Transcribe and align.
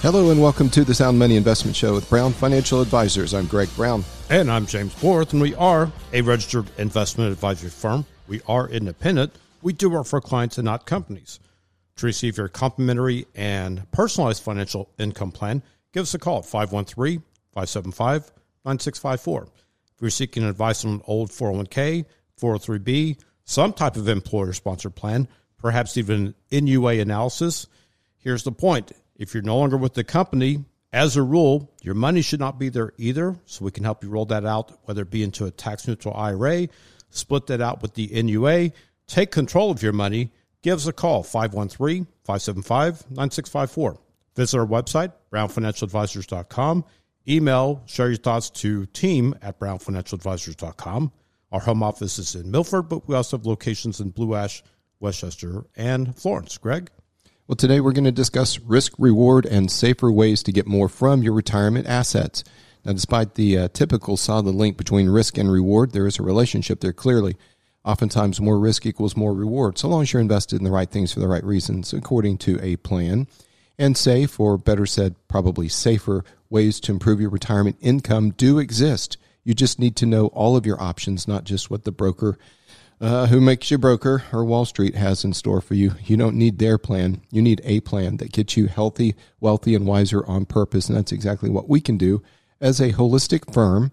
Hello 0.00 0.30
and 0.30 0.40
welcome 0.40 0.70
to 0.70 0.84
the 0.84 0.94
Sound 0.94 1.18
Money 1.18 1.34
Investment 1.34 1.74
Show 1.74 1.92
with 1.92 2.08
Brown 2.08 2.32
Financial 2.32 2.80
Advisors. 2.80 3.34
I'm 3.34 3.46
Greg 3.46 3.68
Brown. 3.74 4.04
And 4.30 4.48
I'm 4.48 4.64
James 4.64 4.94
Borth, 4.94 5.32
and 5.32 5.42
we 5.42 5.56
are 5.56 5.90
a 6.12 6.22
registered 6.22 6.70
investment 6.78 7.32
advisory 7.32 7.70
firm. 7.70 8.06
We 8.28 8.40
are 8.46 8.68
independent. 8.68 9.34
We 9.60 9.72
do 9.72 9.90
work 9.90 10.06
for 10.06 10.20
clients 10.20 10.56
and 10.56 10.64
not 10.66 10.86
companies. 10.86 11.40
To 11.96 12.06
receive 12.06 12.38
your 12.38 12.46
complimentary 12.46 13.26
and 13.34 13.90
personalized 13.90 14.40
financial 14.40 14.88
income 15.00 15.32
plan, 15.32 15.64
give 15.92 16.04
us 16.04 16.14
a 16.14 16.18
call 16.20 16.38
at 16.38 16.46
513 16.46 17.24
575 17.52 18.30
9654. 18.64 19.42
If 19.42 19.50
you're 20.00 20.10
seeking 20.10 20.44
advice 20.44 20.84
on 20.84 20.92
an 20.92 21.02
old 21.08 21.30
401k, 21.30 22.04
403b, 22.40 23.18
some 23.44 23.72
type 23.72 23.96
of 23.96 24.06
employer 24.06 24.52
sponsored 24.52 24.94
plan, 24.94 25.26
perhaps 25.58 25.96
even 25.96 26.36
NUA 26.52 27.00
analysis, 27.00 27.66
here's 28.18 28.44
the 28.44 28.52
point 28.52 28.92
if 29.18 29.34
you're 29.34 29.42
no 29.42 29.58
longer 29.58 29.76
with 29.76 29.94
the 29.94 30.04
company, 30.04 30.64
as 30.92 31.16
a 31.16 31.22
rule, 31.22 31.70
your 31.82 31.94
money 31.94 32.22
should 32.22 32.40
not 32.40 32.58
be 32.58 32.70
there 32.70 32.92
either. 32.96 33.36
So 33.44 33.64
we 33.64 33.70
can 33.70 33.84
help 33.84 34.02
you 34.02 34.10
roll 34.10 34.24
that 34.26 34.46
out, 34.46 34.78
whether 34.84 35.02
it 35.02 35.10
be 35.10 35.22
into 35.22 35.44
a 35.44 35.50
tax 35.50 35.86
neutral 35.86 36.14
IRA, 36.14 36.68
split 37.10 37.46
that 37.48 37.60
out 37.60 37.82
with 37.82 37.94
the 37.94 38.10
NUA, 38.22 38.72
take 39.06 39.30
control 39.30 39.70
of 39.70 39.82
your 39.82 39.92
money. 39.92 40.30
Give 40.62 40.76
us 40.76 40.86
a 40.86 40.92
call, 40.92 41.22
513 41.22 42.06
575 42.24 43.10
9654. 43.10 43.98
Visit 44.34 44.58
our 44.58 44.66
website, 44.66 45.12
brownfinancialadvisors.com. 45.32 46.84
Email, 47.28 47.82
share 47.86 48.08
your 48.08 48.16
thoughts 48.16 48.48
to 48.50 48.86
team 48.86 49.34
at 49.42 49.58
brownfinancialadvisors.com. 49.60 51.12
Our 51.52 51.60
home 51.60 51.82
office 51.82 52.18
is 52.18 52.34
in 52.34 52.50
Milford, 52.50 52.88
but 52.88 53.08
we 53.08 53.14
also 53.14 53.36
have 53.36 53.46
locations 53.46 54.00
in 54.00 54.10
Blue 54.10 54.34
Ash, 54.34 54.62
West 55.00 55.20
Chester, 55.20 55.64
and 55.76 56.16
Florence. 56.16 56.56
Greg? 56.58 56.90
Well, 57.48 57.56
today 57.56 57.80
we're 57.80 57.92
going 57.92 58.04
to 58.04 58.12
discuss 58.12 58.60
risk, 58.60 58.92
reward, 58.98 59.46
and 59.46 59.70
safer 59.70 60.12
ways 60.12 60.42
to 60.42 60.52
get 60.52 60.66
more 60.66 60.86
from 60.86 61.22
your 61.22 61.32
retirement 61.32 61.86
assets. 61.86 62.44
Now, 62.84 62.92
despite 62.92 63.36
the 63.36 63.56
uh, 63.56 63.68
typical 63.68 64.18
solid 64.18 64.54
link 64.54 64.76
between 64.76 65.08
risk 65.08 65.38
and 65.38 65.50
reward, 65.50 65.92
there 65.92 66.06
is 66.06 66.18
a 66.18 66.22
relationship 66.22 66.80
there 66.80 66.92
clearly. 66.92 67.38
Oftentimes, 67.86 68.38
more 68.38 68.58
risk 68.58 68.84
equals 68.84 69.16
more 69.16 69.32
reward, 69.32 69.78
so 69.78 69.88
long 69.88 70.02
as 70.02 70.12
you're 70.12 70.20
invested 70.20 70.56
in 70.56 70.64
the 70.64 70.70
right 70.70 70.90
things 70.90 71.10
for 71.10 71.20
the 71.20 71.26
right 71.26 71.42
reasons, 71.42 71.94
according 71.94 72.36
to 72.36 72.60
a 72.62 72.76
plan. 72.76 73.26
And 73.78 73.96
safe, 73.96 74.38
or 74.38 74.58
better 74.58 74.84
said, 74.84 75.14
probably 75.26 75.70
safer 75.70 76.24
ways 76.50 76.78
to 76.80 76.92
improve 76.92 77.18
your 77.18 77.30
retirement 77.30 77.78
income 77.80 78.32
do 78.32 78.58
exist. 78.58 79.16
You 79.42 79.54
just 79.54 79.78
need 79.78 79.96
to 79.96 80.06
know 80.06 80.26
all 80.26 80.54
of 80.54 80.66
your 80.66 80.82
options, 80.82 81.26
not 81.26 81.44
just 81.44 81.70
what 81.70 81.84
the 81.84 81.92
broker 81.92 82.36
uh, 83.00 83.26
who 83.26 83.40
makes 83.40 83.70
you 83.70 83.78
broker 83.78 84.24
or 84.32 84.44
Wall 84.44 84.64
Street 84.64 84.94
has 84.94 85.24
in 85.24 85.32
store 85.32 85.60
for 85.60 85.74
you. 85.74 85.92
You 86.04 86.16
don't 86.16 86.36
need 86.36 86.58
their 86.58 86.78
plan. 86.78 87.20
You 87.30 87.42
need 87.42 87.60
a 87.64 87.80
plan 87.80 88.16
that 88.18 88.32
gets 88.32 88.56
you 88.56 88.66
healthy, 88.66 89.14
wealthy, 89.40 89.74
and 89.74 89.86
wiser 89.86 90.26
on 90.26 90.46
purpose. 90.46 90.88
And 90.88 90.96
that's 90.96 91.12
exactly 91.12 91.48
what 91.50 91.68
we 91.68 91.80
can 91.80 91.96
do 91.96 92.22
as 92.60 92.80
a 92.80 92.92
holistic 92.92 93.52
firm 93.52 93.92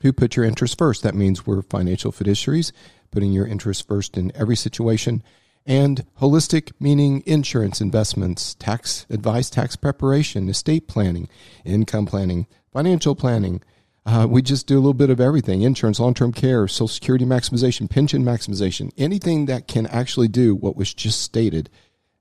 who 0.00 0.12
put 0.12 0.36
your 0.36 0.44
interests 0.44 0.76
first. 0.76 1.02
That 1.02 1.14
means 1.14 1.46
we're 1.46 1.62
financial 1.62 2.12
fiduciaries, 2.12 2.72
putting 3.10 3.32
your 3.32 3.46
interests 3.46 3.82
first 3.82 4.16
in 4.16 4.30
every 4.36 4.56
situation. 4.56 5.22
And 5.66 6.04
holistic 6.20 6.72
meaning 6.78 7.22
insurance 7.24 7.80
investments, 7.80 8.54
tax 8.54 9.06
advice, 9.08 9.48
tax 9.48 9.76
preparation, 9.76 10.48
estate 10.48 10.86
planning, 10.86 11.28
income 11.64 12.04
planning, 12.04 12.46
financial 12.70 13.14
planning, 13.14 13.62
uh, 14.06 14.26
we 14.28 14.42
just 14.42 14.66
do 14.66 14.74
a 14.74 14.80
little 14.80 14.92
bit 14.92 15.08
of 15.08 15.20
everything 15.20 15.62
insurance, 15.62 15.98
long 15.98 16.14
term 16.14 16.32
care, 16.32 16.68
social 16.68 16.88
security 16.88 17.24
maximization, 17.24 17.88
pension 17.88 18.22
maximization, 18.22 18.92
anything 18.98 19.46
that 19.46 19.66
can 19.66 19.86
actually 19.86 20.28
do 20.28 20.54
what 20.54 20.76
was 20.76 20.92
just 20.92 21.22
stated, 21.22 21.70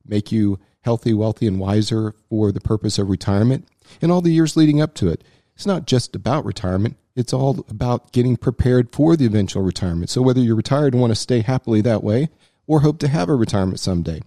make 0.06 0.32
you 0.32 0.60
healthy, 0.82 1.14
wealthy, 1.14 1.46
and 1.46 1.60
wiser 1.60 2.14
for 2.30 2.52
the 2.52 2.62
purpose 2.62 2.98
of 2.98 3.10
retirement 3.10 3.68
and 4.02 4.12
all 4.12 4.22
the 4.22 4.32
years 4.32 4.56
leading 4.56 4.82
up 4.82 4.94
to 4.94 5.10
it. 5.10 5.24
It's 5.56 5.66
not 5.66 5.86
just 5.86 6.16
about 6.16 6.46
retirement, 6.46 6.98
it's 7.16 7.34
all 7.34 7.66
about 7.70 8.12
getting 8.12 8.38
prepared 8.38 8.94
for 8.94 9.16
the 9.16 9.26
eventual 9.26 9.62
retirement. 9.62 10.10
So, 10.10 10.22
whether 10.22 10.40
you're 10.40 10.56
retired 10.56 10.94
and 10.94 11.02
want 11.02 11.12
to 11.12 11.16
stay 11.16 11.42
happily 11.42 11.82
that 11.82 12.04
way 12.04 12.30
or 12.66 12.80
hope 12.80 12.98
to 13.00 13.10
have 13.10 13.28
a 13.28 13.36
retirement 13.36 13.80
someday, 13.80 14.22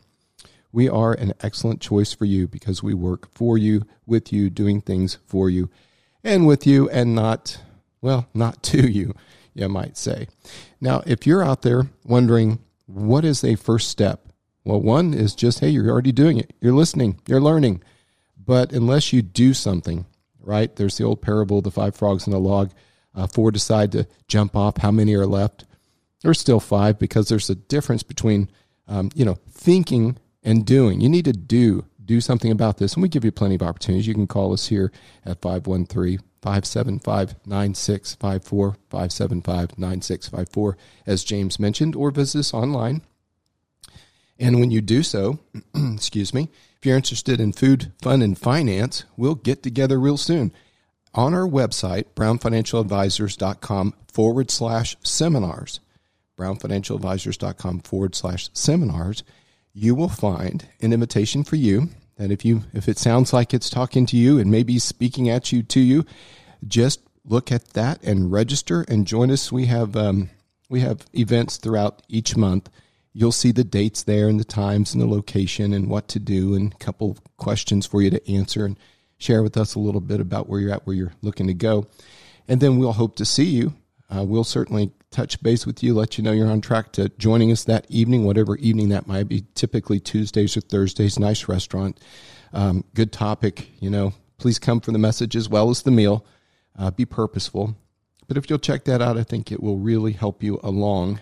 we 0.73 0.91
are 0.91 1.15
an 1.15 1.33
excellent 1.41 1.81
choice 1.81 2.13
for 2.13 2.27
you 2.27 2.47
because 2.47 2.83
we 2.83 2.93
work 2.93 3.29
for 3.35 3.57
you, 3.57 3.83
with 4.05 4.31
you, 4.31 4.51
doing 4.51 4.83
things 4.83 5.19
for 5.27 5.49
you 5.49 5.71
and 6.27 6.47
with 6.47 6.67
you 6.67 6.91
and 6.91 7.15
not, 7.15 7.59
well, 8.01 8.29
not 8.35 8.63
to 8.65 8.91
you, 8.91 9.15
you 9.55 9.69
might 9.69 9.97
say. 9.97 10.29
Now, 10.81 11.03
if 11.07 11.27
you're 11.27 11.43
out 11.43 11.63
there 11.63 11.89
wondering, 12.05 12.59
what 12.87 13.25
is 13.25 13.43
a 13.43 13.55
first 13.55 13.89
step? 13.89 14.21
Well, 14.65 14.81
one 14.81 15.15
is 15.15 15.35
just, 15.35 15.61
hey, 15.61 15.69
you're 15.69 15.89
already 15.89 16.13
doing 16.13 16.39
it. 16.39 16.53
You're 16.61 16.75
listening, 16.75 17.21
you're 17.27 17.41
learning. 17.41 17.83
But 18.37 18.73
unless 18.73 19.13
you 19.13 19.23
do 19.23 19.55
something, 19.55 20.07
right? 20.41 20.75
There's 20.75 20.99
the 20.99 21.05
old 21.05 21.23
parable, 21.23 21.61
the 21.61 21.71
five 21.71 21.95
frogs 21.95 22.27
in 22.27 22.33
a 22.33 22.39
log. 22.39 22.73
Uh, 23.15 23.27
four 23.27 23.51
decide 23.51 23.93
to 23.93 24.07
jump 24.29 24.55
off. 24.55 24.79
How 24.79 24.91
many 24.91 25.15
are 25.15 25.27
left? 25.27 25.65
There's 26.23 26.39
still 26.39 26.61
five 26.61 26.99
because 26.99 27.29
there's 27.29 27.49
a 27.49 27.55
difference 27.55 28.03
between, 28.03 28.49
um, 28.89 29.11
you 29.15 29.25
know, 29.25 29.39
thinking 29.51 30.19
and 30.43 30.67
doing. 30.67 31.01
You 31.01 31.09
need 31.09 31.25
to 31.25 31.33
do 31.33 31.87
do 32.07 32.21
something 32.21 32.51
about 32.51 32.79
this. 32.79 32.95
And 32.95 33.03
we 33.03 33.09
give 33.09 33.25
you 33.25 33.33
plenty 33.33 33.57
of 33.57 33.63
opportunities. 33.63 34.07
You 34.07 34.15
can 34.15 34.27
call 34.27 34.53
us 34.53 34.69
here 34.69 34.93
at 35.25 35.43
513 35.43 36.21
575 36.43 37.35
9654, 37.45 38.77
575 38.89 39.79
9654, 39.79 40.77
as 41.07 41.25
James 41.25 41.59
mentioned, 41.59 41.97
or 41.97 42.11
visit 42.11 42.39
us 42.39 42.55
online. 42.55 43.03
And 44.39 44.61
when 44.61 44.71
you 44.71 44.81
do 44.81 45.03
so, 45.03 45.41
excuse 45.75 46.33
me, 46.33 46.49
if 46.79 46.87
you're 46.87 46.97
interested 46.97 47.41
in 47.41 47.53
food, 47.53 47.93
fun, 48.01 48.23
and 48.23 48.39
finance, 48.39 49.05
we'll 49.17 49.35
get 49.35 49.63
together 49.63 49.99
real 49.99 50.17
soon. 50.17 50.53
On 51.15 51.33
our 51.33 51.49
website, 51.49 52.05
brownfinancialadvisors.com 52.15 53.95
forward 54.07 54.51
slash 54.51 54.97
seminars, 55.03 55.81
brownfinancialadvisors.com 56.39 57.81
forward 57.81 58.15
slash 58.15 58.51
seminars, 58.53 59.25
you 59.79 59.95
will 59.95 60.09
find 60.09 60.67
an 60.81 60.95
invitation 60.95 61.45
for 61.45 61.57
you 61.57 61.91
that 62.17 62.31
if 62.31 62.47
you 62.47 62.63
if 62.73 62.89
it 62.89 62.97
sounds 62.97 63.35
like 63.35 63.53
it's 63.53 63.69
talking 63.69 64.07
to 64.07 64.17
you 64.17 64.39
and 64.39 64.51
maybe 64.51 64.79
speaking 64.79 65.29
at 65.29 65.53
you 65.53 65.63
to 65.63 65.81
you, 65.81 66.07
just 66.67 67.01
look 67.27 67.53
at 67.53 67.75
that 67.75 68.03
and 68.03 68.33
register 68.33 68.87
and 68.89 69.07
join 69.07 69.31
us. 69.31 69.53
We 69.53 69.67
have 69.67 69.95
um, 69.95 70.31
we 70.71 70.81
have 70.81 71.07
events 71.13 71.59
throughout 71.59 72.01
each 72.09 72.39
month. 72.39 72.71
You'll 73.13 73.33
see 73.33 73.53
the 73.53 73.65
dates 73.65 74.03
there 74.03 74.29
and 74.29 74.41
the 74.41 74.45
times 74.45 74.95
and 74.95 75.03
the 75.03 75.07
location 75.07 75.75
and 75.75 75.91
what 75.91 76.09
to 76.09 76.19
do 76.19 76.55
and 76.55 76.73
a 76.73 76.77
couple 76.79 77.19
questions 77.37 77.85
for 77.85 78.01
you 78.01 78.09
to 78.09 78.33
answer 78.33 78.65
and 78.65 78.79
share 79.19 79.43
with 79.43 79.59
us 79.59 79.75
a 79.75 79.79
little 79.79 80.01
bit 80.01 80.21
about 80.21 80.49
where 80.49 80.59
you're 80.59 80.73
at, 80.73 80.87
where 80.87 80.97
you're 80.97 81.15
looking 81.21 81.49
to 81.49 81.55
go. 81.55 81.87
And 82.49 82.63
then 82.63 82.79
we'll 82.79 82.93
hope 82.95 83.17
to 83.17 83.27
see 83.27 83.45
you. 83.45 83.75
Uh, 84.09 84.25
we'll 84.25 84.45
certainly 84.45 84.93
touch 85.17 85.43
base 85.43 85.65
with 85.67 85.83
you, 85.83 85.95
let 85.95 86.19
you 86.19 86.25
know 86.25 86.33
you're 86.33 86.51
on 86.51 86.61
track 86.61 86.93
to 86.93 87.09
joining 87.17 87.51
us 87.51 87.65
that 87.65 87.87
evening, 87.89 88.25
whatever 88.25 88.57
evening 88.57 88.91
that 88.91 89.07
might 89.07 89.27
be. 89.27 89.45
Typically 89.55 89.99
Tuesdays 89.99 90.57
or 90.59 90.61
Thursdays. 90.61 91.19
Nice 91.19 91.49
restaurant, 91.49 91.99
um, 92.53 92.85
good 92.93 93.13
topic. 93.13 93.71
You 93.81 93.89
know, 93.89 94.13
please 94.37 94.59
come 94.59 94.79
for 94.81 94.93
the 94.93 94.99
message 94.99 95.35
as 95.35 95.49
well 95.49 95.71
as 95.71 95.83
the 95.83 95.91
meal. 95.91 96.27
Uh, 96.79 96.91
be 96.91 97.07
purposeful. 97.07 97.75
But 98.29 98.37
if 98.37 98.51
you'll 98.51 98.59
check 98.59 98.85
that 98.85 99.01
out, 99.01 99.17
I 99.17 99.23
think 99.23 99.51
it 99.51 99.63
will 99.63 99.79
really 99.79 100.13
help 100.13 100.43
you 100.43 100.61
along 100.63 101.21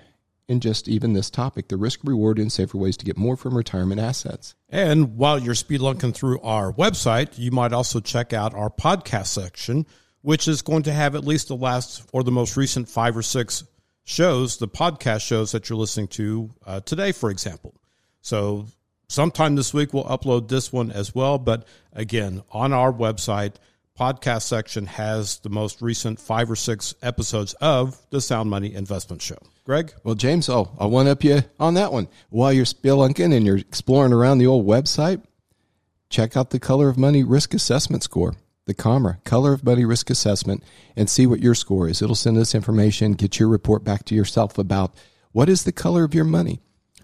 in 0.48 0.58
just 0.58 0.88
even 0.88 1.12
this 1.12 1.30
topic 1.30 1.68
the 1.68 1.76
risk, 1.76 2.00
reward, 2.02 2.40
and 2.40 2.50
safer 2.50 2.76
ways 2.76 2.96
to 2.96 3.04
get 3.04 3.16
more 3.16 3.36
from 3.36 3.56
retirement 3.56 4.00
assets. 4.00 4.56
And 4.68 5.16
while 5.16 5.38
you're 5.38 5.54
speedlunking 5.54 6.14
through 6.14 6.40
our 6.40 6.72
website, 6.72 7.38
you 7.38 7.52
might 7.52 7.72
also 7.72 8.00
check 8.00 8.32
out 8.32 8.54
our 8.54 8.70
podcast 8.70 9.28
section, 9.28 9.86
which 10.22 10.48
is 10.48 10.62
going 10.62 10.82
to 10.82 10.92
have 10.92 11.14
at 11.14 11.24
least 11.24 11.46
the 11.46 11.56
last 11.56 12.08
or 12.12 12.24
the 12.24 12.32
most 12.32 12.56
recent 12.56 12.88
five 12.88 13.16
or 13.16 13.22
six 13.22 13.62
shows, 14.04 14.58
the 14.58 14.68
podcast 14.68 15.22
shows 15.22 15.52
that 15.52 15.68
you're 15.68 15.78
listening 15.78 16.08
to 16.08 16.50
uh, 16.66 16.80
today, 16.80 17.12
for 17.12 17.30
example. 17.30 17.74
So, 18.20 18.66
sometime 19.08 19.56
this 19.56 19.74
week, 19.74 19.92
we'll 19.92 20.04
upload 20.04 20.48
this 20.48 20.72
one 20.72 20.92
as 20.92 21.14
well. 21.14 21.38
But 21.38 21.66
again, 21.92 22.42
on 22.52 22.72
our 22.72 22.92
website, 22.92 23.54
podcast 23.98 24.42
section 24.42 24.86
has 24.86 25.38
the 25.38 25.48
most 25.48 25.80
recent 25.80 26.20
five 26.20 26.50
or 26.50 26.56
six 26.56 26.94
episodes 27.02 27.54
of 27.54 28.00
the 28.10 28.20
Sound 28.20 28.50
Money 28.50 28.74
Investment 28.74 29.22
Show. 29.22 29.38
Greg? 29.64 29.94
Well, 30.02 30.14
James, 30.14 30.48
oh, 30.48 30.70
I'll 30.78 30.90
one 30.90 31.08
up 31.08 31.24
you 31.24 31.42
on 31.58 31.74
that 31.74 31.92
one. 31.92 32.08
While 32.28 32.52
you're 32.52 32.66
spelunking 32.66 33.34
and 33.34 33.46
you're 33.46 33.56
exploring 33.56 34.12
around 34.12 34.38
the 34.38 34.46
old 34.46 34.66
website, 34.66 35.22
check 36.10 36.36
out 36.36 36.50
the 36.50 36.60
Color 36.60 36.88
of 36.88 36.98
Money 36.98 37.24
risk 37.24 37.54
assessment 37.54 38.02
score. 38.02 38.34
The 38.66 38.74
COMRA, 38.74 39.22
Color 39.24 39.52
of 39.52 39.64
Money 39.64 39.84
Risk 39.84 40.10
Assessment, 40.10 40.62
and 40.96 41.08
see 41.10 41.26
what 41.26 41.40
your 41.40 41.54
score 41.54 41.88
is. 41.88 42.00
It'll 42.00 42.14
send 42.14 42.38
us 42.38 42.54
information, 42.54 43.12
get 43.12 43.38
your 43.38 43.48
report 43.48 43.84
back 43.84 44.04
to 44.06 44.14
yourself 44.14 44.58
about 44.58 44.94
what 45.32 45.48
is 45.48 45.64
the 45.64 45.72
color 45.72 46.04
of 46.04 46.14
your 46.14 46.24
money. 46.24 46.60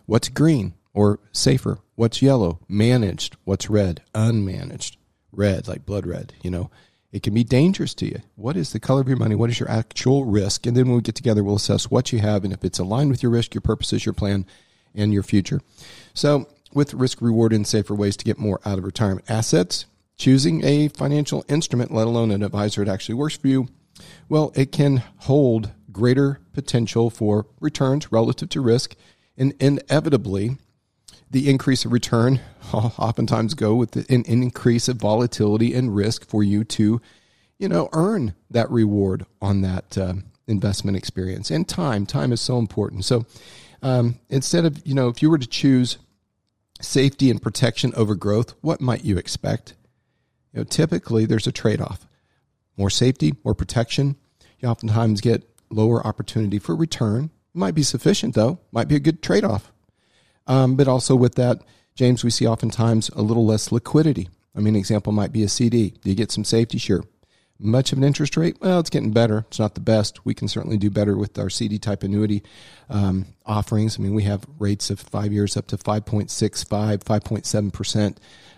What's 0.07 0.29
green 0.29 0.75
or 0.95 1.21
safer? 1.33 1.79
What's 1.97 2.23
yellow? 2.23 2.61
Managed. 2.69 3.37
What's 3.45 3.69
red? 3.69 4.03
Unmanaged. 4.15 4.97
Red, 5.33 5.69
like 5.69 5.85
blood 5.85 6.07
red, 6.07 6.33
you 6.43 6.51
know. 6.51 6.71
It 7.12 7.23
can 7.23 7.35
be 7.35 7.45
dangerous 7.45 7.93
to 7.95 8.07
you. 8.07 8.21
What 8.37 8.57
is 8.57 8.73
the 8.73 8.81
color 8.81 9.01
of 9.01 9.09
your 9.09 9.17
money? 9.17 9.35
What 9.35 9.51
is 9.51 9.59
your 9.59 9.71
actual 9.71 10.25
risk? 10.25 10.65
And 10.65 10.77
then 10.77 10.87
when 10.87 10.97
we 10.97 11.03
get 11.03 11.17
together, 11.17 11.43
we'll 11.43 11.57
assess 11.57 11.91
what 11.91 12.12
you 12.12 12.21
have 12.21 12.45
and 12.45 12.53
if 12.53 12.65
it's 12.65 12.79
aligned 12.79 13.11
with 13.11 13.23
your 13.23 13.33
risk, 13.33 13.53
your 13.53 13.62
purposes, 13.62 14.07
your 14.07 14.12
plan, 14.12 14.47
and 14.95 15.12
your 15.12 15.25
future. 15.25 15.61
So, 16.15 16.49
with 16.73 16.95
risk 16.95 17.21
reward 17.21 17.53
and 17.53 17.67
safer 17.67 17.97
ways 17.97 18.17
to 18.17 18.25
get 18.25 18.39
more 18.39 18.61
out 18.65 18.79
of 18.79 18.85
retirement 18.85 19.29
assets, 19.29 19.87
choosing 20.20 20.62
a 20.62 20.88
financial 20.88 21.44
instrument, 21.49 21.90
let 21.90 22.06
alone 22.06 22.31
an 22.31 22.43
advisor 22.43 22.84
that 22.84 22.93
actually 22.93 23.14
works 23.14 23.38
for 23.38 23.49
you, 23.49 23.67
well, 24.28 24.52
it 24.55 24.70
can 24.70 25.02
hold 25.20 25.70
greater 25.90 26.40
potential 26.52 27.08
for 27.08 27.46
returns 27.58 28.12
relative 28.12 28.50
to 28.50 28.61
risk. 28.61 28.94
And 29.38 29.55
inevitably, 29.58 30.58
the 31.31 31.49
increase 31.49 31.87
of 31.87 31.93
return 31.93 32.40
oftentimes 32.72 33.55
go 33.55 33.75
with 33.75 33.96
an 33.96 34.25
increase 34.26 34.88
of 34.88 34.99
volatility 34.99 35.75
and 35.75 35.96
risk 35.96 36.28
for 36.28 36.43
you 36.43 36.64
to, 36.64 37.00
you 37.58 37.69
know, 37.69 37.88
earn 37.94 38.34
that 38.50 38.70
reward 38.70 39.25
on 39.40 39.62
that 39.62 39.96
uh, 39.96 40.14
investment 40.46 40.99
experience. 40.99 41.50
And 41.50 41.66
time, 41.66 42.05
time 42.05 42.31
is 42.31 42.43
so 42.43 42.58
important. 42.58 43.06
So 43.06 43.25
um, 43.81 44.16
instead 44.28 44.66
of, 44.66 44.87
you 44.87 44.94
know, 44.94 45.08
if 45.08 45.23
you 45.23 45.31
were 45.31 45.38
to 45.38 45.49
choose 45.49 45.96
safety 46.78 47.31
and 47.31 47.40
protection 47.40 47.94
over 47.96 48.14
growth, 48.14 48.52
what 48.61 48.82
might 48.82 49.02
you 49.02 49.16
expect? 49.16 49.75
You 50.52 50.61
know, 50.61 50.64
typically 50.64 51.26
there's 51.26 51.47
a 51.47 51.52
trade 51.52 51.81
off. 51.81 52.06
More 52.76 52.91
safety, 52.91 53.35
more 53.44 53.55
protection. 53.55 54.17
You 54.58 54.69
oftentimes 54.69 55.20
get 55.20 55.49
lower 55.70 56.06
opportunity 56.06 56.58
for 56.58 56.75
return. 56.75 57.31
Might 57.55 57.75
be 57.75 57.82
sufficient 57.82 58.35
though. 58.35 58.58
Might 58.73 58.88
be 58.88 58.97
a 58.97 59.00
good 59.00 59.23
trade 59.23 59.44
off. 59.44 59.73
Um, 60.47 60.76
but 60.76 60.88
also 60.88 61.14
with 61.14 61.35
that, 61.37 61.62
James, 61.94 62.25
we 62.25 62.31
see 62.31 62.47
oftentimes 62.47 63.08
a 63.11 63.23
little 63.23 63.44
less 63.44 63.70
liquidity. 63.70 64.29
I 64.55 64.61
mean, 64.61 64.75
an 64.75 64.81
example 64.81 65.12
might 65.12 65.32
be 65.32 65.43
a 65.43 65.49
CD. 65.49 65.94
You 66.02 66.14
get 66.14 66.32
some 66.32 66.44
safety? 66.44 66.79
Sure. 66.79 67.05
Much 67.58 67.93
of 67.93 67.99
an 67.99 68.05
interest 68.05 68.37
rate? 68.38 68.56
Well, 68.61 68.81
it's 68.81 68.88
getting 68.88 69.12
better. 69.12 69.44
It's 69.49 69.58
not 69.58 69.75
the 69.75 69.81
best. 69.81 70.25
We 70.25 70.32
can 70.32 70.49
certainly 70.49 70.79
do 70.79 70.88
better 70.91 71.17
with 71.17 71.38
our 71.38 71.50
CD 71.50 71.79
type 71.79 72.02
annuity 72.02 72.43
um, 72.88 73.26
offerings. 73.44 73.99
I 73.99 74.02
mean, 74.02 74.14
we 74.14 74.23
have 74.23 74.47
rates 74.58 74.88
of 74.88 74.99
five 74.99 75.31
years 75.31 75.58
up 75.58 75.67
to 75.69 75.76
5.65, 75.76 77.05
5.7%, 77.05 78.17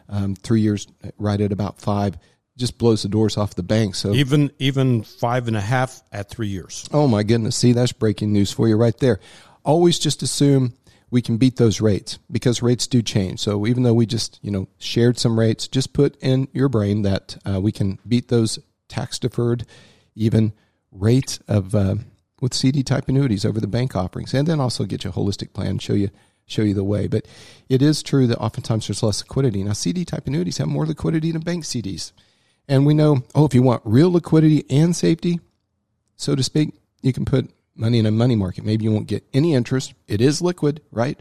um, 0.09 0.35
three 0.35 0.61
years 0.61 0.87
right 1.19 1.41
at 1.41 1.53
about 1.53 1.81
five. 1.81 2.17
Just 2.57 2.77
blows 2.77 3.03
the 3.03 3.09
doors 3.09 3.37
off 3.37 3.55
the 3.55 3.63
bank. 3.63 3.95
So 3.95 4.13
even 4.13 4.53
even 4.59 5.03
five 5.03 5.49
and 5.49 5.57
a 5.57 5.61
half 5.61 6.03
at 6.13 6.29
three 6.29 6.49
years. 6.49 6.87
Oh 6.93 7.09
my 7.09 7.23
goodness! 7.23 7.57
See, 7.57 7.73
that's 7.73 7.93
breaking 7.93 8.33
news 8.33 8.53
for 8.53 8.69
you 8.69 8.77
right 8.77 8.97
there. 8.99 9.21
Always 9.65 9.99
just 9.99 10.23
assume 10.23 10.75
we 11.11 11.23
can 11.23 11.37
beat 11.37 11.57
those 11.57 11.81
rates 11.81 12.19
because 12.31 12.63
rates 12.63 12.87
do 12.87 13.03
change. 13.03 13.41
So 13.41 13.67
even 13.67 13.83
though 13.85 13.95
we 13.95 14.07
just 14.07 14.39
you 14.43 14.51
know 14.51 14.69
shared 14.79 15.19
some 15.19 15.39
rates, 15.39 15.67
just 15.67 15.95
put 15.95 16.17
in 16.23 16.47
your 16.53 16.69
brain 16.69 17.03
that 17.03 17.39
uh, 17.49 17.61
we 17.61 17.73
can 17.73 17.99
beat 18.07 18.29
those 18.29 18.59
tax 18.89 19.19
deferred, 19.19 19.65
even 20.15 20.53
rates 20.91 21.39
of 21.49 21.75
uh, 21.75 21.97
with 22.43 22.53
CD 22.53 22.83
type 22.83 23.09
annuities 23.09 23.45
over 23.45 23.61
the 23.61 23.67
bank 23.67 23.97
offerings, 23.97 24.35
and 24.35 24.47
then 24.47 24.61
also 24.61 24.85
get 24.85 25.05
you 25.05 25.11
a 25.11 25.13
holistic 25.13 25.55
plan, 25.55 25.79
show 25.79 25.95
you 25.95 26.11
show 26.53 26.63
you 26.63 26.75
the 26.75 26.85
way. 26.85 27.07
But 27.07 27.27
it 27.69 27.83
is 27.83 28.03
true 28.03 28.27
that 28.27 28.39
oftentimes 28.39 28.87
there's 28.87 29.03
less 29.03 29.23
liquidity. 29.23 29.63
Now 29.63 29.73
CD 29.73 30.05
type 30.05 30.27
annuities 30.27 30.59
have 30.59 30.69
more 30.69 30.87
liquidity 30.87 31.33
than 31.33 31.43
bank 31.43 31.65
CDs, 31.65 32.13
and 32.69 32.87
we 32.87 32.95
know 32.95 33.25
oh 33.35 33.45
if 33.45 33.55
you 33.55 33.63
want 33.63 33.83
real 33.85 34.13
liquidity 34.13 34.65
and 34.71 34.95
safety, 34.95 35.41
so 36.17 36.35
to 36.35 36.43
speak, 36.43 36.75
you 37.03 37.13
can 37.13 37.25
put 37.25 37.51
money 37.75 37.99
in 37.99 38.07
a 38.07 38.11
money 38.11 38.37
market. 38.37 38.65
Maybe 38.65 38.85
you 38.85 38.93
won't 38.93 39.07
get 39.07 39.25
any 39.33 39.55
interest. 39.55 39.95
It 40.07 40.21
is 40.21 40.43
liquid, 40.43 40.83
right? 40.91 41.19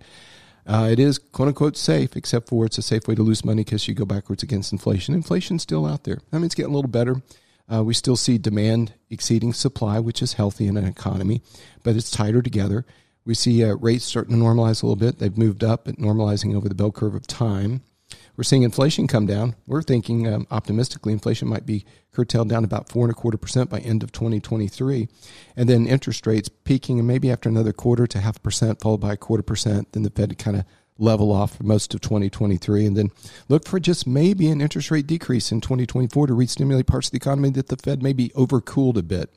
Uh, 0.66 0.90
it 0.92 1.00
is 1.00 1.18
quote 1.18 1.48
unquote 1.48 1.76
safe, 1.76 2.16
except 2.16 2.48
for 2.48 2.66
it's 2.66 2.78
a 2.78 2.82
safe 2.82 3.08
way 3.08 3.16
to 3.16 3.24
lose 3.24 3.44
money 3.44 3.64
because 3.64 3.88
you 3.88 3.94
go 3.94 4.06
backwards 4.06 4.44
against 4.44 4.72
inflation. 4.72 5.16
Inflation's 5.16 5.64
still 5.64 5.86
out 5.86 6.04
there. 6.04 6.20
I 6.32 6.38
mean, 6.38 6.46
it's 6.46 6.56
getting 6.56 6.72
a 6.72 6.76
little 6.76 6.92
better. 6.92 7.22
Uh, 7.72 7.84
we 7.84 7.94
still 7.94 8.16
see 8.16 8.38
demand 8.38 8.94
exceeding 9.10 9.54
supply, 9.54 10.00
which 10.00 10.22
is 10.22 10.34
healthy 10.34 10.68
in 10.68 10.78
an 10.78 10.86
economy, 10.86 11.42
but 11.84 11.96
it's 11.96 12.12
tighter 12.12 12.42
together. 12.42 12.86
We 13.32 13.36
see 13.36 13.64
uh, 13.64 13.76
rates 13.76 14.04
starting 14.04 14.36
to 14.36 14.44
normalize 14.44 14.84
a 14.84 14.86
little 14.86 14.98
bit. 14.98 15.20
They've 15.20 15.38
moved 15.38 15.64
up, 15.64 15.86
but 15.86 15.96
normalizing 15.96 16.54
over 16.54 16.68
the 16.68 16.76
bell 16.76 16.92
curve 16.92 17.16
of 17.16 17.26
time. 17.28 17.82
We're 18.36 18.44
seeing 18.44 18.64
inflation 18.64 19.08
come 19.08 19.26
down. 19.26 19.56
We're 19.66 19.84
thinking 19.84 20.28
um, 20.28 20.48
optimistically 20.52 21.14
inflation 21.14 21.48
might 21.48 21.66
be 21.66 21.86
curtailed 22.12 22.50
down 22.50 22.66
about 22.66 22.90
four 22.90 23.06
and 23.06 23.12
a 23.12 23.16
quarter 23.16 23.38
percent 23.38 23.70
by 23.70 23.80
end 23.80 24.04
of 24.04 24.12
2023, 24.12 25.08
and 25.56 25.70
then 25.70 25.88
interest 25.88 26.28
rates 26.28 26.50
peaking, 26.50 27.00
and 27.00 27.08
maybe 27.08 27.32
after 27.32 27.48
another 27.48 27.72
quarter 27.72 28.06
to 28.06 28.20
half 28.20 28.36
a 28.36 28.42
percent, 28.42 28.82
followed 28.82 29.00
by 29.00 29.14
a 29.14 29.18
quarter 29.18 29.44
percent. 29.44 29.94
Then 29.94 30.04
the 30.04 30.10
Fed 30.10 30.38
kind 30.38 30.58
of 30.58 30.66
level 30.98 31.32
off 31.32 31.56
for 31.56 31.64
most 31.64 31.94
of 31.94 32.02
2023 32.02 32.86
and 32.86 32.98
then 32.98 33.12
look 33.48 33.66
for 33.66 33.80
just 33.80 34.06
maybe 34.06 34.50
an 34.50 34.60
interest 34.60 34.92
rate 34.92 35.08
decrease 35.08 35.54
in 35.54 35.62
2024 35.62 36.28
to 36.28 36.34
re-stimulate 36.34 36.86
parts 36.86 37.08
of 37.08 37.12
the 37.12 37.18
economy 37.18 37.50
that 37.50 37.70
the 37.70 37.78
Fed 37.78 38.04
may 38.04 38.12
be 38.12 38.28
overcooled 38.36 38.98
a 38.98 39.02
bit. 39.02 39.34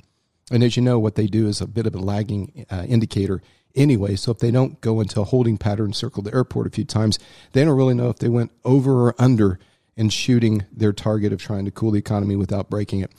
And 0.50 0.64
as 0.64 0.76
you 0.76 0.82
know, 0.82 0.98
what 0.98 1.14
they 1.14 1.28
do 1.28 1.46
is 1.46 1.60
a 1.60 1.66
bit 1.68 1.86
of 1.86 1.94
a 1.94 2.00
lagging 2.00 2.66
uh, 2.70 2.84
indicator 2.88 3.40
anyway. 3.74 4.16
So 4.16 4.30
if 4.30 4.38
they 4.38 4.50
don't 4.50 4.80
go 4.80 5.00
into 5.00 5.20
a 5.20 5.24
holding 5.24 5.58
pattern, 5.58 5.92
circle 5.92 6.22
the 6.22 6.34
airport 6.34 6.66
a 6.66 6.70
few 6.70 6.84
times, 6.84 7.18
they 7.52 7.64
don't 7.64 7.76
really 7.76 7.94
know 7.94 8.08
if 8.08 8.18
they 8.18 8.28
went 8.28 8.52
over 8.64 9.08
or 9.08 9.14
under 9.18 9.58
in 9.96 10.08
shooting 10.08 10.64
their 10.72 10.92
target 10.92 11.32
of 11.32 11.40
trying 11.40 11.64
to 11.64 11.70
cool 11.70 11.92
the 11.92 11.98
economy 11.98 12.36
without 12.36 12.70
breaking 12.70 13.00
it. 13.00 13.12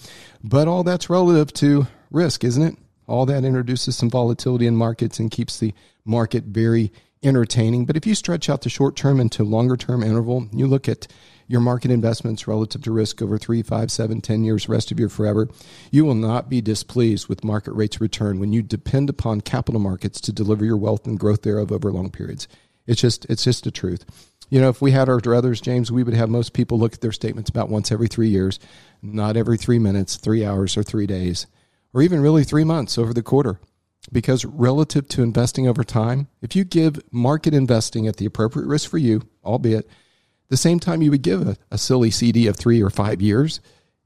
But 0.44 0.68
all 0.68 0.84
that's 0.84 1.10
relative 1.10 1.54
to 1.54 1.88
risk, 2.12 2.44
isn't 2.44 2.64
it? 2.64 2.78
All 3.08 3.26
that 3.28 3.46
introduces 3.46 3.96
some 3.96 4.10
volatility 4.10 4.68
in 4.68 4.76
markets 4.76 5.20
and 5.20 5.32
keeps 5.32 5.60
the 5.60 5.74
market 6.06 6.46
very 6.46 6.92
entertaining. 7.24 7.86
But 7.86 7.98
if 7.98 8.06
you 8.06 8.16
stretch 8.16 8.50
out 8.50 8.62
the 8.62 8.70
short 8.70 8.96
term 8.96 9.20
into 9.20 9.44
longer 9.44 9.78
term 9.78 10.04
interval, 10.04 10.48
you 10.52 10.68
look 10.68 10.90
at 10.90 11.08
your 11.48 11.62
market 11.62 11.92
investments 11.92 12.48
relative 12.48 12.82
to 12.84 12.92
risk 12.92 13.22
over 13.22 13.38
three, 13.38 13.62
five, 13.62 13.92
seven, 13.92 14.22
ten 14.22 14.44
years, 14.44 14.68
rest 14.70 14.92
of 14.92 15.00
your 15.00 15.10
forever, 15.10 15.48
you 15.92 16.06
will 16.06 16.16
not 16.16 16.50
be 16.50 16.62
displeased 16.62 17.28
with 17.28 17.44
market 17.44 17.74
rates 17.74 17.98
of 17.98 18.02
return 18.02 18.40
when 18.40 18.54
you 18.54 18.62
depend 18.62 19.10
upon 19.10 19.42
capital 19.42 19.80
markets 19.80 20.20
to 20.22 20.34
deliver 20.34 20.66
your 20.66 20.78
wealth 20.78 21.06
and 21.06 21.20
growth 21.20 21.44
thereof 21.44 21.72
over 21.72 21.92
long 21.92 22.10
periods. 22.10 22.48
It's 22.88 23.02
just 23.02 23.26
it's 23.26 23.44
just 23.44 23.64
the 23.64 23.72
truth. 23.72 24.06
You 24.50 24.62
know, 24.62 24.70
if 24.70 24.82
we 24.82 24.92
had 24.92 25.10
our 25.10 25.20
druthers, 25.20 25.62
James, 25.62 25.92
we 25.92 26.04
would 26.04 26.14
have 26.14 26.30
most 26.30 26.54
people 26.54 26.78
look 26.78 26.94
at 26.94 27.02
their 27.02 27.12
statements 27.12 27.50
about 27.50 27.70
once 27.70 27.92
every 27.92 28.08
three 28.08 28.30
years, 28.30 28.60
not 29.02 29.38
every 29.38 29.58
three 29.58 29.80
minutes, 29.80 30.18
three 30.18 30.46
hours, 30.46 30.78
or 30.78 30.84
three 30.84 31.08
days, 31.08 31.48
or 31.94 32.02
even 32.02 32.22
really 32.22 32.44
three 32.44 32.64
months 32.64 32.98
over 32.98 33.14
the 33.14 33.24
quarter 33.24 33.60
because 34.12 34.46
relative 34.46 35.08
to 35.10 35.24
investing 35.24 35.68
over 35.68 35.84
time, 35.84 36.28
if 36.42 36.56
you 36.56 36.64
give 36.64 37.00
market 37.12 37.54
investing 37.54 38.08
at 38.08 38.18
the 38.18 38.26
appropriate 38.26 38.68
risk 38.68 38.90
for 38.90 38.98
you, 38.98 39.22
albeit 39.44 39.90
the 40.50 40.58
same 40.58 40.80
time 40.80 41.02
you 41.02 41.12
would 41.12 41.22
give 41.22 41.48
a, 41.48 41.58
a, 41.72 41.78
silly 41.78 42.12
CD 42.12 42.48
of 42.48 42.56
three 42.56 42.82
or 42.82 42.90
five 42.90 43.22
years, 43.22 43.60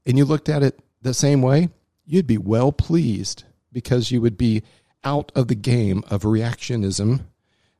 and 0.06 0.16
you 0.16 0.24
looked 0.24 0.48
at 0.48 0.62
it 0.62 0.78
the 1.02 1.14
same 1.14 1.42
way, 1.42 1.68
you'd 2.06 2.26
be 2.26 2.38
well 2.38 2.72
pleased 2.72 3.44
because 3.72 4.10
you 4.10 4.20
would 4.20 4.38
be 4.38 4.62
out 5.04 5.32
of 5.34 5.48
the 5.48 5.54
game 5.54 6.02
of 6.10 6.22
reactionism, 6.22 7.24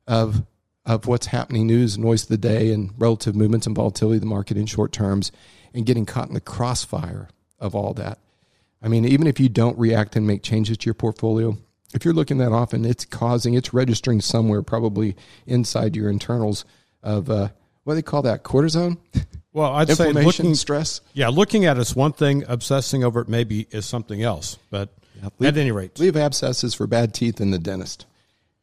of 0.07 0.43
of 0.83 1.05
what's 1.05 1.27
happening, 1.27 1.67
news, 1.67 1.97
noise 1.97 2.23
of 2.23 2.29
the 2.29 2.37
day, 2.37 2.71
and 2.73 2.91
relative 2.97 3.35
movements 3.35 3.67
and 3.67 3.75
volatility 3.75 4.17
of 4.17 4.21
the 4.21 4.27
market 4.27 4.57
in 4.57 4.65
short 4.65 4.91
terms, 4.91 5.31
and 5.75 5.85
getting 5.85 6.07
caught 6.07 6.27
in 6.27 6.33
the 6.33 6.41
crossfire 6.41 7.29
of 7.59 7.75
all 7.75 7.93
that. 7.93 8.17
I 8.81 8.87
mean, 8.87 9.05
even 9.05 9.27
if 9.27 9.39
you 9.39 9.47
don't 9.47 9.77
react 9.77 10.15
and 10.15 10.25
make 10.25 10.41
changes 10.41 10.79
to 10.79 10.85
your 10.85 10.95
portfolio, 10.95 11.55
if 11.93 12.03
you're 12.03 12.13
looking 12.13 12.39
that 12.39 12.51
often, 12.51 12.83
it's 12.83 13.05
causing, 13.05 13.53
it's 13.53 13.73
registering 13.73 14.21
somewhere, 14.21 14.63
probably 14.63 15.15
inside 15.45 15.95
your 15.95 16.09
internals 16.09 16.65
of 17.03 17.29
uh, 17.29 17.49
what 17.83 17.93
do 17.93 17.95
they 17.95 18.01
call 18.01 18.23
that? 18.23 18.43
Cortisone. 18.43 18.97
Well, 19.53 19.73
I'd 19.73 19.89
say 19.89 20.13
looking 20.13 20.55
stress. 20.55 21.01
Yeah, 21.13 21.27
looking 21.27 21.65
at 21.65 21.77
it's 21.77 21.93
one 21.93 22.13
thing. 22.13 22.45
Obsessing 22.47 23.03
over 23.03 23.19
it 23.19 23.27
maybe 23.27 23.67
is 23.71 23.85
something 23.85 24.23
else. 24.23 24.57
But 24.69 24.93
yeah, 25.21 25.27
leave, 25.39 25.47
at 25.49 25.57
any 25.57 25.71
rate, 25.71 25.99
leave 25.99 26.15
abscesses 26.15 26.73
for 26.73 26.87
bad 26.87 27.13
teeth 27.13 27.41
in 27.41 27.51
the 27.51 27.59
dentist. 27.59 28.05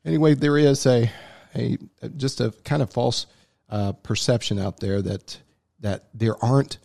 Anyway, 0.07 0.33
there 0.33 0.57
is 0.57 0.87
a 0.87 1.11
a 1.55 1.77
just 2.17 2.41
a 2.41 2.55
kind 2.65 2.81
of 2.81 2.91
false 2.91 3.27
uh, 3.69 3.93
perception 3.93 4.59
out 4.59 4.81
there 4.81 5.03
that 5.03 5.39
that 5.81 6.09
there 6.15 6.43
aren't 6.43 6.79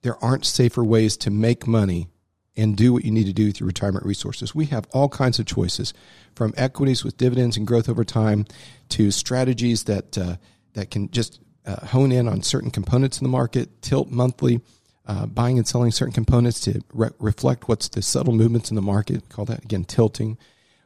there 0.00 0.16
aren't 0.24 0.46
safer 0.46 0.82
ways 0.82 1.18
to 1.18 1.30
make 1.30 1.66
money 1.66 2.08
and 2.56 2.76
do 2.76 2.92
what 2.92 3.04
you 3.04 3.10
need 3.10 3.26
to 3.26 3.32
do 3.32 3.46
with 3.46 3.60
your 3.60 3.66
retirement 3.66 4.04
resources. 4.04 4.54
We 4.54 4.66
have 4.66 4.86
all 4.92 5.08
kinds 5.08 5.38
of 5.38 5.46
choices 5.46 5.94
from 6.34 6.52
equities 6.56 7.04
with 7.04 7.16
dividends 7.16 7.56
and 7.56 7.66
growth 7.66 7.88
over 7.88 8.04
time 8.04 8.46
to 8.90 9.10
strategies 9.10 9.84
that, 9.84 10.18
uh, 10.18 10.36
that 10.74 10.90
can 10.90 11.10
just 11.10 11.40
uh, 11.66 11.86
hone 11.86 12.12
in 12.12 12.28
on 12.28 12.42
certain 12.42 12.70
components 12.70 13.18
in 13.18 13.24
the 13.24 13.30
market, 13.30 13.82
tilt 13.82 14.10
monthly, 14.10 14.60
uh, 15.06 15.26
buying 15.26 15.58
and 15.58 15.66
selling 15.66 15.90
certain 15.90 16.12
components 16.12 16.60
to 16.60 16.82
re- 16.92 17.10
reflect 17.18 17.68
what's 17.68 17.88
the 17.88 18.02
subtle 18.02 18.34
movements 18.34 18.70
in 18.70 18.76
the 18.76 18.82
market. 18.82 19.16
We 19.16 19.28
call 19.28 19.44
that 19.46 19.64
again 19.64 19.84
tilting. 19.84 20.38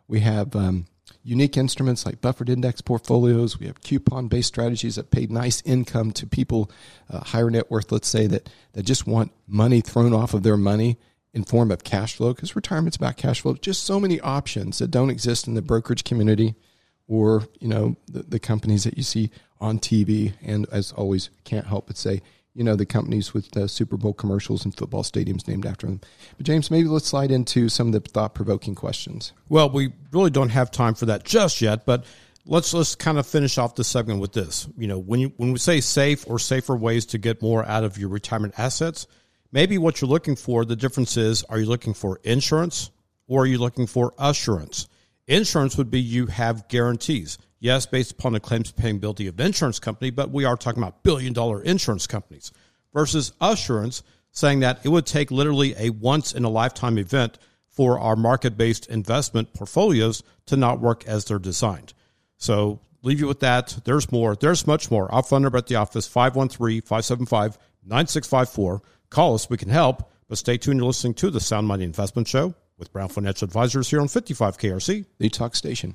We 0.09 0.21
have 0.21 0.54
um, 0.57 0.87
unique 1.23 1.57
instruments 1.57 2.07
like 2.07 2.21
buffered 2.21 2.49
index 2.49 2.81
portfolios. 2.81 3.59
We 3.59 3.66
have 3.66 3.83
coupon 3.83 4.28
based 4.28 4.49
strategies 4.49 4.97
that 4.97 5.11
pay 5.11 5.26
nice 5.26 5.62
income 5.64 6.12
to 6.12 6.26
people, 6.26 6.71
uh, 7.11 7.21
higher 7.21 7.50
net 7.50 7.71
worth, 7.71 7.90
let's 7.90 8.09
say, 8.09 8.26
that, 8.28 8.49
that 8.73 8.85
just 8.85 9.07
want 9.07 9.33
money 9.47 9.81
thrown 9.81 10.12
off 10.12 10.35
of 10.35 10.43
their 10.43 10.57
money 10.57 10.99
in 11.33 11.45
form 11.45 11.71
of 11.71 11.83
cash 11.83 12.16
flow 12.16 12.33
because 12.33 12.54
retirement's 12.54 12.97
about 12.97 13.16
cash 13.16 13.40
flow. 13.40 13.54
Just 13.54 13.85
so 13.85 13.99
many 13.99 14.21
options 14.21 14.78
that 14.78 14.90
don't 14.90 15.11
exist 15.11 15.49
in 15.49 15.54
the 15.54 15.62
brokerage 15.62 16.04
community 16.04 16.54
or, 17.06 17.46
you 17.61 17.68
know, 17.68 17.96
the, 18.06 18.23
the 18.23 18.38
companies 18.38 18.84
that 18.84 18.96
you 18.96 19.02
see 19.02 19.30
on 19.61 19.78
TV. 19.78 20.32
And 20.42 20.66
as 20.70 20.92
always, 20.92 21.30
can't 21.44 21.66
help 21.66 21.87
but 21.87 21.96
say, 21.96 22.23
you 22.54 22.62
know, 22.62 22.76
the 22.76 22.87
companies 22.87 23.34
with 23.34 23.50
the 23.50 23.68
Super 23.68 23.96
Bowl 23.96 24.12
commercials 24.12 24.64
and 24.64 24.75
football 24.75 25.02
stadiums 25.02 25.49
named 25.49 25.66
after 25.66 25.87
them. 25.87 26.00
But 26.37 26.46
James, 26.46 26.70
maybe 26.70 26.88
let's 26.88 27.06
slide 27.06 27.30
into 27.30 27.68
some 27.68 27.88
of 27.88 27.92
the 27.92 28.00
thought 28.00 28.34
provoking 28.34 28.75
questions. 28.75 29.32
Well, 29.49 29.70
we 29.70 29.92
really 30.12 30.30
don't 30.30 30.50
have 30.50 30.70
time 30.70 30.94
for 30.94 31.06
that 31.06 31.25
just 31.25 31.61
yet, 31.61 31.84
but 31.84 32.04
let's 32.46 32.73
let's 32.73 32.94
kind 32.94 33.18
of 33.18 33.26
finish 33.26 33.58
off 33.58 33.75
the 33.75 33.84
segment 33.84 34.20
with 34.20 34.32
this. 34.32 34.68
You 34.76 34.87
know, 34.87 34.99
when 34.99 35.20
you 35.20 35.32
when 35.37 35.52
we 35.52 35.58
say 35.58 35.80
safe 35.80 36.25
or 36.28 36.38
safer 36.38 36.76
ways 36.76 37.06
to 37.06 37.18
get 37.18 37.42
more 37.42 37.64
out 37.64 37.84
of 37.84 37.99
your 37.99 38.08
retirement 38.08 38.54
assets, 38.56 39.08
maybe 39.50 39.76
what 39.76 40.00
you're 40.00 40.11
looking 40.11 40.37
for, 40.37 40.64
the 40.64 40.76
difference 40.76 41.16
is 41.16 41.42
are 41.44 41.58
you 41.58 41.66
looking 41.66 41.94
for 41.94 42.20
insurance 42.23 42.90
or 43.26 43.42
are 43.42 43.46
you 43.46 43.58
looking 43.58 43.87
for 43.87 44.14
assurance? 44.18 44.88
Insurance 45.26 45.78
would 45.78 45.90
be 45.90 46.00
you 46.00 46.26
have 46.26 46.69
guarantees. 46.69 47.38
Yes, 47.59 47.87
based 47.87 48.12
upon 48.12 48.35
the 48.35 48.40
claims 48.40 48.73
paying 48.73 48.97
ability 48.97 49.26
of 49.26 49.38
the 49.38 49.45
insurance 49.45 49.78
company, 49.78 50.11
but 50.11 50.31
we 50.31 50.45
are 50.45 50.54
talking 50.57 50.83
about 50.83 51.02
billion 51.02 51.33
dollar 51.33 51.62
insurance 51.62 52.07
companies 52.07 52.52
versus 52.93 53.33
assurance 53.40 54.02
saying 54.33 54.61
that 54.61 54.85
it 54.85 54.90
would 54.90 55.07
take 55.07 55.31
literally 55.31 55.75
a 55.78 55.88
once 55.90 56.35
in 56.35 56.45
a 56.45 56.50
lifetime 56.50 56.99
event 56.99 57.38
for 57.69 57.99
our 57.99 58.16
market 58.16 58.59
based 58.59 58.87
investment 58.88 59.54
portfolios 59.54 60.23
to 60.47 60.57
not 60.57 60.81
work 60.81 61.07
as 61.07 61.25
they're 61.25 61.38
designed. 61.38 61.95
So 62.37 62.81
leave 63.02 63.21
you 63.21 63.26
with 63.26 63.40
that. 63.40 63.78
There's 63.85 64.12
more. 64.12 64.37
There's 64.37 64.66
much 64.66 64.90
more. 64.90 65.11
Our 65.11 65.23
phone 65.23 65.40
number 65.43 65.57
at 65.57 65.69
the 65.69 65.76
office, 65.76 66.07
513-575-9654. 66.09 68.81
Call 69.09 69.35
us. 69.35 69.49
We 69.49 69.57
can 69.57 69.71
help. 69.71 70.11
But 70.28 70.37
stay 70.38 70.59
tuned. 70.59 70.81
You're 70.81 70.87
listening 70.87 71.14
to 71.14 71.31
the 71.31 71.40
Sound 71.40 71.66
Money 71.66 71.85
Investment 71.85 72.28
Show 72.28 72.54
with 72.84 72.92
Brown 72.92 73.08
Financial 73.08 73.46
Advisors 73.46 73.88
here 73.90 74.00
on 74.00 74.08
55 74.08 74.58
KRC. 74.58 75.06
The 75.18 75.28
talk 75.30 75.56
station. 75.56 75.94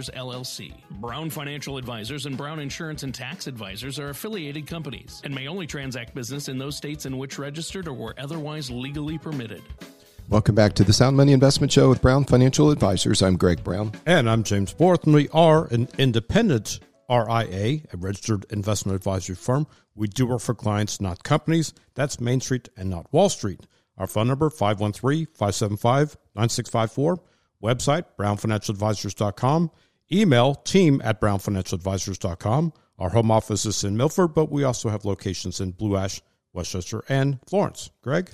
Advisors, 0.00 0.18
LLC. 0.18 0.72
Brown 0.92 1.28
Financial 1.28 1.76
Advisors 1.76 2.24
and 2.24 2.34
Brown 2.36 2.58
Insurance 2.58 3.02
and 3.02 3.14
Tax 3.14 3.46
Advisors 3.46 3.98
are 3.98 4.08
affiliated 4.08 4.66
companies 4.66 5.20
and 5.24 5.34
may 5.34 5.46
only 5.46 5.66
transact 5.66 6.14
business 6.14 6.48
in 6.48 6.56
those 6.56 6.74
states 6.76 7.04
in 7.04 7.18
which 7.18 7.38
registered 7.38 7.86
or 7.86 7.92
were 7.92 8.14
otherwise 8.18 8.70
legally 8.70 9.18
permitted. 9.18 9.62
Welcome 10.30 10.54
back 10.54 10.72
to 10.74 10.84
the 10.84 10.94
Sound 10.94 11.18
Money 11.18 11.32
Investment 11.32 11.72
Show 11.72 11.90
with 11.90 12.00
Brown 12.00 12.24
Financial 12.24 12.70
Advisors. 12.70 13.20
I'm 13.20 13.36
Greg 13.36 13.62
Brown. 13.62 13.92
And 14.06 14.30
I'm 14.30 14.42
James 14.42 14.72
Borth, 14.72 15.04
and 15.04 15.14
we 15.14 15.28
are 15.30 15.66
an 15.66 15.88
independent 15.98 16.80
RIA, 17.10 17.80
a 17.92 17.96
registered 17.98 18.46
investment 18.50 18.96
advisory 18.96 19.36
firm. 19.36 19.66
We 19.94 20.08
do 20.08 20.26
work 20.26 20.40
for 20.40 20.54
clients, 20.54 20.98
not 21.00 21.24
companies. 21.24 21.74
That's 21.94 22.20
Main 22.20 22.40
Street 22.40 22.70
and 22.76 22.88
not 22.88 23.12
Wall 23.12 23.28
Street. 23.28 23.66
Our 23.98 24.06
phone 24.06 24.28
number, 24.28 24.48
513-575-9654. 24.48 27.18
Website, 27.62 28.06
brownfinancialadvisors.com. 28.18 29.70
Email 30.12 30.56
team 30.56 31.00
at 31.04 31.20
brownfinancialadvisors.com. 31.20 32.72
Our 32.98 33.10
home 33.10 33.30
office 33.30 33.64
is 33.64 33.84
in 33.84 33.96
Milford, 33.96 34.34
but 34.34 34.50
we 34.50 34.64
also 34.64 34.88
have 34.88 35.04
locations 35.04 35.60
in 35.60 35.70
Blue 35.70 35.96
Ash, 35.96 36.20
West 36.52 36.72
Chester, 36.72 37.04
and 37.08 37.38
Florence. 37.46 37.90
Greg? 38.02 38.28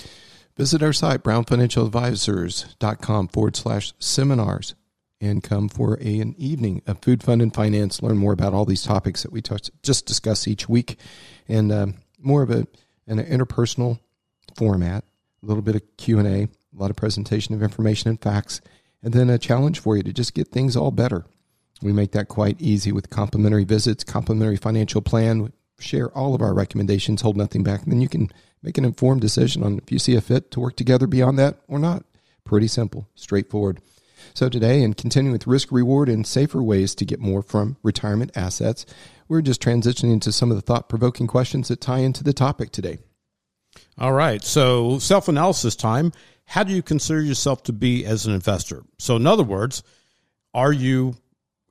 Visit 0.56 0.82
our 0.82 0.92
site, 0.92 1.22
brownfinancialadvisors.com 1.22 3.28
forward 3.28 3.56
slash 3.56 3.92
seminars 3.98 4.74
and 5.20 5.42
come 5.42 5.68
for 5.68 5.98
a, 6.00 6.20
an 6.20 6.34
evening 6.38 6.82
of 6.86 7.02
food, 7.02 7.22
fund, 7.22 7.42
and 7.42 7.54
finance. 7.54 8.02
Learn 8.02 8.16
more 8.16 8.32
about 8.32 8.54
all 8.54 8.64
these 8.64 8.82
topics 8.82 9.22
that 9.22 9.32
we 9.32 9.42
touch, 9.42 9.70
just 9.82 10.06
discuss 10.06 10.48
each 10.48 10.68
week 10.68 10.98
and 11.48 11.72
um, 11.72 11.94
more 12.18 12.42
of 12.42 12.50
a, 12.50 12.66
an 13.06 13.18
interpersonal 13.18 14.00
format, 14.56 15.04
a 15.42 15.46
little 15.46 15.62
bit 15.62 15.76
of 15.76 15.82
Q&A, 15.96 16.24
a 16.24 16.48
lot 16.74 16.90
of 16.90 16.96
presentation 16.96 17.54
of 17.54 17.62
information 17.62 18.08
and 18.08 18.20
facts, 18.20 18.60
and 19.02 19.12
then 19.12 19.30
a 19.30 19.38
challenge 19.38 19.78
for 19.78 19.96
you 19.96 20.02
to 20.02 20.12
just 20.12 20.34
get 20.34 20.48
things 20.48 20.76
all 20.76 20.90
better. 20.90 21.24
We 21.82 21.92
make 21.92 22.12
that 22.12 22.28
quite 22.28 22.60
easy 22.60 22.92
with 22.92 23.10
complimentary 23.10 23.64
visits, 23.64 24.04
complimentary 24.04 24.56
financial 24.56 25.02
plan. 25.02 25.52
Share 25.78 26.10
all 26.16 26.34
of 26.34 26.40
our 26.40 26.54
recommendations, 26.54 27.20
hold 27.20 27.36
nothing 27.36 27.62
back, 27.62 27.82
and 27.82 27.92
then 27.92 28.00
you 28.00 28.08
can 28.08 28.30
make 28.62 28.78
an 28.78 28.84
informed 28.84 29.20
decision 29.20 29.62
on 29.62 29.78
if 29.78 29.92
you 29.92 29.98
see 29.98 30.16
a 30.16 30.22
fit 30.22 30.50
to 30.52 30.60
work 30.60 30.76
together 30.76 31.06
beyond 31.06 31.38
that 31.38 31.58
or 31.68 31.78
not. 31.78 32.04
Pretty 32.44 32.66
simple, 32.66 33.08
straightforward. 33.14 33.80
So 34.32 34.48
today, 34.48 34.82
and 34.82 34.96
continuing 34.96 35.32
with 35.32 35.46
risk 35.46 35.70
reward 35.70 36.08
and 36.08 36.26
safer 36.26 36.62
ways 36.62 36.94
to 36.94 37.04
get 37.04 37.20
more 37.20 37.42
from 37.42 37.76
retirement 37.82 38.32
assets, 38.34 38.86
we're 39.28 39.42
just 39.42 39.62
transitioning 39.62 40.20
to 40.22 40.32
some 40.32 40.50
of 40.50 40.56
the 40.56 40.62
thought 40.62 40.88
provoking 40.88 41.26
questions 41.26 41.68
that 41.68 41.80
tie 41.80 41.98
into 41.98 42.24
the 42.24 42.32
topic 42.32 42.70
today. 42.70 42.98
All 43.98 44.12
right. 44.12 44.42
So 44.42 44.98
self 44.98 45.28
analysis 45.28 45.76
time. 45.76 46.12
How 46.46 46.62
do 46.62 46.72
you 46.72 46.82
consider 46.82 47.20
yourself 47.20 47.64
to 47.64 47.72
be 47.72 48.06
as 48.06 48.26
an 48.26 48.32
investor? 48.32 48.84
So, 48.98 49.16
in 49.16 49.26
other 49.26 49.42
words, 49.42 49.82
are 50.54 50.72
you 50.72 51.16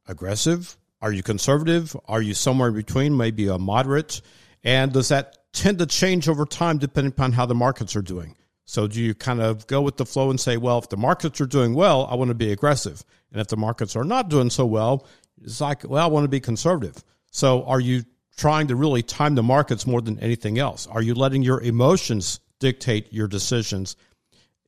aggressive? 0.08 0.78
Are 1.02 1.12
you 1.12 1.24
conservative? 1.24 1.96
Are 2.06 2.22
you 2.22 2.34
somewhere 2.34 2.70
in 2.70 2.76
between, 2.76 3.16
maybe 3.16 3.48
a 3.48 3.58
moderate? 3.58 4.22
And 4.64 4.92
does 4.92 5.10
that 5.10 5.38
tend 5.54 5.80
to 5.80 5.86
change 5.86 6.28
over 6.28 6.46
time 6.46 6.78
depending 6.78 7.12
upon 7.12 7.32
how 7.32 7.46
the 7.46 7.56
markets 7.56 7.96
are 7.96 8.02
doing? 8.02 8.36
So 8.66 8.88
do 8.88 9.00
you 9.00 9.14
kind 9.14 9.42
of 9.42 9.68
go 9.68 9.82
with 9.82 9.98
the 9.98 10.06
flow 10.06 10.32
and 10.32 10.40
say, 10.40 10.58
well, 10.58 10.80
if 10.80 10.90
the 10.90 10.98
markets 10.98 11.40
are 11.40 11.46
doing 11.46 11.76
well, 11.76 12.08
I 12.10 12.16
want 12.16 12.30
to 12.30 12.36
be 12.36 12.52
aggressive. 12.52 13.04
And 13.32 13.40
if 13.40 13.48
the 13.48 13.58
markets 13.58 13.96
are 13.96 14.04
not 14.04 14.30
doing 14.30 14.50
so 14.50 14.66
well, 14.66 15.06
it's 15.44 15.62
like, 15.62 15.88
well, 15.88 16.04
I 16.04 16.08
want 16.08 16.24
to 16.24 16.30
be 16.30 16.40
conservative. 16.40 17.04
So 17.32 17.64
are 17.66 17.80
you 17.80 18.04
trying 18.38 18.68
to 18.68 18.76
really 18.76 19.04
time 19.04 19.36
the 19.36 19.44
markets 19.44 19.86
more 19.86 20.02
than 20.02 20.20
anything 20.20 20.58
else? 20.58 20.88
Are 20.88 21.02
you 21.02 21.14
letting 21.14 21.44
your 21.44 21.62
emotions 21.62 22.40
dictate 22.60 23.14
your 23.14 23.28
decisions 23.28 23.96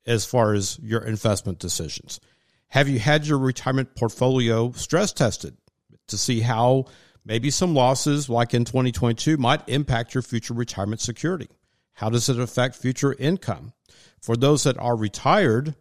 as 0.06 0.26
far 0.26 0.54
as 0.54 0.78
your 0.80 1.02
investment 1.02 1.58
decisions? 1.60 2.20
Have 2.70 2.90
you 2.90 3.00
had 3.00 3.26
your 3.26 3.38
retirement 3.38 3.96
portfolio 3.96 4.72
stress 4.74 5.14
tested 5.14 5.58
to 6.08 6.18
see 6.18 6.42
how 6.42 6.86
maybe 7.26 7.50
some 7.50 7.74
losses, 7.74 8.30
like 8.30 8.54
in 8.54 8.66
2022, 8.66 9.38
might 9.38 9.68
impact 9.68 10.14
your 10.14 10.22
future 10.22 10.54
retirement 10.54 11.02
security? 11.02 11.48
How 11.94 12.10
does 12.10 12.30
it 12.30 12.40
affect 12.40 12.76
future 12.76 13.14
income? 13.14 13.74
For 14.22 14.36
those 14.36 14.64
that 14.64 14.78
are 14.78 14.96
retired, 14.96 15.76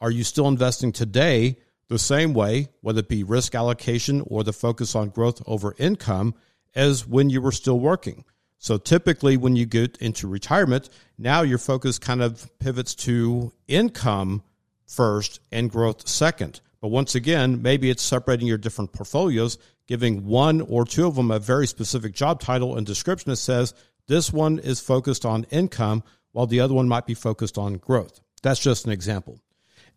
are 0.00 0.10
you 0.10 0.24
still 0.24 0.48
investing 0.48 0.92
today 0.92 1.58
the 1.88 1.98
same 1.98 2.34
way, 2.34 2.68
whether 2.80 3.00
it 3.00 3.08
be 3.08 3.22
risk 3.22 3.54
allocation 3.54 4.22
or 4.26 4.42
the 4.42 4.52
focus 4.52 4.94
on 4.94 5.10
growth 5.10 5.42
over 5.46 5.74
income, 5.78 6.34
as 6.74 7.06
when 7.06 7.30
you 7.30 7.40
were 7.40 7.52
still 7.52 7.78
working? 7.78 8.24
So 8.58 8.78
typically, 8.78 9.36
when 9.36 9.56
you 9.56 9.66
get 9.66 9.96
into 9.98 10.28
retirement, 10.28 10.88
now 11.18 11.42
your 11.42 11.58
focus 11.58 11.98
kind 11.98 12.22
of 12.22 12.50
pivots 12.58 12.94
to 12.96 13.52
income 13.66 14.42
first 14.92 15.40
and 15.50 15.70
growth 15.70 16.06
second. 16.06 16.60
But 16.80 16.88
once 16.88 17.14
again, 17.14 17.62
maybe 17.62 17.90
it's 17.90 18.02
separating 18.02 18.46
your 18.46 18.58
different 18.58 18.92
portfolios, 18.92 19.56
giving 19.86 20.26
one 20.26 20.60
or 20.60 20.84
two 20.84 21.06
of 21.06 21.14
them 21.14 21.30
a 21.30 21.38
very 21.38 21.66
specific 21.66 22.12
job 22.12 22.40
title 22.40 22.76
and 22.76 22.86
description 22.86 23.30
that 23.30 23.36
says 23.36 23.72
this 24.08 24.32
one 24.32 24.58
is 24.58 24.80
focused 24.80 25.24
on 25.24 25.46
income 25.50 26.02
while 26.32 26.46
the 26.46 26.60
other 26.60 26.74
one 26.74 26.88
might 26.88 27.06
be 27.06 27.14
focused 27.14 27.56
on 27.56 27.74
growth. 27.74 28.20
That's 28.42 28.60
just 28.60 28.84
an 28.84 28.92
example. 28.92 29.38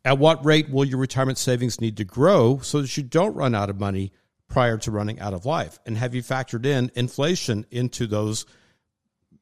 At 0.03 0.19
what 0.19 0.45
rate 0.45 0.69
will 0.69 0.85
your 0.85 0.99
retirement 0.99 1.39
savings 1.39 1.81
need 1.81 1.97
to 1.97 2.03
grow 2.03 2.59
so 2.59 2.81
that 2.81 2.95
you 2.95 3.03
don't 3.03 3.33
run 3.33 3.55
out 3.55 3.71
of 3.71 3.79
money 3.79 4.11
prior 4.47 4.77
to 4.77 4.91
running 4.91 5.19
out 5.19 5.33
of 5.33 5.45
life? 5.45 5.79
And 5.85 5.97
have 5.97 6.13
you 6.13 6.21
factored 6.21 6.65
in 6.65 6.91
inflation 6.93 7.65
into 7.71 8.05
those 8.05 8.45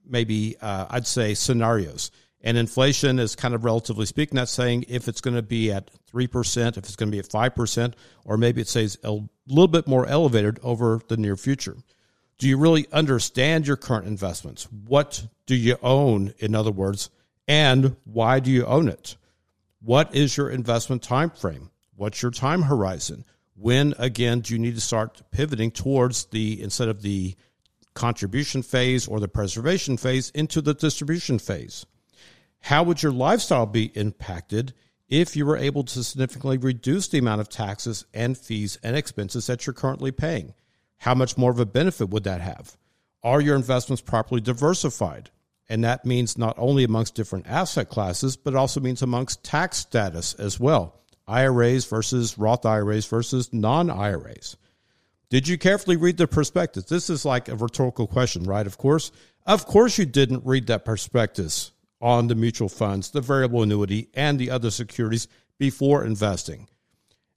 maybe, 0.06 0.56
uh, 0.62 0.86
I'd 0.90 1.08
say, 1.08 1.34
scenarios? 1.34 2.12
And 2.44 2.58
inflation 2.58 3.20
is 3.20 3.36
kind 3.36 3.54
of 3.54 3.64
relatively 3.64 4.06
speaking, 4.06 4.36
that's 4.36 4.52
saying 4.52 4.86
if 4.90 5.08
it's 5.08 5.22
going 5.22 5.36
to 5.36 5.42
be 5.42 5.72
at 5.72 5.90
3%, 6.12 6.78
if 6.78 6.78
it's 6.78 6.98
going 6.98 7.10
to 7.10 7.16
be 7.16 7.20
at 7.20 7.30
5%, 7.30 7.94
or 8.26 8.38
maybe 8.38 8.62
it 8.62 8.68
says 8.68 8.98
a 9.04 9.18
little 9.48 9.70
bit 9.70 9.88
more 9.88 10.06
elevated 10.06 10.60
over 10.62 11.00
the 11.08 11.16
near 11.16 11.38
future. 11.38 11.78
Do 12.38 12.50
you 12.50 12.58
really 12.58 12.86
understand 12.92 13.66
your 13.66 13.78
current 13.78 14.08
investments? 14.08 14.68
What 14.86 15.26
do 15.46 15.56
you 15.56 15.78
own, 15.82 16.34
in 16.40 16.54
other 16.54 16.72
words, 16.72 17.10
and 17.48 17.96
why 18.04 18.42
do 18.42 18.52
you 18.52 18.66
own 18.66 18.90
it? 18.90 19.16
What 19.82 20.14
is 20.14 20.36
your 20.36 20.50
investment 20.50 21.04
time 21.04 21.30
frame? 21.30 21.70
What's 21.96 22.22
your 22.22 22.32
time 22.32 22.64
horizon? 22.64 23.24
When 23.56 23.94
again 23.98 24.42
do 24.42 24.54
you 24.54 24.60
need 24.60 24.76
to 24.76 24.82
start 24.82 25.22
pivoting 25.32 25.72
towards 25.72 26.26
the 26.26 26.62
instead 26.62 26.90
of 26.90 27.02
the 27.02 27.36
contribution 27.94 28.64
phase 28.64 29.08
or 29.08 29.20
the 29.20 29.28
preservation 29.28 29.96
phase 29.96 30.30
into 30.32 30.62
the 30.62 30.74
distribution 30.74 31.40
phase? 31.40 31.86
How 32.68 32.82
would 32.84 33.04
your 33.04 33.12
lifestyle 33.12 33.66
be 33.66 33.92
impacted 33.94 34.74
if 35.10 35.36
you 35.36 35.46
were 35.46 35.58
able 35.58 35.84
to 35.84 36.02
significantly 36.02 36.58
reduce 36.58 37.10
the 37.10 37.18
amount 37.18 37.42
of 37.42 37.50
taxes 37.50 38.06
and 38.14 38.38
fees 38.38 38.80
and 38.82 38.96
expenses 38.96 39.48
that 39.48 39.68
you're 39.68 39.74
currently 39.74 40.14
paying? 40.14 40.54
How 41.00 41.14
much 41.14 41.38
more 41.38 41.52
of 41.52 41.60
a 41.60 41.66
benefit 41.66 42.10
would 42.10 42.24
that 42.24 42.40
have? 42.40 42.78
Are 43.22 43.42
your 43.42 43.58
investments 43.58 44.00
properly 44.00 44.40
diversified? 44.40 45.30
And 45.68 45.84
that 45.84 46.06
means 46.06 46.38
not 46.38 46.56
only 46.58 46.86
amongst 46.86 47.16
different 47.16 47.48
asset 47.48 47.90
classes, 47.90 48.38
but 48.38 48.56
also 48.56 48.80
means 48.80 49.02
amongst 49.02 49.44
tax 49.44 49.80
status 49.80 50.34
as 50.36 50.58
well. 50.58 51.02
IRAs 51.28 51.84
versus 51.84 52.38
Roth 52.38 52.66
IRAs 52.66 53.06
versus 53.08 53.52
non 53.52 53.90
IRAs. 53.90 54.56
Did 55.30 55.50
you 55.50 55.58
carefully 55.58 55.98
read 55.98 56.16
the 56.16 56.28
prospectus? 56.28 56.86
This 56.86 57.10
is 57.10 57.26
like 57.26 57.50
a 57.50 57.58
rhetorical 57.58 58.08
question, 58.08 58.44
right? 58.46 58.66
Of 58.66 58.78
course. 58.78 59.12
Of 59.46 59.66
course, 59.66 59.98
you 59.98 60.06
didn't 60.06 60.46
read 60.46 60.68
that 60.68 60.86
prospectus 60.86 61.73
on 62.04 62.28
the 62.28 62.36
mutual 62.36 62.68
funds, 62.68 63.12
the 63.12 63.22
variable 63.22 63.64
annuity, 63.64 64.10
and 64.14 64.38
the 64.38 64.52
other 64.52 64.70
securities 64.70 65.28
before 65.58 66.06
investing. 66.06 66.68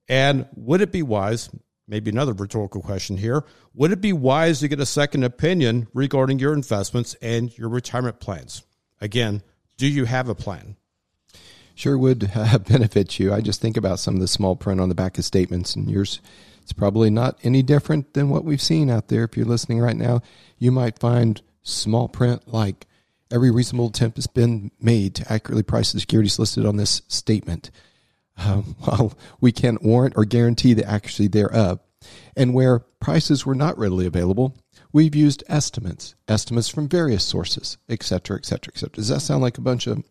And 0.09 0.47
would 0.57 0.81
it 0.81 0.91
be 0.91 1.03
wise, 1.03 1.49
maybe 1.87 2.11
another 2.11 2.33
rhetorical 2.33 2.83
question 2.83 3.17
here, 3.17 3.45
would 3.75 3.93
it 3.93 4.01
be 4.01 4.13
wise 4.13 4.61
to 4.61 4.69
get 4.69 4.81
a 4.81 4.87
second 4.87 5.23
opinion 5.23 5.87
regarding 5.95 6.41
your 6.41 6.53
investments 6.53 7.15
and 7.23 7.57
your 7.57 7.69
retirement 7.69 8.19
plans? 8.19 8.65
Again, 9.01 9.43
do 9.77 9.87
you 9.87 10.05
have 10.05 10.29
a 10.29 10.35
plan? 10.35 10.77
Sure 11.77 11.97
would 11.97 12.31
uh, 12.35 12.59
benefit 12.69 13.21
you. 13.21 13.33
I 13.33 13.41
just 13.41 13.61
think 13.61 13.77
about 13.77 14.01
some 14.01 14.15
of 14.15 14.21
the 14.21 14.29
small 14.29 14.57
print 14.57 14.81
on 14.81 14.89
the 14.89 14.95
back 14.97 15.17
of 15.17 15.25
statements, 15.25 15.77
and 15.77 15.89
yours 15.89 16.21
it's 16.67 16.73
probably 16.73 17.11
not 17.11 17.39
any 17.45 17.63
different 17.63 18.15
than 18.15 18.31
what 18.31 18.45
we've 18.45 18.61
seen 18.61 18.91
out 18.91 19.07
there. 19.07 19.23
If 19.23 19.37
you're 19.37 19.47
listening 19.47 19.79
right 19.79 19.97
now, 19.97 20.23
you 20.59 20.73
might 20.73 20.99
find 20.99 21.41
small 21.63 22.09
print 22.09 22.53
like 22.53 22.89
every 23.31 23.51
reasonable 23.51 23.89
attempt 23.89 24.17
has 24.17 24.27
been 24.27 24.71
made 24.81 25.15
to 25.17 25.33
accurately 25.33 25.63
price 25.63 25.93
the 25.93 26.01
securities 26.01 26.39
listed 26.39 26.67
on 26.67 26.77
this 26.77 27.03
statement. 27.09 27.71
Uh, 28.39 28.57
while 28.81 29.13
we 29.41 29.53
can't 29.53 29.83
warrant 29.83 30.15
or 30.17 30.25
guarantee 30.25 30.75
the 30.75 30.89
accuracy 30.89 31.29
thereof, 31.29 31.81
and 32.37 32.55
where 32.55 32.81
prices 33.01 33.45
were 33.45 33.55
not 33.55 33.79
readily 33.79 34.07
available, 34.07 34.57
we've 34.93 35.15
used 35.15 35.43
estimates, 35.49 36.15
estimates 36.29 36.69
from 36.69 36.89
various 36.89 37.25
sources, 37.25 37.79
et 37.89 38.03
cetera, 38.03 38.37
et 38.37 38.47
cetera, 38.47 38.73
et 38.75 38.79
cetera. 38.79 38.97
Does 38.97 39.09
that 39.09 39.21
sound 39.21 39.43
like 39.43 39.59
a 39.59 39.63
bunch 39.63 39.87
of, 39.87 40.05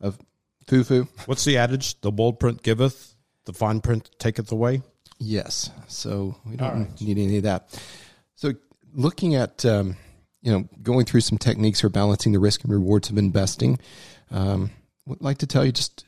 of 0.00 0.18
foo 0.66 0.84
foo? 0.84 1.08
What's 1.26 1.44
the 1.44 1.56
adage? 1.56 2.00
The 2.00 2.10
bold 2.10 2.40
print 2.40 2.62
giveth, 2.62 3.14
the 3.44 3.52
fine 3.52 3.80
print 3.80 4.10
taketh 4.18 4.52
away. 4.52 4.82
Yes. 5.18 5.70
So 5.88 6.36
we 6.46 6.56
don't 6.56 6.80
right. 6.80 7.00
need 7.00 7.18
any 7.18 7.36
of 7.38 7.42
that. 7.44 7.80
So 8.34 8.52
looking 8.94 9.34
at, 9.34 9.64
um, 9.64 9.96
you 10.42 10.52
know, 10.52 10.68
going 10.82 11.04
through 11.04 11.20
some 11.20 11.38
techniques 11.38 11.80
for 11.80 11.88
balancing 11.88 12.32
the 12.32 12.38
risk 12.38 12.62
and 12.62 12.72
rewards 12.72 13.10
of 13.10 13.18
investing, 13.18 13.78
um, 14.30 14.70
would 15.06 15.20
like 15.20 15.38
to 15.38 15.46
tell 15.46 15.64
you 15.64 15.72
just 15.72 16.04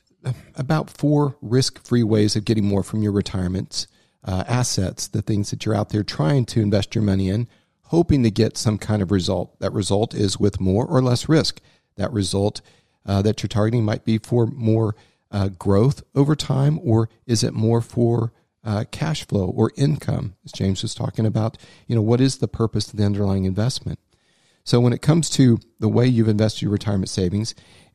about 0.54 0.88
four 0.88 1.36
risk-free 1.42 2.02
ways 2.02 2.36
of 2.36 2.44
getting 2.44 2.64
more 2.64 2.82
from 2.82 3.02
your 3.02 3.12
retirement 3.12 3.86
uh, 4.24 4.44
assets, 4.46 5.08
the 5.08 5.22
things 5.22 5.50
that 5.50 5.64
you're 5.64 5.74
out 5.74 5.88
there 5.88 6.04
trying 6.04 6.44
to 6.44 6.60
invest 6.60 6.94
your 6.94 7.02
money 7.02 7.28
in, 7.28 7.48
hoping 7.86 8.22
to 8.22 8.30
get 8.30 8.56
some 8.56 8.78
kind 8.78 9.02
of 9.02 9.10
result. 9.10 9.58
That 9.58 9.72
result 9.72 10.14
is 10.14 10.38
with 10.38 10.60
more 10.60 10.86
or 10.86 11.02
less 11.02 11.28
risk. 11.28 11.60
That 11.96 12.12
result 12.12 12.60
uh, 13.04 13.20
that 13.22 13.42
you're 13.42 13.48
targeting 13.48 13.84
might 13.84 14.04
be 14.04 14.18
for 14.18 14.46
more 14.46 14.94
uh, 15.32 15.48
growth 15.48 16.02
over 16.14 16.36
time, 16.36 16.78
or 16.82 17.08
is 17.26 17.42
it 17.42 17.52
more 17.52 17.80
for 17.80 18.32
uh, 18.64 18.84
cash 18.90 19.26
flow 19.26 19.46
or 19.46 19.72
income, 19.76 20.34
as 20.44 20.52
James 20.52 20.82
was 20.82 20.94
talking 20.94 21.26
about. 21.26 21.58
You 21.86 21.96
know, 21.96 22.02
what 22.02 22.20
is 22.20 22.38
the 22.38 22.48
purpose 22.48 22.88
of 22.90 22.96
the 22.96 23.04
underlying 23.04 23.44
investment? 23.44 23.98
So 24.64 24.81
when 24.81 24.92
it 24.92 25.02
comes 25.02 25.28
to 25.31 25.59
the 25.81 25.88
way 25.88 26.07
you've 26.07 26.28
invested 26.28 26.62
your 26.62 26.71
retirement 26.71 27.09
savings, 27.09 27.54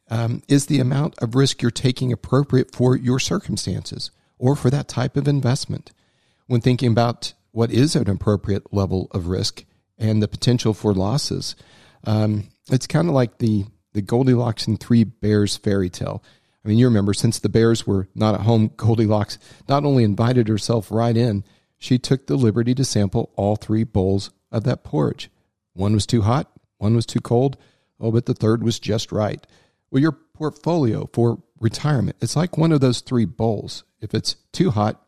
um, 0.10 0.42
is 0.48 0.66
the 0.66 0.80
amount 0.80 1.16
of 1.20 1.36
risk 1.36 1.62
you're 1.62 1.72
taking 1.72 2.12
appropriate 2.12 2.74
for 2.74 2.96
your 2.96 3.20
circumstances 3.20 4.12
or 4.38 4.56
for 4.56 4.70
that 4.70 4.88
type 4.88 5.18
of 5.18 5.28
investment? 5.28 5.92
When 6.48 6.62
thinking 6.62 6.92
about 6.92 7.34
what 7.52 7.72
is 7.72 7.96
an 7.96 8.10
appropriate 8.10 8.74
level 8.74 9.08
of 9.12 9.28
risk 9.28 9.66
and 9.98 10.22
the 10.22 10.28
potential 10.28 10.74
for 10.74 10.94
losses, 10.94 11.56
um, 12.06 12.50
it's 12.70 12.88
kind 12.88 13.08
of 13.08 13.14
like 13.14 13.40
the 13.40 13.66
the 13.94 14.02
Goldilocks 14.02 14.68
and 14.68 14.80
Three 14.80 15.04
Bears 15.04 15.58
fairy 15.58 15.90
tale. 15.90 16.24
I 16.64 16.68
mean, 16.68 16.78
you 16.78 16.86
remember 16.86 17.14
since 17.14 17.40
the 17.40 17.50
Bears 17.50 17.88
were 17.88 18.08
not 18.14 18.36
at 18.36 18.42
home, 18.42 18.72
Goldilocks 18.78 19.40
not 19.68 19.86
only 19.86 20.04
invited 20.04 20.48
herself 20.48 20.92
right 20.92 21.18
in, 21.18 21.44
she 21.80 21.98
took 21.98 22.28
the 22.28 22.36
liberty 22.36 22.76
to 22.76 22.86
sample 22.86 23.32
all 23.36 23.56
three 23.56 23.84
bowls 23.84 24.30
of 24.52 24.66
that 24.66 24.84
porridge. 24.84 25.32
One 25.74 25.94
was 25.94 26.06
too 26.06 26.22
hot, 26.24 26.52
one 26.78 26.96
was 26.96 27.06
too 27.06 27.22
cold, 27.22 27.58
oh, 28.00 28.12
but 28.12 28.26
the 28.26 28.34
third 28.34 28.64
was 28.64 28.80
just 28.80 29.12
right. 29.12 29.46
Well, 29.90 30.02
your 30.02 30.12
portfolio 30.12 31.10
for 31.14 31.42
retirement, 31.60 32.18
it's 32.22 32.36
like 32.36 32.58
one 32.58 32.72
of 32.72 32.82
those 32.82 33.02
three 33.02 33.26
bowls. 33.26 33.84
If 34.02 34.14
it's 34.14 34.36
too 34.52 34.72
hot, 34.72 35.02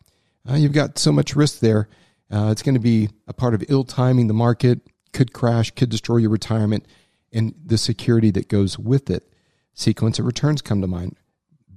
uh, 0.50 0.56
you've 0.56 0.74
got 0.74 0.98
so 0.98 1.12
much 1.12 1.36
risk 1.36 1.60
there. 1.60 1.90
Uh, 2.32 2.50
it's 2.52 2.64
going 2.64 2.76
to 2.76 2.82
be 2.82 3.10
a 3.28 3.34
part 3.34 3.54
of 3.54 3.64
ill 3.70 3.84
timing 3.84 4.28
the 4.28 4.34
market, 4.34 4.80
could 5.14 5.34
crash, 5.34 5.72
could 5.72 5.90
destroy 5.90 6.18
your 6.18 6.30
retirement, 6.30 6.86
and 7.32 7.54
the 7.64 7.78
security 7.78 8.32
that 8.32 8.48
goes 8.48 8.80
with 8.80 9.10
it. 9.10 9.32
Sequence 9.74 10.20
of 10.20 10.26
returns 10.26 10.62
come 10.62 10.82
to 10.82 10.88
mind 10.88 11.16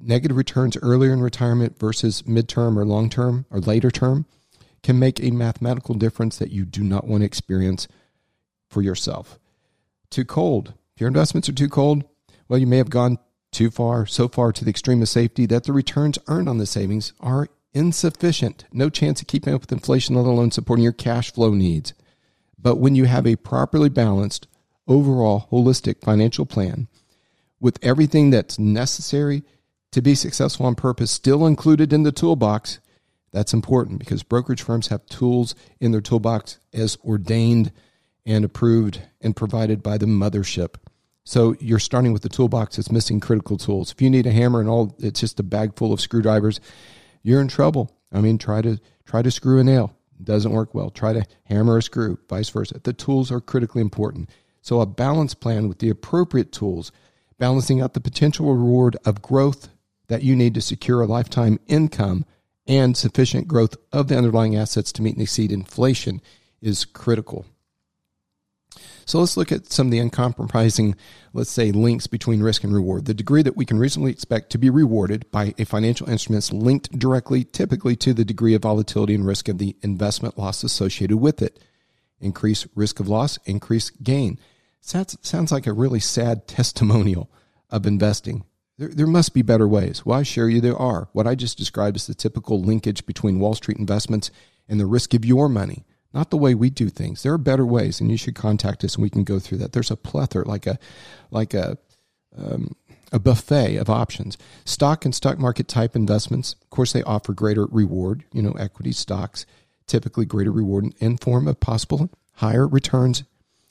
negative 0.02 0.36
returns 0.36 0.76
earlier 0.82 1.12
in 1.12 1.20
retirement 1.20 1.78
versus 1.78 2.22
midterm 2.22 2.76
or 2.76 2.84
long 2.84 3.08
term 3.08 3.46
or 3.50 3.60
later 3.60 3.90
term 3.90 4.26
can 4.82 4.98
make 4.98 5.22
a 5.22 5.30
mathematical 5.30 5.94
difference 5.94 6.38
that 6.38 6.50
you 6.50 6.64
do 6.64 6.82
not 6.82 7.06
want 7.06 7.20
to 7.22 7.26
experience 7.26 7.86
for 8.68 8.82
yourself. 8.82 9.38
Too 10.12 10.26
cold. 10.26 10.74
If 10.94 11.00
your 11.00 11.08
investments 11.08 11.48
are 11.48 11.54
too 11.54 11.70
cold, 11.70 12.04
well, 12.46 12.58
you 12.58 12.66
may 12.66 12.76
have 12.76 12.90
gone 12.90 13.18
too 13.50 13.70
far, 13.70 14.04
so 14.04 14.28
far 14.28 14.52
to 14.52 14.62
the 14.62 14.68
extreme 14.68 15.00
of 15.00 15.08
safety 15.08 15.46
that 15.46 15.64
the 15.64 15.72
returns 15.72 16.18
earned 16.28 16.50
on 16.50 16.58
the 16.58 16.66
savings 16.66 17.14
are 17.18 17.48
insufficient. 17.72 18.66
No 18.74 18.90
chance 18.90 19.22
of 19.22 19.26
keeping 19.26 19.54
up 19.54 19.62
with 19.62 19.72
inflation, 19.72 20.14
let 20.14 20.26
alone 20.26 20.50
supporting 20.50 20.82
your 20.82 20.92
cash 20.92 21.32
flow 21.32 21.54
needs. 21.54 21.94
But 22.58 22.76
when 22.76 22.94
you 22.94 23.06
have 23.06 23.26
a 23.26 23.36
properly 23.36 23.88
balanced, 23.88 24.48
overall 24.86 25.48
holistic 25.50 26.02
financial 26.02 26.44
plan 26.44 26.88
with 27.58 27.78
everything 27.80 28.28
that's 28.28 28.58
necessary 28.58 29.42
to 29.92 30.02
be 30.02 30.14
successful 30.14 30.66
on 30.66 30.74
purpose 30.74 31.10
still 31.10 31.46
included 31.46 31.90
in 31.90 32.02
the 32.02 32.12
toolbox. 32.12 32.80
That's 33.32 33.54
important 33.54 33.98
because 33.98 34.22
brokerage 34.22 34.60
firms 34.60 34.88
have 34.88 35.06
tools 35.06 35.54
in 35.80 35.90
their 35.90 36.02
toolbox 36.02 36.58
as 36.74 36.98
ordained 37.02 37.72
and 38.24 38.44
approved 38.44 39.02
and 39.20 39.36
provided 39.36 39.82
by 39.82 39.98
the 39.98 40.06
mothership. 40.06 40.74
So 41.24 41.54
you're 41.60 41.78
starting 41.78 42.12
with 42.12 42.22
the 42.22 42.28
toolbox 42.28 42.76
that's 42.76 42.90
missing 42.90 43.20
critical 43.20 43.56
tools. 43.56 43.92
If 43.92 44.02
you 44.02 44.10
need 44.10 44.26
a 44.26 44.32
hammer 44.32 44.60
and 44.60 44.68
all 44.68 44.96
it's 44.98 45.20
just 45.20 45.40
a 45.40 45.44
bag 45.44 45.76
full 45.76 45.92
of 45.92 46.00
screwdrivers, 46.00 46.60
you're 47.22 47.40
in 47.40 47.48
trouble. 47.48 47.96
I 48.12 48.20
mean, 48.20 48.38
try 48.38 48.62
to 48.62 48.80
try 49.06 49.22
to 49.22 49.30
screw 49.30 49.60
a 49.60 49.64
nail. 49.64 49.96
It 50.18 50.24
doesn't 50.24 50.52
work 50.52 50.74
well. 50.74 50.90
Try 50.90 51.12
to 51.12 51.24
hammer 51.44 51.78
a 51.78 51.82
screw, 51.82 52.18
vice 52.28 52.48
versa. 52.48 52.80
The 52.82 52.92
tools 52.92 53.30
are 53.30 53.40
critically 53.40 53.82
important. 53.82 54.30
So 54.60 54.80
a 54.80 54.86
balanced 54.86 55.40
plan 55.40 55.68
with 55.68 55.78
the 55.78 55.90
appropriate 55.90 56.52
tools, 56.52 56.92
balancing 57.38 57.80
out 57.80 57.94
the 57.94 58.00
potential 58.00 58.52
reward 58.54 58.96
of 59.04 59.22
growth 59.22 59.68
that 60.08 60.22
you 60.22 60.36
need 60.36 60.54
to 60.54 60.60
secure 60.60 61.00
a 61.00 61.06
lifetime 61.06 61.58
income 61.66 62.24
and 62.66 62.96
sufficient 62.96 63.48
growth 63.48 63.76
of 63.92 64.08
the 64.08 64.16
underlying 64.16 64.54
assets 64.56 64.92
to 64.92 65.02
meet 65.02 65.14
and 65.14 65.22
exceed 65.22 65.50
inflation 65.50 66.20
is 66.60 66.84
critical. 66.84 67.44
So 69.04 69.18
let's 69.18 69.36
look 69.36 69.52
at 69.52 69.72
some 69.72 69.88
of 69.88 69.90
the 69.90 69.98
uncompromising, 69.98 70.96
let's 71.32 71.50
say, 71.50 71.72
links 71.72 72.06
between 72.06 72.42
risk 72.42 72.64
and 72.64 72.74
reward. 72.74 73.04
The 73.04 73.14
degree 73.14 73.42
that 73.42 73.56
we 73.56 73.64
can 73.64 73.78
reasonably 73.78 74.12
expect 74.12 74.50
to 74.50 74.58
be 74.58 74.70
rewarded 74.70 75.30
by 75.30 75.54
a 75.58 75.64
financial 75.64 76.08
instrument 76.08 76.44
is 76.44 76.52
linked 76.52 76.98
directly, 76.98 77.44
typically, 77.44 77.96
to 77.96 78.14
the 78.14 78.24
degree 78.24 78.54
of 78.54 78.62
volatility 78.62 79.14
and 79.14 79.26
risk 79.26 79.48
of 79.48 79.58
the 79.58 79.76
investment 79.82 80.38
loss 80.38 80.62
associated 80.62 81.16
with 81.16 81.42
it. 81.42 81.62
Increase 82.20 82.66
risk 82.74 83.00
of 83.00 83.08
loss, 83.08 83.38
increase 83.44 83.90
gain. 83.90 84.38
Sounds, 84.80 85.16
sounds 85.22 85.52
like 85.52 85.66
a 85.66 85.72
really 85.72 86.00
sad 86.00 86.46
testimonial 86.46 87.30
of 87.70 87.86
investing. 87.86 88.44
There, 88.78 88.88
there 88.88 89.06
must 89.06 89.34
be 89.34 89.42
better 89.42 89.68
ways. 89.68 90.04
Well, 90.04 90.18
I 90.18 90.22
assure 90.22 90.48
you 90.48 90.60
there 90.60 90.76
are. 90.76 91.08
What 91.12 91.26
I 91.26 91.34
just 91.34 91.58
described 91.58 91.96
is 91.96 92.06
the 92.06 92.14
typical 92.14 92.60
linkage 92.60 93.06
between 93.06 93.38
Wall 93.38 93.54
Street 93.54 93.78
investments 93.78 94.30
and 94.68 94.80
the 94.80 94.86
risk 94.86 95.14
of 95.14 95.24
your 95.24 95.48
money, 95.48 95.84
not 96.14 96.30
the 96.30 96.36
way 96.36 96.54
we 96.54 96.70
do 96.70 96.88
things. 96.88 97.22
There 97.22 97.32
are 97.32 97.38
better 97.38 97.64
ways, 97.64 98.00
and 98.00 98.10
you 98.10 98.16
should 98.16 98.34
contact 98.34 98.84
us 98.84 98.94
and 98.94 99.02
we 99.02 99.10
can 99.10 99.24
go 99.24 99.38
through 99.38 99.58
that. 99.58 99.72
There's 99.72 99.90
a 99.90 99.96
plethora, 99.96 100.46
like 100.46 100.66
a, 100.66 100.78
like 101.30 101.54
a, 101.54 101.78
um, 102.36 102.76
a 103.12 103.18
buffet 103.18 103.76
of 103.76 103.90
options. 103.90 104.38
Stock 104.64 105.04
and 105.04 105.14
stock 105.14 105.38
market 105.38 105.68
type 105.68 105.94
investments, 105.94 106.54
of 106.62 106.70
course, 106.70 106.92
they 106.92 107.02
offer 107.02 107.32
greater 107.32 107.66
reward. 107.66 108.24
You 108.32 108.42
know, 108.42 108.52
equity 108.52 108.92
stocks 108.92 109.46
typically 109.86 110.24
greater 110.24 110.52
reward 110.52 110.94
in 110.98 111.18
form 111.18 111.46
of 111.48 111.60
possible 111.60 112.10
higher 112.36 112.66
returns 112.66 113.24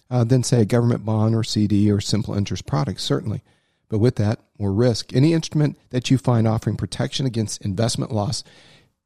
uh, 0.09 0.23
than, 0.23 0.43
say, 0.43 0.61
a 0.61 0.65
government 0.65 1.05
bond 1.05 1.33
or 1.33 1.43
CD 1.43 1.89
or 1.89 2.01
simple 2.01 2.35
interest 2.35 2.65
products, 2.65 3.03
certainly. 3.03 3.41
but 3.89 3.99
with 3.99 4.15
that, 4.15 4.39
more 4.57 4.71
risk. 4.71 5.13
Any 5.13 5.33
instrument 5.33 5.77
that 5.89 6.11
you 6.11 6.17
find 6.17 6.47
offering 6.47 6.77
protection 6.77 7.25
against 7.25 7.61
investment 7.61 8.11
loss, 8.11 8.43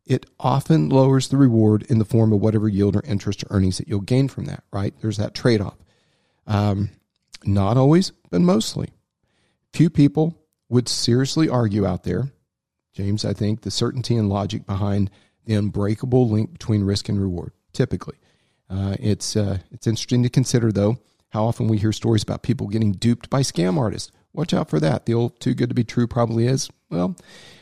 it 0.05 0.25
often 0.39 0.89
lowers 0.89 1.29
the 1.29 1.37
reward 1.37 1.83
in 1.89 1.97
the 1.99 2.05
form 2.05 2.31
of 2.31 2.39
whatever 2.39 2.69
yield 2.69 2.95
or 2.95 3.01
interest 3.05 3.43
or 3.43 3.47
earnings 3.49 3.77
that 3.77 3.87
you'll 3.87 4.01
gain 4.01 4.27
from 4.27 4.45
that, 4.45 4.63
right? 4.71 4.93
There's 5.01 5.17
that 5.17 5.33
trade 5.33 5.61
off. 5.61 5.77
Um, 6.45 6.89
not 7.43 7.77
always, 7.77 8.11
but 8.29 8.41
mostly. 8.41 8.89
Few 9.73 9.89
people 9.89 10.37
would 10.69 10.87
seriously 10.87 11.49
argue 11.49 11.85
out 11.85 12.03
there, 12.03 12.29
James, 12.93 13.25
I 13.25 13.33
think, 13.33 13.61
the 13.61 13.71
certainty 13.71 14.15
and 14.15 14.29
logic 14.29 14.65
behind 14.65 15.09
the 15.45 15.55
unbreakable 15.55 16.29
link 16.29 16.53
between 16.53 16.83
risk 16.83 17.09
and 17.09 17.19
reward, 17.19 17.51
typically. 17.73 18.15
Uh, 18.69 18.95
it's, 18.99 19.35
uh, 19.35 19.59
it's 19.71 19.87
interesting 19.87 20.23
to 20.23 20.29
consider, 20.29 20.71
though, 20.71 20.97
how 21.29 21.45
often 21.45 21.67
we 21.67 21.77
hear 21.77 21.91
stories 21.91 22.23
about 22.23 22.43
people 22.43 22.67
getting 22.67 22.93
duped 22.93 23.29
by 23.29 23.41
scam 23.41 23.77
artists. 23.77 24.11
Watch 24.33 24.53
out 24.53 24.69
for 24.69 24.79
that. 24.79 25.05
The 25.05 25.13
old 25.13 25.39
too 25.39 25.53
good 25.53 25.69
to 25.69 25.75
be 25.75 25.83
true 25.83 26.07
probably 26.07 26.47
is. 26.47 26.69
Well, 26.89 27.15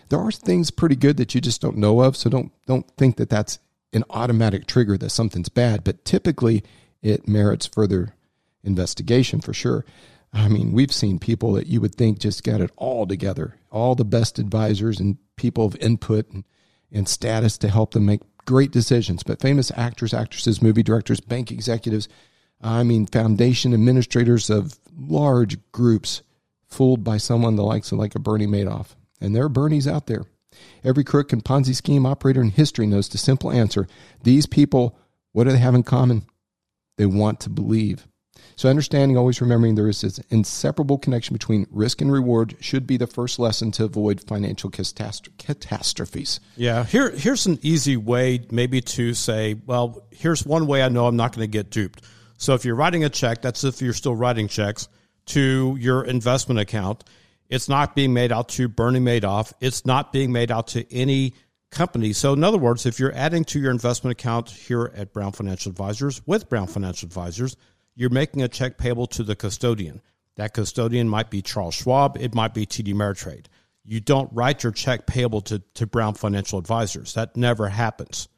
there 0.09 0.19
are 0.19 0.31
things 0.31 0.71
pretty 0.71 0.95
good 0.95 1.17
that 1.17 1.33
you 1.33 1.41
just 1.41 1.61
don't 1.61 1.77
know 1.77 2.01
of, 2.01 2.15
so 2.15 2.29
don't 2.29 2.51
don't 2.65 2.89
think 2.97 3.17
that 3.17 3.29
that's 3.29 3.59
an 3.93 4.03
automatic 4.09 4.65
trigger 4.65 4.97
that 4.97 5.09
something's 5.09 5.49
bad, 5.49 5.83
but 5.83 6.03
typically 6.03 6.63
it 7.01 7.27
merits 7.27 7.65
further 7.65 8.15
investigation 8.63 9.39
for 9.39 9.53
sure. 9.53 9.85
I 10.33 10.47
mean, 10.47 10.71
we've 10.71 10.91
seen 10.91 11.19
people 11.19 11.53
that 11.53 11.67
you 11.67 11.79
would 11.81 11.93
think 11.93 12.19
just 12.19 12.43
got 12.43 12.61
it 12.61 12.71
all 12.75 13.05
together, 13.05 13.59
all 13.71 13.93
the 13.93 14.05
best 14.05 14.39
advisors 14.39 14.99
and 14.99 15.17
people 15.35 15.65
of 15.65 15.75
input 15.75 16.29
and, 16.31 16.43
and 16.91 17.07
status 17.07 17.57
to 17.59 17.69
help 17.69 17.91
them 17.91 18.05
make 18.05 18.21
great 18.45 18.71
decisions. 18.71 19.21
But 19.21 19.41
famous 19.41 19.71
actors, 19.75 20.13
actresses, 20.13 20.61
movie 20.61 20.81
directors, 20.81 21.19
bank 21.19 21.51
executives, 21.51 22.07
I 22.61 22.83
mean, 22.83 23.05
foundation 23.05 23.73
administrators 23.73 24.49
of 24.49 24.79
large 24.97 25.57
groups 25.71 26.23
fooled 26.67 27.03
by 27.03 27.17
someone 27.17 27.55
the 27.55 27.63
likes 27.63 27.91
of 27.91 27.99
like 27.99 28.15
a 28.15 28.19
Bernie 28.19 28.47
Madoff. 28.47 28.95
And 29.23 29.35
there 29.35 29.45
are 29.45 29.49
Bernies 29.49 29.91
out 29.91 30.07
there. 30.07 30.25
Every 30.83 31.03
crook 31.03 31.33
and 31.33 31.43
Ponzi 31.43 31.73
scheme 31.73 32.05
operator 32.05 32.41
in 32.41 32.51
history 32.51 32.85
knows 32.85 33.09
the 33.09 33.17
simple 33.17 33.51
answer. 33.51 33.87
These 34.21 34.45
people, 34.45 34.99
what 35.31 35.45
do 35.45 35.51
they 35.51 35.57
have 35.57 35.73
in 35.73 35.83
common? 35.83 36.23
They 36.97 37.05
want 37.05 37.39
to 37.41 37.49
believe. 37.49 38.07
So, 38.55 38.69
understanding, 38.69 39.17
always 39.17 39.41
remembering 39.41 39.73
there 39.73 39.87
is 39.87 40.01
this 40.01 40.19
inseparable 40.29 40.99
connection 40.99 41.33
between 41.33 41.65
risk 41.71 42.01
and 42.01 42.11
reward 42.11 42.55
should 42.59 42.85
be 42.85 42.97
the 42.97 43.07
first 43.07 43.39
lesson 43.39 43.71
to 43.73 43.85
avoid 43.85 44.21
financial 44.21 44.69
catastrophes. 44.69 46.39
Yeah, 46.55 46.83
here, 46.83 47.09
here's 47.11 47.47
an 47.47 47.57
easy 47.63 47.97
way, 47.97 48.45
maybe 48.51 48.81
to 48.81 49.15
say, 49.15 49.55
well, 49.65 50.05
here's 50.11 50.45
one 50.45 50.67
way 50.67 50.83
I 50.83 50.89
know 50.89 51.07
I'm 51.07 51.15
not 51.15 51.35
going 51.35 51.45
to 51.45 51.51
get 51.51 51.71
duped. 51.71 52.03
So, 52.37 52.53
if 52.53 52.63
you're 52.63 52.75
writing 52.75 53.03
a 53.03 53.09
check, 53.09 53.41
that's 53.41 53.63
if 53.63 53.81
you're 53.81 53.93
still 53.93 54.15
writing 54.15 54.47
checks 54.47 54.87
to 55.27 55.75
your 55.79 56.03
investment 56.03 56.59
account. 56.59 57.03
It's 57.53 57.69
not 57.69 57.93
being 57.93 58.13
made 58.13 58.31
out 58.31 58.49
to 58.49 58.67
Bernie 58.67 58.99
Madoff. 58.99 59.53
It's 59.59 59.85
not 59.85 60.11
being 60.11 60.31
made 60.31 60.49
out 60.49 60.69
to 60.69 60.91
any 60.91 61.35
company. 61.69 62.11
So, 62.11 62.33
in 62.33 62.43
other 62.43 62.57
words, 62.57 62.87
if 62.87 62.99
you're 62.99 63.13
adding 63.13 63.43
to 63.45 63.59
your 63.59 63.69
investment 63.69 64.19
account 64.19 64.49
here 64.49 64.91
at 64.95 65.13
Brown 65.13 65.33
Financial 65.33 65.69
Advisors 65.69 66.25
with 66.25 66.49
Brown 66.49 66.65
Financial 66.65 67.05
Advisors, 67.05 67.55
you're 67.93 68.09
making 68.09 68.41
a 68.41 68.47
check 68.47 68.79
payable 68.79 69.05
to 69.05 69.21
the 69.21 69.35
custodian. 69.35 70.01
That 70.35 70.55
custodian 70.55 71.07
might 71.07 71.29
be 71.29 71.43
Charles 71.43 71.75
Schwab, 71.75 72.17
it 72.19 72.33
might 72.33 72.55
be 72.55 72.65
TD 72.65 72.91
Ameritrade. 72.91 73.45
You 73.85 73.99
don't 73.99 74.33
write 74.33 74.63
your 74.63 74.71
check 74.71 75.05
payable 75.05 75.41
to, 75.41 75.59
to 75.75 75.85
Brown 75.85 76.15
Financial 76.15 76.57
Advisors. 76.57 77.13
That 77.13 77.37
never 77.37 77.69
happens. 77.69 78.29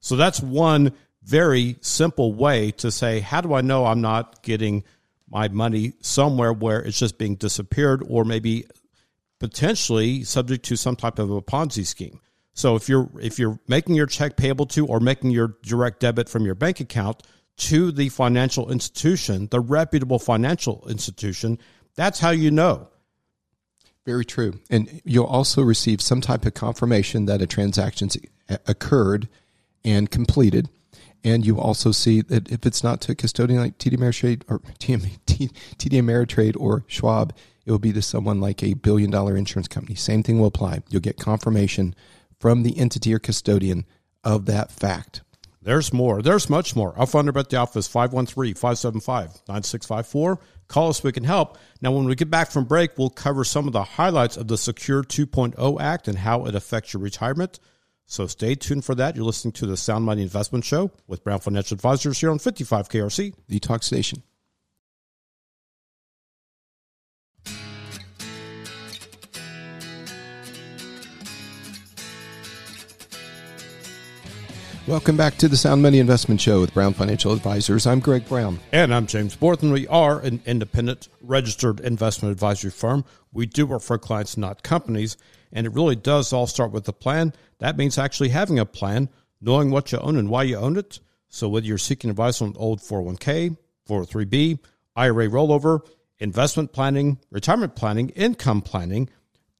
So, 0.00 0.16
that's 0.16 0.40
one 0.40 0.94
very 1.22 1.76
simple 1.80 2.34
way 2.34 2.72
to 2.72 2.90
say, 2.90 3.20
how 3.20 3.40
do 3.40 3.54
I 3.54 3.60
know 3.60 3.86
I'm 3.86 4.00
not 4.00 4.42
getting 4.42 4.82
my 5.28 5.48
money 5.48 5.94
somewhere 6.00 6.52
where 6.52 6.80
it's 6.80 6.98
just 6.98 7.18
being 7.18 7.36
disappeared 7.36 8.02
or 8.08 8.24
maybe 8.24 8.66
potentially 9.40 10.24
subject 10.24 10.64
to 10.66 10.76
some 10.76 10.96
type 10.96 11.18
of 11.18 11.30
a 11.30 11.42
Ponzi 11.42 11.86
scheme. 11.86 12.20
So 12.52 12.76
if 12.76 12.88
you're 12.88 13.10
if 13.20 13.38
you're 13.38 13.58
making 13.66 13.96
your 13.96 14.06
check 14.06 14.36
payable 14.36 14.66
to 14.66 14.86
or 14.86 15.00
making 15.00 15.30
your 15.30 15.56
direct 15.62 16.00
debit 16.00 16.28
from 16.28 16.46
your 16.46 16.54
bank 16.54 16.80
account 16.80 17.22
to 17.56 17.90
the 17.90 18.08
financial 18.08 18.70
institution, 18.70 19.48
the 19.50 19.60
reputable 19.60 20.18
financial 20.18 20.84
institution, 20.88 21.58
that's 21.94 22.20
how 22.20 22.30
you 22.30 22.50
know. 22.50 22.88
Very 24.06 24.24
true. 24.24 24.60
And 24.70 25.00
you'll 25.04 25.24
also 25.24 25.62
receive 25.62 26.00
some 26.00 26.20
type 26.20 26.44
of 26.44 26.54
confirmation 26.54 27.26
that 27.26 27.40
a 27.42 27.46
transaction 27.46 28.10
occurred 28.66 29.28
and 29.84 30.10
completed 30.10 30.68
and 31.24 31.44
you 31.46 31.58
also 31.58 31.90
see 31.90 32.20
that 32.20 32.52
if 32.52 32.66
it's 32.66 32.84
not 32.84 33.00
to 33.02 33.12
a 33.12 33.14
custodian 33.14 33.60
like 33.60 33.78
TD 33.78 33.96
Ameritrade 33.96 34.42
or 34.48 34.58
TD, 34.78 35.10
Ameritrade 35.78 36.60
or 36.60 36.84
Schwab, 36.86 37.34
it 37.64 37.70
will 37.70 37.78
be 37.78 37.94
to 37.94 38.02
someone 38.02 38.40
like 38.40 38.62
a 38.62 38.74
billion 38.74 39.10
dollar 39.10 39.34
insurance 39.36 39.68
company. 39.68 39.94
Same 39.94 40.22
thing 40.22 40.38
will 40.38 40.48
apply. 40.48 40.82
You'll 40.90 41.00
get 41.00 41.16
confirmation 41.16 41.94
from 42.38 42.62
the 42.62 42.78
entity 42.78 43.14
or 43.14 43.18
custodian 43.18 43.86
of 44.22 44.44
that 44.46 44.70
fact. 44.70 45.22
There's 45.62 45.94
more. 45.94 46.20
There's 46.20 46.50
much 46.50 46.76
more. 46.76 46.92
Our 46.98 47.06
phone 47.06 47.24
number 47.24 47.40
at 47.40 47.48
the 47.48 47.56
office, 47.56 47.88
513-575-9654. 47.88 50.38
Call 50.68 50.90
us. 50.90 51.02
We 51.02 51.10
can 51.10 51.24
help. 51.24 51.56
Now, 51.80 51.92
when 51.92 52.04
we 52.04 52.14
get 52.14 52.30
back 52.30 52.50
from 52.50 52.66
break, 52.66 52.98
we'll 52.98 53.08
cover 53.08 53.44
some 53.44 53.66
of 53.66 53.72
the 53.72 53.82
highlights 53.82 54.36
of 54.36 54.48
the 54.48 54.58
Secure 54.58 55.02
2.0 55.02 55.80
Act 55.80 56.06
and 56.06 56.18
how 56.18 56.44
it 56.44 56.54
affects 56.54 56.92
your 56.92 57.00
retirement. 57.02 57.60
So 58.06 58.26
stay 58.26 58.54
tuned 58.54 58.84
for 58.84 58.94
that. 58.94 59.16
You're 59.16 59.24
listening 59.24 59.52
to 59.52 59.66
the 59.66 59.76
Sound 59.76 60.04
Money 60.04 60.22
Investment 60.22 60.64
Show 60.64 60.90
with 61.06 61.24
Brown 61.24 61.40
Financial 61.40 61.74
Advisors 61.74 62.20
here 62.20 62.30
on 62.30 62.38
55 62.38 62.88
KRC, 62.88 63.34
the 63.48 63.58
talk 63.58 63.82
station. 63.82 64.22
Welcome 74.86 75.16
back 75.16 75.38
to 75.38 75.48
the 75.48 75.56
Sound 75.56 75.80
Money 75.80 75.98
Investment 75.98 76.42
Show 76.42 76.60
with 76.60 76.74
Brown 76.74 76.92
Financial 76.92 77.32
Advisors. 77.32 77.86
I'm 77.86 78.00
Greg 78.00 78.28
Brown. 78.28 78.60
And 78.70 78.94
I'm 78.94 79.06
James 79.06 79.34
Borthen. 79.34 79.72
We 79.72 79.88
are 79.88 80.20
an 80.20 80.42
independent 80.44 81.08
registered 81.22 81.80
investment 81.80 82.32
advisory 82.32 82.70
firm. 82.70 83.06
We 83.32 83.46
do 83.46 83.66
work 83.66 83.80
for 83.80 83.96
clients, 83.96 84.36
not 84.36 84.62
companies. 84.62 85.16
And 85.54 85.66
it 85.66 85.72
really 85.72 85.96
does 85.96 86.34
all 86.34 86.46
start 86.46 86.70
with 86.70 86.84
the 86.84 86.92
plan. 86.92 87.32
That 87.64 87.78
means 87.78 87.96
actually 87.96 88.28
having 88.28 88.58
a 88.58 88.66
plan, 88.66 89.08
knowing 89.40 89.70
what 89.70 89.90
you 89.90 89.96
own 89.96 90.18
and 90.18 90.28
why 90.28 90.42
you 90.42 90.58
own 90.58 90.76
it. 90.76 91.00
So 91.30 91.48
whether 91.48 91.64
you're 91.64 91.78
seeking 91.78 92.10
advice 92.10 92.42
on 92.42 92.52
old 92.58 92.80
401k, 92.80 93.56
403b, 93.88 94.58
IRA 94.94 95.28
rollover, 95.28 95.80
investment 96.18 96.74
planning, 96.74 97.18
retirement 97.30 97.74
planning, 97.74 98.10
income 98.10 98.60
planning, 98.60 99.08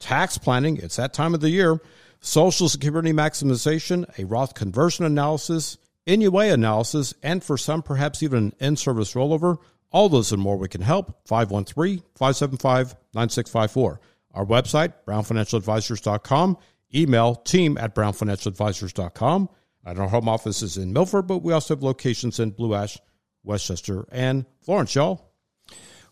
tax 0.00 0.36
planning, 0.36 0.76
it's 0.76 0.96
that 0.96 1.14
time 1.14 1.32
of 1.32 1.40
the 1.40 1.48
year, 1.48 1.80
Social 2.20 2.68
Security 2.68 3.14
maximization, 3.14 4.06
a 4.18 4.26
Roth 4.26 4.52
conversion 4.52 5.06
analysis, 5.06 5.78
NUA 6.06 6.52
analysis, 6.52 7.14
and 7.22 7.42
for 7.42 7.56
some, 7.56 7.80
perhaps 7.80 8.22
even 8.22 8.38
an 8.38 8.54
in 8.60 8.76
service 8.76 9.14
rollover. 9.14 9.56
All 9.92 10.10
those 10.10 10.30
and 10.30 10.42
more 10.42 10.58
we 10.58 10.68
can 10.68 10.82
help. 10.82 11.26
513 11.26 12.02
575 12.16 12.96
9654. 13.14 14.00
Our 14.34 14.44
website, 14.44 14.92
brownfinancialadvisors.com. 15.06 16.58
Email 16.92 17.34
team 17.34 17.78
at 17.78 17.94
brownfinancialadvisors.com. 17.94 19.48
And 19.86 19.98
our 19.98 20.08
home 20.08 20.28
office 20.28 20.62
is 20.62 20.76
in 20.76 20.92
Milford, 20.92 21.26
but 21.26 21.38
we 21.38 21.52
also 21.52 21.74
have 21.74 21.82
locations 21.82 22.40
in 22.40 22.50
Blue 22.50 22.74
Ash, 22.74 22.98
West 23.42 23.66
Chester, 23.66 24.06
and 24.10 24.46
Florence, 24.60 24.94
y'all. 24.94 25.30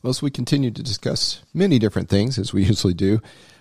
Well, 0.02 0.10
as 0.10 0.20
we 0.20 0.30
continue 0.30 0.70
to 0.70 0.82
discuss 0.82 1.42
many 1.54 1.78
different 1.78 2.08
things, 2.08 2.38
as 2.38 2.52
we 2.52 2.64
usually 2.64 2.94
do, 2.94 3.20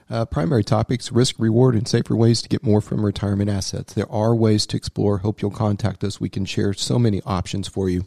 uh, 0.09 0.25
primary 0.25 0.63
topics 0.63 1.11
risk, 1.11 1.35
reward, 1.39 1.75
and 1.75 1.87
safer 1.87 2.15
ways 2.15 2.41
to 2.41 2.49
get 2.49 2.63
more 2.63 2.81
from 2.81 3.05
retirement 3.05 3.49
assets. 3.49 3.93
There 3.93 4.11
are 4.11 4.35
ways 4.35 4.65
to 4.67 4.77
explore. 4.77 5.19
Hope 5.19 5.41
you'll 5.41 5.51
contact 5.51 6.03
us. 6.03 6.19
We 6.19 6.29
can 6.29 6.43
share 6.43 6.73
so 6.73 6.99
many 6.99 7.21
options 7.25 7.69
for 7.69 7.89
you. 7.89 8.03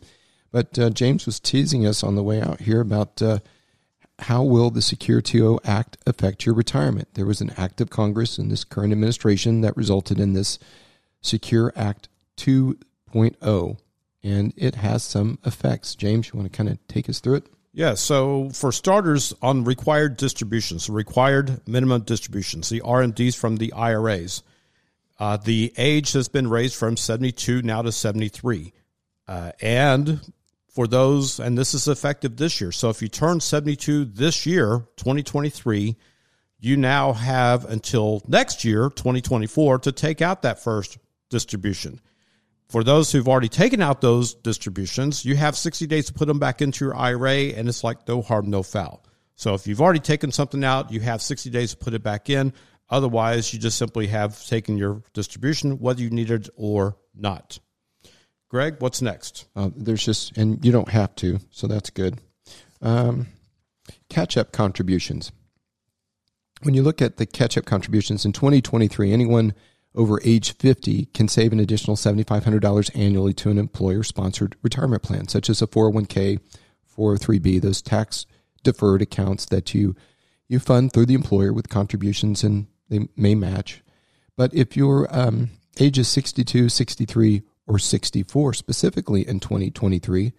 But 0.53 0.79
uh, 0.79 0.91
James 0.91 1.27
was 1.27 1.41
teasing 1.41 1.87
us 1.87 2.05
on 2.05 2.15
the 2.15 2.23
way 2.23 2.43
out 2.43 2.61
here 2.61 2.81
about 2.81 3.23
uh, 3.23 3.39
how 4.21 4.43
will 4.43 4.71
the 4.71 4.83
Secure 4.83 5.21
2.0 5.21 5.61
Act 5.65 5.97
affect 6.07 6.47
your 6.47 6.55
retirement? 6.55 7.09
There 7.15 7.27
was 7.27 7.41
an 7.41 7.53
act 7.57 7.81
of 7.81 7.91
Congress 7.91 8.39
in 8.39 8.49
this 8.49 8.65
current 8.65 8.93
administration 8.93 9.61
that 9.63 9.77
resulted 9.77 10.21
in 10.21 10.33
this 10.33 10.59
Secure 11.21 11.73
Act 11.75 12.09
2.0, 12.37 13.79
and 14.23 14.55
it 14.57 14.77
has 14.77 15.03
some 15.03 15.39
effects. 15.45 15.95
James, 15.95 16.29
you 16.29 16.39
want 16.39 16.53
to 16.53 16.57
kind 16.57 16.69
of 16.69 16.79
take 16.87 17.09
us 17.09 17.21
through 17.21 17.37
it? 17.37 17.47
Yeah, 17.73 17.95
so 17.95 18.51
for 18.51 18.71
starters, 18.71 19.35
on 19.43 19.65
required 19.65 20.17
distributions, 20.17 20.89
required 20.89 21.61
minimum 21.67 22.03
distributions, 22.03 22.69
the 22.69 22.81
RMDs 22.83 23.37
from 23.37 23.57
the 23.57 23.73
IRAs, 23.73 24.45
uh, 25.19 25.37
the 25.39 25.73
age 25.77 26.13
has 26.13 26.29
been 26.29 26.49
raised 26.49 26.77
from 26.77 26.97
72 26.97 27.63
now 27.63 27.83
to 27.83 27.91
73. 27.91 28.73
Uh, 29.27 29.53
and 29.61 30.21
for 30.75 30.89
those, 30.89 31.39
and 31.39 31.57
this 31.57 31.73
is 31.73 31.87
effective 31.87 32.37
this 32.37 32.61
year. 32.61 32.73
So 32.73 32.91
if 32.91 33.01
you 33.01 33.09
turn 33.09 33.41
72 33.41 34.07
this 34.07 34.45
year, 34.45 34.87
2023, 34.97 35.97
you 36.59 36.77
now 36.77 37.13
have 37.13 37.65
until 37.65 38.23
next 38.27 38.65
year, 38.65 38.91
2024, 38.91 39.79
to 39.81 39.93
take 39.93 40.21
out 40.21 40.43
that 40.43 40.63
first 40.63 40.99
distribution. 41.31 42.01
For 42.69 42.83
those 42.83 43.13
who've 43.13 43.29
already 43.29 43.49
taken 43.49 43.81
out 43.81 44.01
those 44.01 44.35
distributions, 44.35 45.25
you 45.25 45.37
have 45.37 45.57
60 45.57 45.87
days 45.87 46.07
to 46.07 46.13
put 46.13 46.27
them 46.27 46.41
back 46.41 46.61
into 46.61 46.85
your 46.85 46.97
IRA, 46.97 47.53
and 47.53 47.69
it's 47.69 47.85
like 47.85 48.09
no 48.09 48.21
harm, 48.21 48.51
no 48.51 48.65
foul. 48.65 49.05
So 49.37 49.55
if 49.55 49.69
you've 49.69 49.81
already 49.83 50.01
taken 50.01 50.33
something 50.33 50.65
out, 50.65 50.91
you 50.91 51.01
have 51.01 51.23
60 51.23 51.51
days 51.51 51.71
to 51.71 51.77
put 51.77 51.95
it 51.95 52.03
back 52.03 52.31
in. 52.31 52.53
Otherwise, 52.91 53.53
you 53.53 53.61
just 53.61 53.79
simply 53.79 54.09
have 54.09 54.45
taken 54.47 54.77
your 54.77 55.03
distribution, 55.13 55.79
whether 55.79 56.03
you 56.03 56.11
need 56.11 56.31
it 56.31 56.49
or 56.57 56.97
not. 57.15 57.61
Greg, 58.55 58.77
what's 58.79 59.03
next? 59.03 59.47
Uh, 59.57 59.71
there's 59.75 60.05
just, 60.05 60.37
and 60.37 60.65
you 60.65 60.71
don't 60.71 60.91
have 60.91 61.13
to, 61.17 61.41
so 61.51 61.67
that's 61.67 61.91
good. 61.91 62.21
Um, 62.81 63.27
catch 64.09 64.37
up 64.37 64.53
contributions. 64.53 65.33
When 66.63 66.73
you 66.73 66.85
look 66.85 67.03
at 67.03 67.17
the 67.17 67.27
catch 67.27 67.59
up 67.59 67.65
contributions 67.65 68.25
in 68.25 68.33
2023, 68.33 69.13
anyone 69.13 69.55
over 69.97 70.21
age 70.23 70.57
50 70.57 71.07
can 71.07 71.27
save 71.27 71.53
an 71.53 71.59
additional 71.59 71.97
$7,500 71.97 72.97
annually 72.97 73.35
to 73.35 73.51
an 73.51 73.59
employer 73.59 74.05
sponsored 74.05 74.55
retirement 74.63 75.03
plan, 75.03 75.27
such 75.27 75.51
as 75.51 75.61
a 75.61 75.67
401k, 75.67 76.39
403b, 76.97 77.61
those 77.61 77.83
tax 77.83 78.25
deferred 78.63 79.03
accounts 79.03 79.47
that 79.47 79.75
you, 79.75 79.97
you 80.47 80.61
fund 80.61 80.93
through 80.93 81.07
the 81.07 81.15
employer 81.15 81.53
with 81.53 81.69
contributions 81.69 82.45
and 82.45 82.69
they 82.89 83.09
may 83.17 83.35
match. 83.35 83.83
But 84.37 84.55
if 84.55 84.77
your 84.77 85.09
um, 85.11 85.51
age 85.81 85.99
is 85.99 86.07
62, 86.07 86.69
63, 86.69 87.43
or 87.67 87.79
64 87.79 88.55
specifically 88.55 89.27
in 89.27 89.41
2023, 89.41 90.33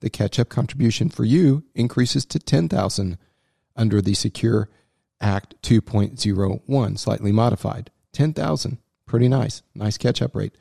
the 0.00 0.10
catch 0.10 0.38
up 0.38 0.48
contribution 0.48 1.08
for 1.08 1.24
you 1.24 1.64
increases 1.74 2.24
to 2.26 2.38
10,000 2.38 3.18
under 3.76 4.00
the 4.00 4.14
Secure 4.14 4.68
Act 5.20 5.54
2.01, 5.62 6.98
slightly 6.98 7.32
modified. 7.32 7.90
10,000. 8.12 8.78
Pretty 9.06 9.28
nice. 9.28 9.62
Nice 9.74 9.96
catch 9.98 10.20
up 10.20 10.34
rate. 10.34 10.56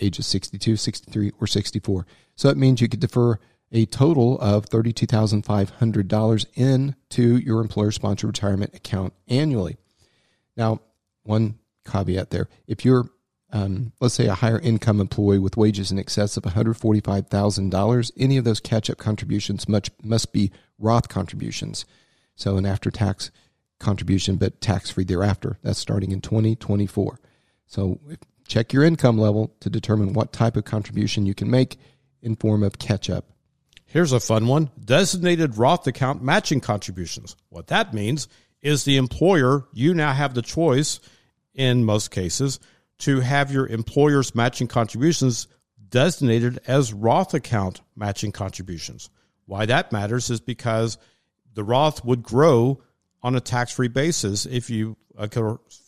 Ages 0.00 0.26
62, 0.26 0.76
63, 0.76 1.32
or 1.40 1.46
64. 1.46 2.06
So 2.34 2.48
that 2.48 2.56
means 2.56 2.80
you 2.80 2.88
could 2.88 3.00
defer 3.00 3.38
a 3.72 3.86
total 3.86 4.38
of 4.40 4.68
$32,500 4.68 6.46
into 6.54 7.36
your 7.38 7.60
employer 7.60 7.90
sponsored 7.90 8.28
retirement 8.28 8.74
account 8.74 9.12
annually. 9.28 9.76
Now, 10.56 10.80
one 11.24 11.58
caveat 11.84 12.30
there. 12.30 12.48
If 12.66 12.84
you're, 12.84 13.10
um, 13.52 13.92
let's 14.00 14.14
say, 14.14 14.26
a 14.26 14.34
higher 14.34 14.58
income 14.58 15.00
employee 15.00 15.38
with 15.38 15.56
wages 15.56 15.92
in 15.92 15.98
excess 15.98 16.36
of 16.36 16.42
$145,000, 16.42 18.12
any 18.16 18.36
of 18.36 18.44
those 18.44 18.60
catch 18.60 18.90
up 18.90 18.98
contributions 18.98 19.68
much, 19.68 19.90
must 20.02 20.32
be 20.32 20.50
Roth 20.78 21.08
contributions. 21.08 21.84
So 22.34 22.56
an 22.56 22.66
after 22.66 22.90
tax 22.90 23.30
contribution, 23.78 24.36
but 24.36 24.60
tax 24.60 24.90
free 24.90 25.04
thereafter. 25.04 25.58
That's 25.62 25.78
starting 25.78 26.12
in 26.12 26.20
2024. 26.20 27.20
So 27.66 28.00
check 28.46 28.72
your 28.72 28.84
income 28.84 29.18
level 29.18 29.54
to 29.60 29.70
determine 29.70 30.12
what 30.12 30.32
type 30.32 30.56
of 30.56 30.64
contribution 30.64 31.26
you 31.26 31.34
can 31.34 31.50
make 31.50 31.76
in 32.22 32.36
form 32.36 32.62
of 32.62 32.78
catch 32.78 33.08
up. 33.08 33.26
Here's 33.84 34.12
a 34.12 34.20
fun 34.20 34.46
one 34.48 34.70
designated 34.84 35.56
Roth 35.56 35.86
account 35.86 36.22
matching 36.22 36.60
contributions. 36.60 37.36
What 37.48 37.68
that 37.68 37.94
means 37.94 38.28
is 38.60 38.84
the 38.84 38.96
employer, 38.96 39.64
you 39.72 39.94
now 39.94 40.12
have 40.12 40.34
the 40.34 40.42
choice 40.42 40.98
in 41.54 41.84
most 41.84 42.10
cases 42.10 42.58
to 42.98 43.20
have 43.20 43.52
your 43.52 43.66
employer's 43.66 44.34
matching 44.34 44.68
contributions 44.68 45.48
designated 45.88 46.58
as 46.66 46.92
Roth 46.92 47.34
account 47.34 47.80
matching 47.94 48.32
contributions. 48.32 49.10
Why 49.46 49.66
that 49.66 49.92
matters 49.92 50.30
is 50.30 50.40
because 50.40 50.98
the 51.54 51.64
Roth 51.64 52.04
would 52.04 52.22
grow 52.22 52.82
on 53.22 53.36
a 53.36 53.40
tax 53.40 53.72
free 53.72 53.88
basis 53.88 54.46
if 54.46 54.70
you 54.70 54.96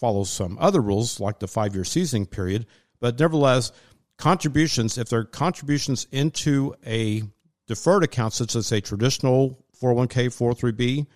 follow 0.00 0.24
some 0.24 0.56
other 0.60 0.80
rules 0.80 1.20
like 1.20 1.38
the 1.38 1.48
five 1.48 1.74
year 1.74 1.84
seasoning 1.84 2.26
period. 2.26 2.66
But 3.00 3.18
nevertheless, 3.18 3.72
contributions, 4.16 4.98
if 4.98 5.08
they're 5.08 5.24
contributions 5.24 6.06
into 6.10 6.74
a 6.86 7.22
deferred 7.66 8.04
account, 8.04 8.32
such 8.32 8.56
as 8.56 8.72
a 8.72 8.80
traditional 8.80 9.64
401k, 9.80 10.28
403b, 10.28 11.06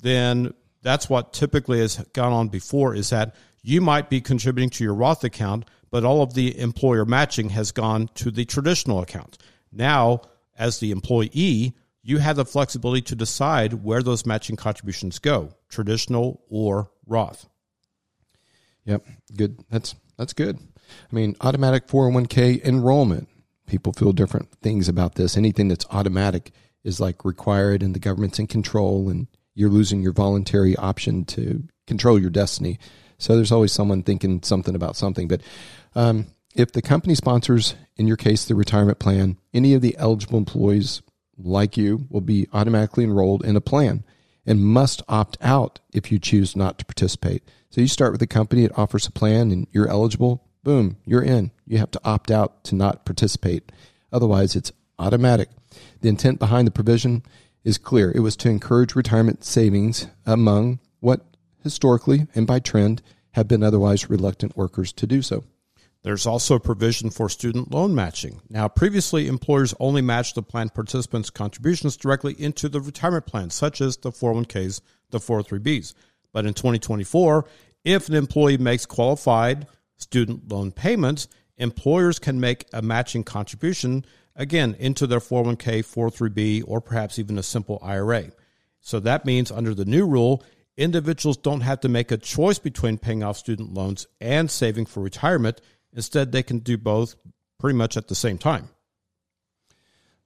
then 0.00 0.54
that's 0.82 1.10
what 1.10 1.32
typically 1.32 1.80
has 1.80 1.96
gone 2.12 2.32
on 2.32 2.48
before 2.48 2.94
is 2.94 3.10
that 3.10 3.34
you 3.66 3.80
might 3.80 4.08
be 4.08 4.20
contributing 4.20 4.70
to 4.70 4.84
your 4.84 4.94
Roth 4.94 5.24
account, 5.24 5.64
but 5.90 6.04
all 6.04 6.22
of 6.22 6.34
the 6.34 6.56
employer 6.58 7.04
matching 7.04 7.48
has 7.50 7.72
gone 7.72 8.08
to 8.14 8.30
the 8.30 8.44
traditional 8.44 9.00
account. 9.00 9.38
Now, 9.72 10.22
as 10.56 10.78
the 10.78 10.92
employee, 10.92 11.74
you 12.00 12.18
have 12.18 12.36
the 12.36 12.44
flexibility 12.44 13.02
to 13.02 13.16
decide 13.16 13.84
where 13.84 14.04
those 14.04 14.24
matching 14.24 14.54
contributions 14.54 15.18
go, 15.18 15.50
traditional 15.68 16.44
or 16.48 16.92
Roth. 17.06 17.48
Yep, 18.84 19.04
good. 19.36 19.58
That's 19.68 19.96
that's 20.16 20.32
good. 20.32 20.58
I 20.58 21.14
mean, 21.14 21.34
automatic 21.40 21.88
401k 21.88 22.62
enrollment. 22.64 23.28
People 23.66 23.92
feel 23.92 24.12
different 24.12 24.52
things 24.62 24.88
about 24.88 25.16
this. 25.16 25.36
Anything 25.36 25.66
that's 25.66 25.86
automatic 25.90 26.52
is 26.84 27.00
like 27.00 27.24
required 27.24 27.82
and 27.82 27.96
the 27.96 27.98
government's 27.98 28.38
in 28.38 28.46
control 28.46 29.08
and 29.08 29.26
you're 29.56 29.70
losing 29.70 30.02
your 30.02 30.12
voluntary 30.12 30.76
option 30.76 31.24
to 31.24 31.64
control 31.88 32.20
your 32.20 32.30
destiny. 32.30 32.78
So 33.18 33.36
there's 33.36 33.52
always 33.52 33.72
someone 33.72 34.02
thinking 34.02 34.42
something 34.42 34.74
about 34.74 34.96
something. 34.96 35.28
But 35.28 35.40
um, 35.94 36.26
if 36.54 36.72
the 36.72 36.82
company 36.82 37.14
sponsors, 37.14 37.74
in 37.96 38.06
your 38.06 38.16
case, 38.16 38.44
the 38.44 38.54
retirement 38.54 38.98
plan, 38.98 39.36
any 39.52 39.74
of 39.74 39.82
the 39.82 39.96
eligible 39.98 40.38
employees 40.38 41.02
like 41.38 41.76
you 41.76 42.06
will 42.10 42.20
be 42.20 42.48
automatically 42.52 43.04
enrolled 43.04 43.44
in 43.44 43.56
a 43.56 43.60
plan 43.60 44.04
and 44.46 44.64
must 44.64 45.02
opt 45.08 45.36
out 45.40 45.80
if 45.92 46.10
you 46.10 46.18
choose 46.18 46.56
not 46.56 46.78
to 46.78 46.84
participate. 46.84 47.42
So 47.70 47.80
you 47.80 47.88
start 47.88 48.12
with 48.12 48.22
a 48.22 48.26
company 48.26 48.62
that 48.62 48.78
offers 48.78 49.06
a 49.06 49.12
plan 49.12 49.50
and 49.50 49.66
you're 49.72 49.88
eligible, 49.88 50.44
boom, 50.62 50.96
you're 51.04 51.22
in. 51.22 51.50
You 51.66 51.78
have 51.78 51.90
to 51.92 52.00
opt 52.04 52.30
out 52.30 52.64
to 52.64 52.74
not 52.74 53.04
participate. 53.04 53.70
Otherwise, 54.12 54.56
it's 54.56 54.72
automatic. 54.98 55.50
The 56.00 56.08
intent 56.08 56.38
behind 56.38 56.66
the 56.66 56.72
provision 56.72 57.22
is 57.64 57.76
clear. 57.76 58.12
It 58.14 58.20
was 58.20 58.36
to 58.36 58.48
encourage 58.48 58.94
retirement 58.94 59.44
savings 59.44 60.06
among 60.24 60.78
what 61.00 61.35
historically 61.66 62.28
and 62.34 62.46
by 62.46 62.60
trend 62.60 63.02
have 63.32 63.48
been 63.48 63.64
otherwise 63.64 64.08
reluctant 64.08 64.56
workers 64.56 64.92
to 64.92 65.06
do 65.06 65.20
so. 65.20 65.42
There's 66.02 66.24
also 66.24 66.60
provision 66.60 67.10
for 67.10 67.28
student 67.28 67.72
loan 67.72 67.92
matching. 67.92 68.40
Now, 68.48 68.68
previously, 68.68 69.26
employers 69.26 69.74
only 69.80 70.02
matched 70.02 70.36
the 70.36 70.42
plan 70.42 70.68
participants' 70.68 71.30
contributions 71.30 71.96
directly 71.96 72.34
into 72.38 72.68
the 72.68 72.80
retirement 72.80 73.26
plan, 73.26 73.50
such 73.50 73.80
as 73.80 73.96
the 73.96 74.12
401ks, 74.12 74.80
the 75.10 75.18
403bs. 75.18 75.94
But 76.32 76.46
in 76.46 76.54
2024, 76.54 77.44
if 77.84 78.08
an 78.08 78.14
employee 78.14 78.56
makes 78.56 78.86
qualified 78.86 79.66
student 79.96 80.48
loan 80.48 80.70
payments, 80.70 81.26
employers 81.56 82.20
can 82.20 82.38
make 82.38 82.66
a 82.72 82.82
matching 82.82 83.24
contribution 83.24 84.04
again 84.36 84.76
into 84.78 85.08
their 85.08 85.18
401k, 85.18 85.80
403b, 85.80 86.62
or 86.68 86.80
perhaps 86.80 87.18
even 87.18 87.36
a 87.36 87.42
simple 87.42 87.80
IRA. 87.82 88.30
So 88.80 89.00
that 89.00 89.26
means 89.26 89.50
under 89.50 89.74
the 89.74 89.84
new 89.84 90.06
rule, 90.06 90.44
individuals 90.76 91.36
don't 91.36 91.62
have 91.62 91.80
to 91.80 91.88
make 91.88 92.10
a 92.10 92.16
choice 92.16 92.58
between 92.58 92.98
paying 92.98 93.22
off 93.22 93.36
student 93.36 93.72
loans 93.72 94.06
and 94.20 94.50
saving 94.50 94.86
for 94.86 95.02
retirement. 95.02 95.60
Instead, 95.92 96.32
they 96.32 96.42
can 96.42 96.58
do 96.58 96.76
both 96.76 97.16
pretty 97.58 97.76
much 97.76 97.96
at 97.96 98.08
the 98.08 98.14
same 98.14 98.38
time. 98.38 98.68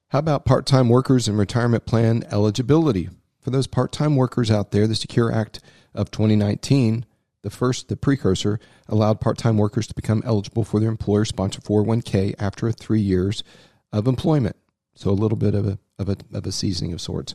How 0.08 0.18
about 0.18 0.44
part 0.44 0.66
time 0.66 0.88
workers 0.88 1.28
and 1.28 1.38
retirement 1.38 1.86
plan 1.86 2.24
eligibility? 2.32 3.08
For 3.40 3.50
those 3.50 3.68
part 3.68 3.92
time 3.92 4.16
workers 4.16 4.50
out 4.50 4.72
there, 4.72 4.86
the 4.86 4.94
Secure 4.94 5.32
Act 5.32 5.60
of 5.94 6.10
2019, 6.10 7.06
the 7.42 7.50
first, 7.50 7.88
the 7.88 7.96
precursor, 7.96 8.58
allowed 8.88 9.20
part 9.20 9.38
time 9.38 9.56
workers 9.56 9.86
to 9.86 9.94
become 9.94 10.22
eligible 10.26 10.64
for 10.64 10.80
their 10.80 10.88
employer 10.88 11.24
sponsored 11.24 11.64
401k 11.64 12.34
after 12.38 12.70
three 12.72 13.00
years 13.00 13.44
of 13.92 14.08
employment. 14.08 14.56
So 14.94 15.10
a 15.10 15.12
little 15.12 15.38
bit 15.38 15.54
of 15.54 15.66
a, 15.66 15.78
of 15.98 16.08
a, 16.08 16.16
of 16.32 16.44
a 16.44 16.52
seasoning 16.52 16.92
of 16.92 17.00
sorts. 17.00 17.34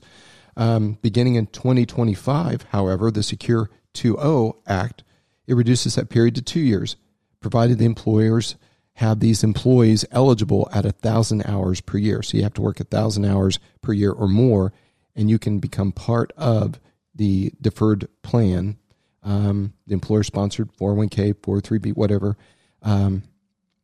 Um, 0.58 0.98
beginning 1.02 1.36
in 1.36 1.48
2025, 1.48 2.64
however, 2.70 3.12
the 3.12 3.24
Secure 3.24 3.70
2.0 3.94 4.56
Act, 4.68 5.04
it 5.48 5.54
reduces 5.56 5.96
that 5.96 6.10
period 6.10 6.36
to 6.36 6.42
two 6.42 6.60
years, 6.60 6.96
provided 7.40 7.78
the 7.78 7.86
employers 7.86 8.56
have 8.96 9.20
these 9.20 9.44
employees 9.44 10.06
eligible 10.12 10.70
at 10.74 10.86
a 10.86 10.92
thousand 10.92 11.46
hours 11.46 11.82
per 11.82 11.98
year. 11.98 12.22
So 12.22 12.38
you 12.38 12.44
have 12.44 12.54
to 12.54 12.62
work 12.62 12.80
a 12.80 12.86
thousand 12.86 13.26
hours 13.26 13.60
per 13.82 13.92
year 13.92 14.12
or 14.12 14.28
more, 14.28 14.72
and 15.16 15.30
you 15.30 15.38
can 15.38 15.60
become 15.60 15.92
part 15.92 16.32
of 16.38 16.80
the 17.14 17.52
deferred 17.62 18.08
plan, 18.22 18.78
um, 19.24 19.74
the 19.88 19.94
employer 19.94 20.24
sponsored 20.24 20.72
401k, 20.74 21.34
403b, 21.34 21.96
whatever, 21.96 22.38
um, 22.84 23.24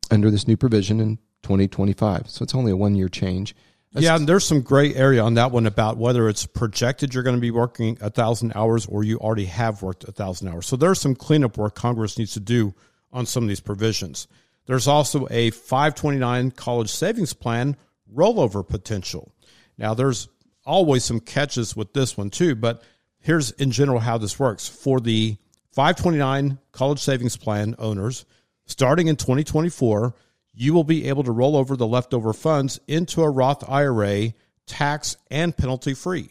under 0.10 0.30
this 0.30 0.48
new 0.48 0.56
provision 0.56 1.00
in 1.00 1.18
2025. 1.44 2.30
So 2.30 2.44
it's 2.44 2.56
only 2.56 2.72
a 2.72 2.78
one 2.78 2.96
year 2.96 3.10
change. 3.10 3.56
That's 3.94 4.06
yeah, 4.06 4.16
and 4.16 4.28
there's 4.28 4.46
some 4.46 4.62
gray 4.62 4.96
area 4.96 5.22
on 5.22 5.34
that 5.34 5.52
one 5.52 5.66
about 5.66 5.98
whether 5.98 6.30
it's 6.30 6.46
projected 6.46 7.14
you're 7.14 7.24
going 7.24 7.36
to 7.36 7.42
be 7.42 7.52
working 7.52 7.98
a 8.00 8.10
thousand 8.10 8.54
hours 8.56 8.86
or 8.86 9.04
you 9.04 9.18
already 9.18 9.46
have 9.46 9.82
worked 9.82 10.06
a 10.06 10.14
thousand 10.14 10.48
hours. 10.48 10.66
So 10.66 10.78
there's 10.78 11.02
some 11.02 11.14
cleanup 11.14 11.58
work 11.58 11.76
Congress 11.76 12.18
needs 12.18 12.34
to 12.34 12.40
do 12.40 12.74
on 13.12 13.26
some 13.26 13.44
of 13.44 13.50
these 13.50 13.60
provisions. 13.60 14.28
There's 14.66 14.88
also 14.88 15.28
a 15.30 15.50
529 15.52 16.52
college 16.52 16.90
savings 16.90 17.34
plan 17.34 17.76
rollover 18.14 18.68
potential. 18.68 19.34
Now 19.78 19.94
there's 19.94 20.30
always 20.66 21.04
some 21.04 21.20
catches 21.20 21.76
with 21.76 21.92
this 21.92 22.16
one 22.16 22.30
too, 22.30 22.56
but 22.56 22.84
here's 23.20 23.52
in 23.52 23.72
general 23.72 24.00
how 24.00 24.18
this 24.18 24.40
works. 24.40 24.70
For 24.70 25.02
the 25.02 25.36
529 25.74 26.60
college 26.72 27.00
savings 27.00 27.36
plan 27.36 27.76
owners, 27.78 28.26
starting 28.66 29.08
in 29.08 29.18
2024, 29.18 30.16
you 30.54 30.74
will 30.74 30.84
be 30.84 31.08
able 31.08 31.24
to 31.24 31.32
roll 31.32 31.56
over 31.56 31.76
the 31.76 31.88
leftover 31.88 32.34
funds 32.34 32.80
into 32.88 33.22
a 33.22 33.30
Roth 33.30 33.68
IRA 33.70 34.34
tax 34.66 35.18
and 35.30 35.56
penalty 35.56 35.94
free. 35.94 36.30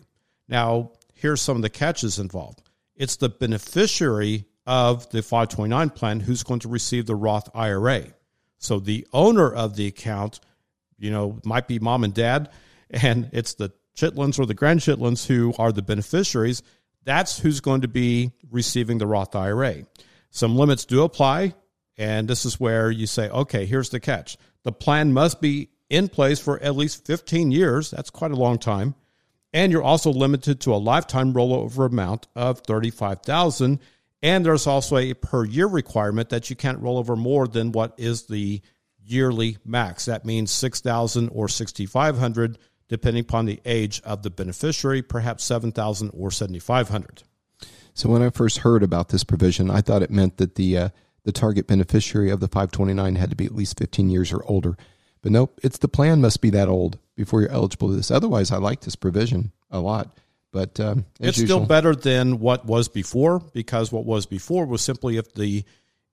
Now, 0.49 0.93
here's 1.15 1.41
some 1.41 1.57
of 1.57 1.63
the 1.63 1.71
catches 1.71 2.19
involved. 2.19 2.63
It's 2.97 3.17
the 3.17 3.29
beneficiary 3.29 4.45
of 4.67 5.09
the 5.11 5.23
529 5.23 5.91
plan 5.91 6.21
who's 6.21 6.43
going 6.43 6.61
to 6.61 6.69
receive 6.69 7.07
the 7.07 7.15
Roth 7.15 7.49
IRA. 7.55 8.05
So 8.59 8.79
the 8.79 9.07
owner 9.13 9.51
of 9.51 9.77
the 9.77 9.87
account, 9.87 10.41
you 10.99 11.11
know, 11.11 11.41
might 11.45 11.67
be 11.67 11.79
mom 11.79 12.05
and 12.05 12.15
dad, 12.15 12.51
and 12.91 13.31
it's 13.33 13.55
the 13.55 13.73
chitlins 13.97 14.39
or 14.39 14.47
the 14.47 14.55
grandchitlins 14.55 15.27
who 15.27 15.55
are 15.59 15.73
the 15.73 15.83
beneficiaries. 15.83 16.63
That's 17.05 17.39
who's 17.39 17.61
going 17.61 17.81
to 17.81 17.89
be 17.89 18.33
receiving 18.51 18.99
the 18.99 19.07
Roth 19.07 19.35
IRA. 19.35 19.85
Some 20.31 20.57
limits 20.57 20.85
do 20.85 21.03
apply, 21.03 21.55
and 22.01 22.27
this 22.27 22.47
is 22.47 22.59
where 22.59 22.91
you 22.91 23.07
say, 23.07 23.29
okay, 23.29 23.67
here's 23.67 23.91
the 23.91 24.01
catch. 24.01 24.39
The 24.63 24.73
plan 24.73 25.13
must 25.13 25.41
be 25.41 25.69
in 25.91 26.09
place 26.09 26.41
for 26.41 26.59
at 26.63 26.75
least 26.75 27.07
15 27.07 27.53
years. 27.53 27.91
That's 27.91 28.09
quite 28.09 28.31
a 28.31 28.37
long 28.37 28.59
time. 28.59 28.95
And 29.53 29.71
you're 29.71 29.83
also 29.83 30.11
limited 30.11 30.61
to 30.63 30.75
a 30.75 30.77
lifetime 30.77 31.35
rollover 31.35 31.87
amount 31.87 32.27
of 32.35 32.61
35,000 32.61 33.81
and 34.23 34.45
there's 34.45 34.67
also 34.67 34.97
a 34.97 35.15
per 35.15 35.45
year 35.45 35.67
requirement 35.67 36.29
that 36.31 36.51
you 36.51 36.57
can't 36.57 36.81
roll 36.81 36.99
over 36.99 37.17
more 37.17 37.47
than 37.47 37.73
what 37.73 37.95
is 37.97 38.27
the 38.27 38.61
yearly 39.03 39.59
max. 39.65 40.05
That 40.07 40.25
means 40.25 40.51
6,000 40.51 41.29
or 41.31 41.49
6,500 41.49 42.59
depending 42.89 43.21
upon 43.21 43.47
the 43.47 43.61
age 43.65 44.03
of 44.05 44.23
the 44.23 44.31
beneficiary, 44.31 45.01
perhaps 45.01 45.45
7,000 45.45 46.11
or 46.13 46.31
7,500. 46.31 47.23
So 47.95 48.09
when 48.09 48.23
I 48.23 48.31
first 48.31 48.59
heard 48.59 48.83
about 48.83 49.11
this 49.11 49.23
provision, 49.23 49.71
I 49.71 49.81
thought 49.81 50.03
it 50.03 50.11
meant 50.11 50.39
that 50.39 50.57
the 50.57 50.77
uh, 50.77 50.89
the 51.25 51.33
target 51.33 51.67
beneficiary 51.67 52.31
of 52.31 52.41
the 52.41 52.49
529 52.49 53.17
had 53.17 53.31
to 53.31 53.37
be 53.37 53.45
at 53.45 53.55
least 53.55 53.79
15 53.79 54.11
years 54.11 54.33
or 54.33 54.45
older. 54.45 54.77
But 55.23 55.33
nope, 55.33 55.61
it's 55.63 55.79
the 55.79 55.89
plan 55.89 56.21
must 56.21 56.41
be 56.41 56.51
that 56.51 56.69
old 56.69 56.99
before 57.15 57.43
you're 57.43 57.51
eligible 57.51 57.89
to 57.89 57.97
this. 57.97 58.11
Otherwise, 58.11 58.51
I 58.51 58.57
like 58.57 58.81
this 58.81 58.97
provision 58.97 59.53
a 59.71 59.81
lot. 59.81 60.17
But 60.53 60.81
um, 60.81 61.05
it's 61.21 61.39
usual, 61.39 61.59
still 61.59 61.67
better 61.67 61.95
than 61.95 62.41
what 62.41 62.67
was 62.67 62.89
before 62.89 63.41
because 63.53 63.93
what 63.93 64.05
was 64.05 64.27
before 64.27 64.67
was 64.67 64.83
simply 64.83 65.17
if 65.17 65.33
the 65.35 65.65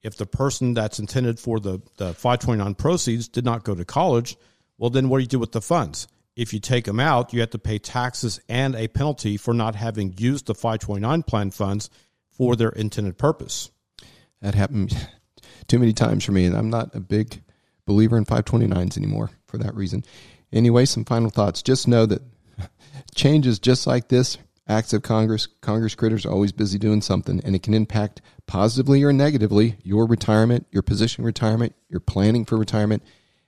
if 0.04 0.16
the 0.16 0.28
person 0.28 0.76
that's 0.76 1.00
intended 1.00 1.40
for 1.40 1.60
the 1.60 1.82
the 1.98 2.14
529 2.14 2.76
proceeds 2.76 3.28
did 3.28 3.46
not 3.46 3.64
go 3.64 3.74
to 3.74 3.84
college, 3.84 4.38
well 4.78 4.92
then 4.92 5.10
what 5.10 5.18
do 5.18 5.22
you 5.24 5.28
do 5.28 5.40
with 5.40 5.54
the 5.54 5.62
funds? 5.62 6.08
If 6.36 6.54
you 6.54 6.60
take 6.60 6.86
them 6.86 7.00
out, 7.00 7.34
you 7.34 7.40
have 7.40 7.50
to 7.52 7.58
pay 7.58 7.80
taxes 7.80 8.40
and 8.48 8.76
a 8.76 8.88
penalty 8.88 9.38
for 9.38 9.56
not 9.56 9.74
having 9.74 10.14
used 10.20 10.46
the 10.46 10.54
529 10.54 11.24
plan 11.24 11.50
funds 11.50 11.90
for 12.30 12.56
their 12.56 12.70
intended 12.70 13.18
purpose. 13.18 13.72
That 14.42 14.56
happened 14.56 14.96
too 15.68 15.80
many 15.80 15.94
times 15.94 16.24
for 16.24 16.32
me, 16.32 16.46
and 16.46 16.56
I'm 16.56 16.70
not 16.70 16.96
a 16.96 17.00
big 17.00 17.42
believer 17.86 18.18
in 18.18 18.26
529s 18.26 18.98
anymore 18.98 19.32
for 19.48 19.58
that 19.58 19.76
reason. 19.76 20.04
Anyway, 20.52 20.86
some 20.86 21.06
final 21.06 21.30
thoughts. 21.30 21.62
Just 21.62 21.88
know 21.88 22.06
that 22.06 22.22
changes 23.16 23.60
just 23.60 23.88
like 23.88 24.10
this, 24.10 24.38
acts 24.68 24.94
of 24.94 25.02
Congress, 25.02 25.48
Congress 25.62 25.96
critters 25.96 26.26
are 26.26 26.32
always 26.32 26.52
busy 26.52 26.78
doing 26.78 27.02
something, 27.02 27.42
and 27.44 27.56
it 27.56 27.64
can 27.64 27.74
impact 27.74 28.22
positively 28.46 29.04
or 29.04 29.14
negatively 29.14 29.78
your 29.84 30.06
retirement, 30.06 30.68
your 30.72 30.84
position 30.84 31.24
retirement, 31.24 31.76
your 31.90 32.00
planning 32.00 32.46
for 32.46 32.58
retirement, 32.58 33.04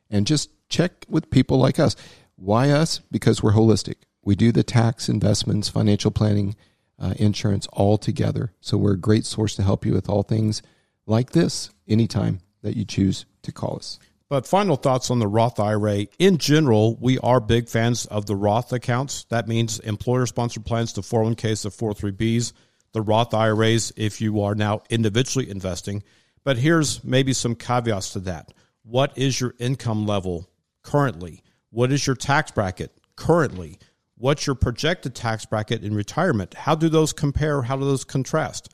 and 0.09 0.27
just 0.27 0.49
check 0.69 1.05
with 1.09 1.29
people 1.29 1.57
like 1.57 1.79
us. 1.79 1.95
Why 2.35 2.71
us? 2.71 2.99
Because 3.11 3.43
we're 3.43 3.53
holistic. 3.53 3.95
We 4.23 4.35
do 4.35 4.51
the 4.51 4.63
tax, 4.63 5.09
investments, 5.09 5.69
financial 5.69 6.11
planning, 6.11 6.55
uh, 6.97 7.13
insurance 7.17 7.67
all 7.67 7.97
together. 7.97 8.53
So 8.61 8.77
we're 8.77 8.93
a 8.93 8.97
great 8.97 9.25
source 9.25 9.55
to 9.55 9.63
help 9.63 9.85
you 9.85 9.93
with 9.93 10.09
all 10.09 10.23
things 10.23 10.61
like 11.09 11.31
this 11.31 11.69
anytime 11.87 12.39
that 12.61 12.77
you 12.77 12.85
choose 12.85 13.25
to 13.43 13.51
call 13.51 13.77
us. 13.77 13.99
But 14.29 14.45
final 14.45 14.75
thoughts 14.75 15.09
on 15.09 15.17
the 15.17 15.27
Roth 15.27 15.59
IRA. 15.59 16.05
In 16.19 16.37
general, 16.37 16.95
we 16.97 17.17
are 17.19 17.39
big 17.39 17.67
fans 17.67 18.05
of 18.05 18.27
the 18.27 18.35
Roth 18.35 18.71
accounts. 18.71 19.25
That 19.29 19.47
means 19.47 19.79
employer 19.79 20.27
sponsored 20.27 20.65
plans, 20.65 20.93
the 20.93 21.01
401ks, 21.01 21.63
the 21.63 21.69
403bs, 21.69 22.53
the 22.93 23.01
Roth 23.01 23.33
IRAs 23.33 23.91
if 23.97 24.21
you 24.21 24.41
are 24.41 24.53
now 24.53 24.83
individually 24.91 25.49
investing. 25.49 26.03
But 26.43 26.57
here's 26.57 27.03
maybe 27.03 27.33
some 27.33 27.55
caveats 27.55 28.13
to 28.13 28.19
that. 28.21 28.53
What 28.83 29.17
is 29.17 29.41
your 29.41 29.55
income 29.59 30.05
level 30.05 30.47
currently? 30.83 31.43
What 31.71 31.91
is 31.91 32.05
your 32.05 32.15
tax 32.15 32.51
bracket 32.51 32.91
currently? 33.15 33.79
What's 34.15 34.45
your 34.45 34.55
projected 34.55 35.15
tax 35.15 35.45
bracket 35.45 35.83
in 35.83 35.95
retirement? 35.95 36.53
How 36.53 36.75
do 36.75 36.87
those 36.87 37.13
compare? 37.13 37.63
How 37.63 37.77
do 37.77 37.85
those 37.85 38.03
contrast? 38.03 38.73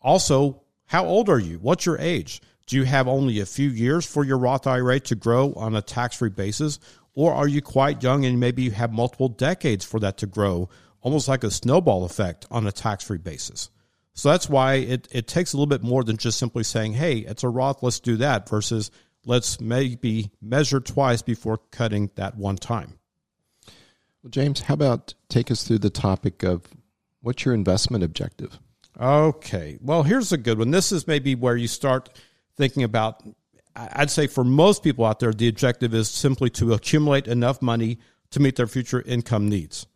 Also, 0.00 0.63
how 0.86 1.06
old 1.06 1.28
are 1.28 1.38
you? 1.38 1.58
What's 1.58 1.86
your 1.86 1.98
age? 1.98 2.40
Do 2.66 2.76
you 2.76 2.84
have 2.84 3.08
only 3.08 3.40
a 3.40 3.46
few 3.46 3.68
years 3.68 4.06
for 4.06 4.24
your 4.24 4.38
Roth 4.38 4.66
IRA 4.66 5.00
to 5.00 5.14
grow 5.14 5.52
on 5.54 5.74
a 5.74 5.82
tax 5.82 6.16
free 6.16 6.30
basis? 6.30 6.78
Or 7.14 7.32
are 7.32 7.48
you 7.48 7.62
quite 7.62 8.02
young 8.02 8.24
and 8.24 8.40
maybe 8.40 8.62
you 8.62 8.70
have 8.72 8.92
multiple 8.92 9.28
decades 9.28 9.84
for 9.84 10.00
that 10.00 10.18
to 10.18 10.26
grow, 10.26 10.68
almost 11.00 11.28
like 11.28 11.44
a 11.44 11.50
snowball 11.50 12.04
effect 12.04 12.46
on 12.50 12.66
a 12.66 12.72
tax 12.72 13.04
free 13.04 13.18
basis? 13.18 13.70
So 14.14 14.30
that's 14.30 14.48
why 14.48 14.74
it, 14.74 15.08
it 15.10 15.26
takes 15.26 15.52
a 15.52 15.56
little 15.56 15.66
bit 15.66 15.82
more 15.82 16.04
than 16.04 16.16
just 16.16 16.38
simply 16.38 16.64
saying, 16.64 16.94
hey, 16.94 17.18
it's 17.18 17.42
a 17.42 17.48
Roth, 17.48 17.82
let's 17.82 18.00
do 18.00 18.16
that, 18.18 18.48
versus 18.48 18.90
let's 19.26 19.60
maybe 19.60 20.30
measure 20.40 20.80
twice 20.80 21.22
before 21.22 21.58
cutting 21.70 22.10
that 22.14 22.36
one 22.36 22.56
time. 22.56 22.98
Well, 24.22 24.30
James, 24.30 24.60
how 24.62 24.74
about 24.74 25.14
take 25.28 25.50
us 25.50 25.64
through 25.64 25.80
the 25.80 25.90
topic 25.90 26.42
of 26.44 26.62
what's 27.20 27.44
your 27.44 27.54
investment 27.54 28.04
objective? 28.04 28.58
Okay. 29.00 29.78
Well, 29.80 30.02
here's 30.02 30.32
a 30.32 30.38
good 30.38 30.58
one. 30.58 30.70
This 30.70 30.92
is 30.92 31.06
maybe 31.06 31.34
where 31.34 31.56
you 31.56 31.68
start 31.68 32.10
thinking 32.56 32.84
about 32.84 33.22
I'd 33.76 34.10
say 34.10 34.26
for 34.26 34.44
most 34.44 34.82
people 34.82 35.04
out 35.04 35.18
there, 35.18 35.32
the 35.32 35.48
objective 35.48 35.94
is 35.94 36.08
simply 36.08 36.48
to 36.50 36.72
accumulate 36.74 37.26
enough 37.26 37.60
money 37.60 37.98
to 38.30 38.40
meet 38.40 38.56
their 38.56 38.66
future 38.66 39.02
income 39.02 39.48
needs. 39.48 39.86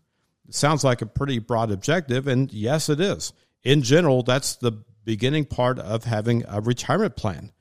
It 0.49 0.55
sounds 0.55 0.83
like 0.83 1.03
a 1.03 1.07
pretty 1.07 1.39
broad 1.39 1.71
objective, 1.71 2.27
and 2.27 2.53
yes, 2.53 2.89
it 2.89 3.01
is. 3.01 3.33
In 3.63 3.83
general, 3.83 4.23
that's 4.23 4.57
the 4.57 4.73
beginning 5.05 5.45
part 5.45 5.79
of 5.79 6.05
having 6.05 6.45
a 6.49 6.61
retirement 6.61 7.17
plan, 7.17 7.53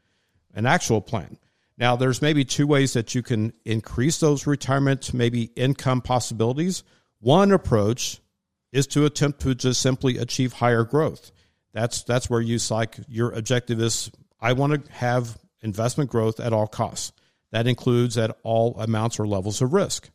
an 0.53 0.65
actual 0.65 1.01
plan. 1.01 1.37
Now, 1.77 1.95
there's 1.95 2.21
maybe 2.21 2.43
two 2.43 2.65
ways 2.65 2.93
that 2.93 3.13
you 3.13 3.21
can 3.21 3.53
increase 3.63 4.19
those 4.19 4.47
retirement, 4.47 5.13
maybe 5.13 5.51
income 5.55 6.01
possibilities. 6.01 6.83
One 7.19 7.51
approach 7.51 8.19
is 8.71 8.87
to 8.87 9.05
attempt 9.05 9.41
to 9.41 9.55
just 9.55 9.81
simply 9.81 10.17
achieve 10.17 10.53
higher 10.53 10.83
growth. 10.83 11.31
That's 11.73 12.03
that's 12.03 12.29
where 12.29 12.41
you 12.41 12.59
like 12.69 12.97
your 13.07 13.31
objective 13.31 13.79
is 13.79 14.11
I 14.39 14.53
want 14.53 14.85
to 14.85 14.91
have 14.91 15.37
investment 15.61 16.09
growth 16.09 16.39
at 16.39 16.53
all 16.53 16.67
costs. 16.67 17.11
That 17.51 17.67
includes 17.67 18.17
at 18.17 18.37
all 18.43 18.79
amounts 18.79 19.19
or 19.19 19.27
levels 19.27 19.61
of 19.61 19.73
risk. 19.73 20.09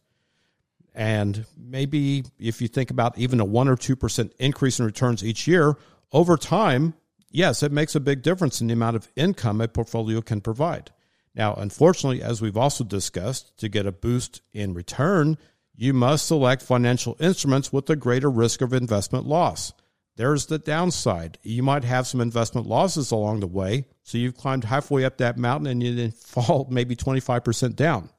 And 0.95 1.47
maybe 1.57 2.25
if 2.38 2.61
you 2.61 2.69
think 2.69 2.91
about 2.91 3.17
even 3.17 3.41
a 3.41 3.45
1 3.45 3.69
or 3.69 3.77
2% 3.77 4.31
increase 4.38 4.79
in 4.79 4.85
returns 4.85 5.25
each 5.25 5.47
year, 5.47 5.77
over 6.12 6.37
time, 6.37 6.95
yes, 7.31 7.62
it 7.62 7.73
makes 7.73 7.95
a 7.95 8.01
big 8.01 8.23
difference 8.23 8.61
in 8.61 8.67
the 8.67 8.75
amount 8.75 8.97
of 8.97 9.09
income 9.17 9.61
a 9.62 9.69
portfolio 9.69 10.21
can 10.21 10.43
provide. 10.43 10.91
Now, 11.35 11.55
unfortunately, 11.55 12.23
as 12.23 12.43
we've 12.43 12.59
also 12.59 12.85
discussed, 12.85 13.57
to 13.59 13.71
get 13.71 13.87
a 13.87 13.93
boost 13.93 14.43
in 14.53 14.75
return, 14.75 15.38
you 15.75 15.93
must 15.95 16.27
select 16.27 16.63
financial 16.63 17.17
instruments 17.21 17.73
with 17.73 17.89
a 17.91 17.97
greater 17.97 18.31
risk 18.31 18.61
of 18.61 18.73
investment 18.73 19.27
loss. 19.27 19.73
There's 20.17 20.47
the 20.47 20.59
downside. 20.59 21.39
You 21.43 21.63
might 21.63 21.85
have 21.85 22.07
some 22.07 22.21
investment 22.21 22.67
losses 22.67 23.11
along 23.11 23.41
the 23.41 23.47
way. 23.47 23.87
So 24.03 24.19
you've 24.19 24.37
climbed 24.37 24.65
halfway 24.65 25.05
up 25.05 25.19
that 25.19 25.39
mountain 25.39 25.67
and 25.69 25.83
you 25.83 25.95
then 25.95 26.11
fall 26.13 26.67
maybe 26.71 26.95
25% 26.95 27.75
down. 27.75 28.11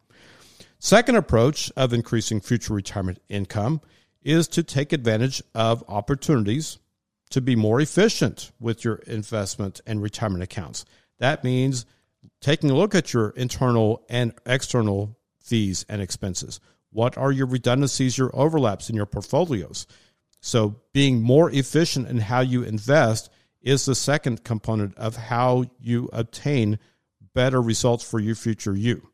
Second 0.79 1.15
approach 1.15 1.71
of 1.77 1.93
increasing 1.93 2.41
future 2.41 2.73
retirement 2.73 3.21
income 3.29 3.79
is 4.23 4.47
to 4.49 4.63
take 4.63 4.91
advantage 4.91 5.41
of 5.53 5.83
opportunities 5.87 6.79
to 7.29 7.41
be 7.41 7.55
more 7.55 7.79
efficient 7.79 8.51
with 8.59 8.83
your 8.83 8.95
investment 9.07 9.81
and 9.85 10.01
retirement 10.01 10.43
accounts. 10.43 10.85
That 11.19 11.43
means 11.43 11.85
taking 12.41 12.69
a 12.69 12.75
look 12.75 12.95
at 12.95 13.13
your 13.13 13.29
internal 13.29 14.05
and 14.09 14.33
external 14.45 15.17
fees 15.41 15.85
and 15.89 16.01
expenses. 16.01 16.59
What 16.93 17.17
are 17.17 17.31
your 17.31 17.47
redundancies, 17.47 18.17
your 18.17 18.31
overlaps 18.33 18.89
in 18.89 18.95
your 18.95 19.05
portfolios? 19.05 19.85
So, 20.39 20.75
being 20.93 21.21
more 21.21 21.49
efficient 21.49 22.07
in 22.07 22.19
how 22.19 22.41
you 22.41 22.63
invest 22.63 23.29
is 23.61 23.85
the 23.85 23.95
second 23.95 24.43
component 24.43 24.97
of 24.97 25.15
how 25.15 25.65
you 25.79 26.09
obtain 26.13 26.79
better 27.33 27.61
results 27.61 28.03
for 28.03 28.19
your 28.19 28.35
future 28.35 28.75
you. 28.75 29.09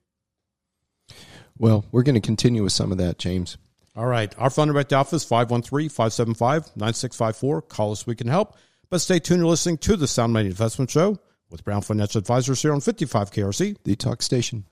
Well, 1.57 1.85
we're 1.91 2.03
going 2.03 2.15
to 2.15 2.21
continue 2.21 2.63
with 2.63 2.73
some 2.73 2.91
of 2.91 2.97
that, 2.97 3.19
James. 3.19 3.57
All 3.95 4.07
right. 4.07 4.33
Our 4.37 4.49
phone 4.49 4.67
number 4.67 4.79
at 4.79 4.89
the 4.89 4.95
office, 4.95 5.23
513-575-9654. 5.25 7.67
Call 7.67 7.91
us, 7.91 8.07
we 8.07 8.15
can 8.15 8.27
help. 8.27 8.57
But 8.89 9.01
stay 9.01 9.19
tuned. 9.19 9.41
You're 9.41 9.49
listening 9.49 9.77
to 9.79 9.95
the 9.95 10.07
Sound 10.07 10.33
Money 10.33 10.47
Investment 10.47 10.89
Show 10.89 11.19
with 11.49 11.63
Brown 11.63 11.81
Financial 11.81 12.19
Advisors 12.19 12.61
here 12.61 12.73
on 12.73 12.81
55 12.81 13.31
KRC. 13.31 13.77
The 13.83 13.95
Talk 13.95 14.21
Station. 14.21 14.65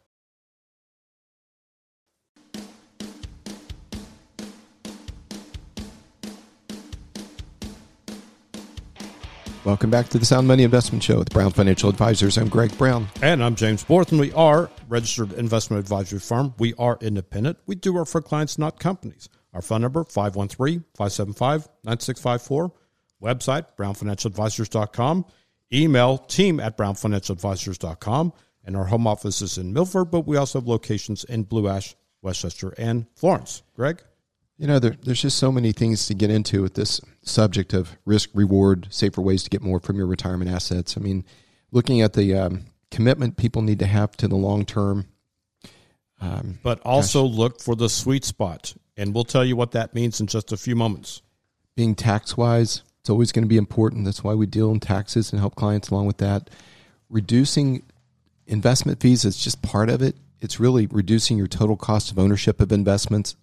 Welcome 9.67 9.89
back 9.89 10.07
to 10.09 10.17
the 10.17 10.23
Sound 10.23 10.47
Money 10.47 10.63
Investment 10.63 11.03
Show 11.03 11.17
with 11.17 11.31
Brown 11.31 11.51
Financial 11.51 11.89
Advisors. 11.89 12.37
I'm 12.37 12.47
Greg 12.47 12.77
Brown. 12.77 13.09
And 13.21 13.43
I'm 13.43 13.53
James 13.53 13.83
Borthen. 13.83 14.17
We 14.17 14.31
are 14.31 14.71
registered 14.87 15.33
investment 15.33 15.81
advisory 15.81 16.19
firm. 16.19 16.53
We 16.57 16.73
are 16.75 16.97
independent. 17.01 17.57
We 17.65 17.75
do 17.75 17.91
work 17.91 18.07
for 18.07 18.21
clients, 18.21 18.57
not 18.57 18.79
companies. 18.79 19.27
Our 19.53 19.61
phone 19.61 19.81
number, 19.81 20.05
513-575-9654. 20.05 22.71
Website, 23.21 23.65
brownfinancialadvisors.com. 23.77 25.25
Email, 25.73 26.17
team 26.17 26.61
at 26.61 26.77
brownfinancialadvisors.com. 26.77 28.33
And 28.63 28.77
our 28.77 28.85
home 28.85 29.05
office 29.05 29.41
is 29.41 29.57
in 29.57 29.73
Milford, 29.73 30.11
but 30.11 30.25
we 30.25 30.37
also 30.37 30.61
have 30.61 30.67
locations 30.69 31.25
in 31.25 31.43
Blue 31.43 31.67
Ash, 31.67 31.93
West 32.21 32.39
Chester, 32.39 32.73
and 32.77 33.05
Florence. 33.15 33.63
Greg? 33.75 34.01
You 34.57 34.67
know, 34.67 34.79
there, 34.79 34.95
there's 35.03 35.21
just 35.21 35.37
so 35.37 35.51
many 35.51 35.71
things 35.71 36.07
to 36.07 36.15
get 36.15 36.31
into 36.31 36.63
with 36.63 36.73
this 36.73 36.99
subject 37.21 37.73
of 37.73 37.95
risk, 38.05 38.29
reward, 38.33 38.87
safer 38.89 39.21
ways 39.21 39.43
to 39.43 39.49
get 39.49 39.61
more 39.61 39.79
from 39.79 39.97
your 39.97 40.07
retirement 40.07 40.49
assets. 40.49 40.97
I 40.97 41.01
mean, 41.01 41.25
looking 41.71 42.01
at 42.01 42.13
the 42.13 42.33
um, 42.35 42.65
commitment 42.89 43.37
people 43.37 43.61
need 43.61 43.79
to 43.79 43.85
have 43.85 44.17
to 44.17 44.27
the 44.27 44.35
long 44.35 44.65
term. 44.65 45.07
Um, 46.19 46.57
but 46.63 46.79
also 46.81 47.27
gosh. 47.27 47.37
look 47.37 47.61
for 47.61 47.75
the 47.75 47.89
sweet 47.89 48.25
spot. 48.25 48.73
And 48.95 49.13
we'll 49.13 49.23
tell 49.23 49.45
you 49.45 49.55
what 49.55 49.71
that 49.71 49.93
means 49.93 50.19
in 50.19 50.25
just 50.25 50.51
a 50.51 50.57
few 50.57 50.75
moments. 50.75 51.21
Being 51.75 51.93
tax 51.93 52.35
wise, 52.35 52.81
it's 52.99 53.09
always 53.11 53.31
going 53.31 53.45
to 53.45 53.49
be 53.49 53.57
important. 53.57 54.05
That's 54.05 54.23
why 54.23 54.33
we 54.33 54.47
deal 54.47 54.71
in 54.71 54.79
taxes 54.79 55.31
and 55.31 55.39
help 55.39 55.55
clients 55.55 55.89
along 55.89 56.07
with 56.07 56.17
that. 56.17 56.49
Reducing 57.09 57.83
investment 58.47 58.99
fees 58.99 59.23
is 59.23 59.37
just 59.37 59.61
part 59.61 59.89
of 59.89 60.01
it. 60.01 60.15
It's 60.41 60.59
really 60.59 60.87
reducing 60.87 61.37
your 61.37 61.47
total 61.47 61.77
cost 61.77 62.11
of 62.11 62.17
ownership 62.17 62.59
of 62.59 62.71
investments. 62.71 63.35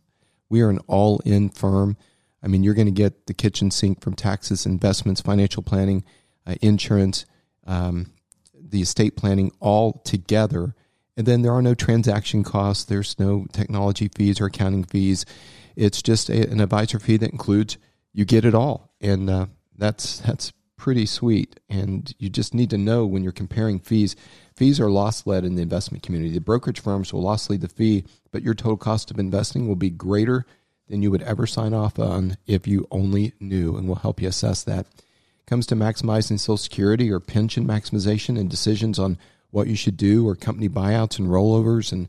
We 0.55 0.63
are 0.63 0.71
an 0.71 0.79
all 0.87 1.21
in 1.25 1.49
firm. 1.49 1.97
I 2.41 2.47
mean, 2.47 2.63
you're 2.63 2.75
going 2.75 2.87
to 2.87 2.93
get 2.93 3.27
the 3.27 3.35
kitchen 3.35 3.73
sink 3.73 4.01
from 4.01 4.15
taxes, 4.15 4.67
investments, 4.67 5.21
financial 5.21 5.65
planning, 5.65 6.05
uh, 6.47 6.55
insurance, 6.63 7.27
um, 7.67 8.13
the 8.55 8.81
estate 8.81 9.17
planning 9.17 9.51
all 9.59 9.95
together. 10.05 10.77
And 11.17 11.27
then 11.27 11.43
there 11.43 11.51
are 11.51 11.61
no 11.61 11.75
transaction 11.75 12.45
costs, 12.45 12.85
there's 12.85 13.19
no 13.19 13.47
technology 13.53 14.07
fees 14.07 14.41
or 14.41 14.47
accounting 14.47 14.85
fees. 14.85 15.27
It's 15.75 16.01
just 16.01 16.31
a, 16.31 16.49
an 16.49 16.61
advisor 16.61 17.01
fee 17.01 17.17
that 17.17 17.33
includes 17.33 17.77
you 18.13 18.25
get 18.25 18.45
it 18.45 18.55
all. 18.55 18.95
And 19.01 19.29
uh, 19.29 19.47
that's, 19.77 20.21
that's 20.21 20.53
pretty 20.77 21.07
sweet. 21.07 21.59
And 21.69 22.15
you 22.21 22.29
just 22.29 22.55
need 22.55 22.71
to 22.71 22.79
know 22.79 23.07
when 23.07 23.25
you're 23.25 23.33
comparing 23.33 23.81
fees. 23.81 24.15
Fees 24.55 24.79
are 24.79 24.91
loss 24.91 25.27
led 25.27 25.45
in 25.45 25.57
the 25.57 25.63
investment 25.63 26.03
community. 26.05 26.33
The 26.33 26.41
brokerage 26.41 26.81
firms 26.81 27.13
will 27.13 27.23
loss 27.23 27.51
lead 27.51 27.61
the 27.61 27.69
fee, 27.69 28.05
but 28.31 28.43
your 28.43 28.55
total 28.55 28.77
cost 28.77 29.11
of 29.11 29.19
investing 29.19 29.67
will 29.67 29.77
be 29.77 29.91
greater 29.91 30.47
than 30.89 31.03
you 31.03 31.11
would 31.11 31.23
ever 31.23 31.47
sign 31.47 31.75
off 31.75 31.99
on 31.99 32.37
if 32.47 32.67
you 32.67 32.87
only 32.91 33.33
knew, 33.41 33.77
and 33.77 33.87
we'll 33.87 33.97
help 33.97 34.21
you 34.21 34.29
assess 34.29 34.63
that 34.65 34.87
It 34.87 35.47
comes 35.47 35.67
to 35.67 35.77
maximizing 35.77 36.39
Social 36.39 36.57
Security 36.57 37.11
or 37.11 37.21
pension 37.21 37.67
maximization 37.67 38.39
and 38.39 38.49
decisions 38.49 38.99
on 38.99 39.19
what 39.51 39.67
you 39.67 39.77
should 39.77 39.97
do 39.97 40.29
or 40.29 40.35
company 40.37 40.69
buyouts 40.69 41.19
and 41.19 41.29
rollovers 41.29 41.93
and 41.93 42.09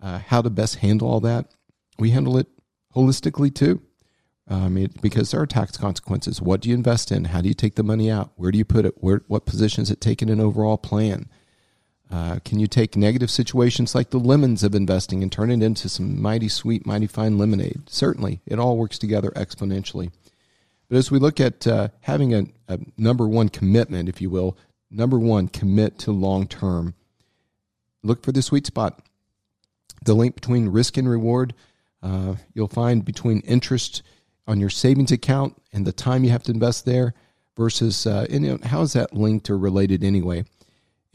uh, 0.00 0.18
how 0.18 0.42
to 0.42 0.50
best 0.50 0.76
handle 0.76 1.08
all 1.08 1.20
that, 1.20 1.50
we 1.98 2.10
handle 2.10 2.36
it 2.36 2.48
holistically 2.94 3.54
too. 3.54 3.82
Um, 4.48 4.76
it, 4.76 5.02
because 5.02 5.32
there 5.32 5.40
are 5.40 5.46
tax 5.46 5.76
consequences. 5.76 6.40
What 6.40 6.60
do 6.60 6.68
you 6.68 6.74
invest 6.76 7.10
in? 7.10 7.24
How 7.26 7.40
do 7.40 7.48
you 7.48 7.54
take 7.54 7.74
the 7.74 7.82
money 7.82 8.08
out? 8.08 8.30
Where 8.36 8.52
do 8.52 8.58
you 8.58 8.64
put 8.64 8.84
it? 8.84 8.94
Where, 8.98 9.22
what 9.26 9.44
positions 9.44 9.90
it 9.90 10.00
taken 10.00 10.28
in 10.28 10.38
an 10.38 10.44
overall 10.44 10.78
plan? 10.78 11.28
Uh, 12.10 12.38
can 12.44 12.60
you 12.60 12.68
take 12.68 12.96
negative 12.96 13.30
situations 13.30 13.94
like 13.94 14.10
the 14.10 14.18
lemons 14.18 14.62
of 14.62 14.74
investing 14.74 15.22
and 15.22 15.32
turn 15.32 15.50
it 15.50 15.62
into 15.62 15.88
some 15.88 16.20
mighty 16.20 16.48
sweet, 16.48 16.86
mighty 16.86 17.06
fine 17.06 17.36
lemonade? 17.36 17.82
Certainly, 17.88 18.40
it 18.46 18.58
all 18.58 18.76
works 18.76 18.98
together 18.98 19.32
exponentially. 19.34 20.12
But 20.88 20.98
as 20.98 21.10
we 21.10 21.18
look 21.18 21.40
at 21.40 21.66
uh, 21.66 21.88
having 22.00 22.32
a, 22.32 22.44
a, 22.68 22.78
number 22.96 23.26
one 23.26 23.48
commitment, 23.48 24.08
if 24.08 24.20
you 24.20 24.30
will, 24.30 24.56
number 24.88 25.18
one, 25.18 25.48
commit 25.48 25.98
to 26.00 26.12
long 26.12 26.46
term, 26.46 26.94
look 28.04 28.22
for 28.22 28.30
the 28.30 28.42
sweet 28.42 28.66
spot. 28.66 29.00
The 30.04 30.14
link 30.14 30.36
between 30.36 30.68
risk 30.68 30.96
and 30.96 31.08
reward, 31.08 31.54
uh, 32.02 32.36
you'll 32.54 32.68
find 32.68 33.04
between 33.04 33.40
interest 33.40 34.02
on 34.46 34.60
your 34.60 34.70
savings 34.70 35.10
account 35.10 35.60
and 35.72 35.84
the 35.84 35.92
time 35.92 36.22
you 36.22 36.30
have 36.30 36.44
to 36.44 36.52
invest 36.52 36.84
there 36.84 37.14
versus, 37.56 38.06
uh, 38.06 38.26
and, 38.30 38.44
you 38.44 38.52
know, 38.52 38.58
how 38.62 38.82
is 38.82 38.92
that 38.92 39.12
linked 39.12 39.50
or 39.50 39.58
related 39.58 40.04
anyway? 40.04 40.44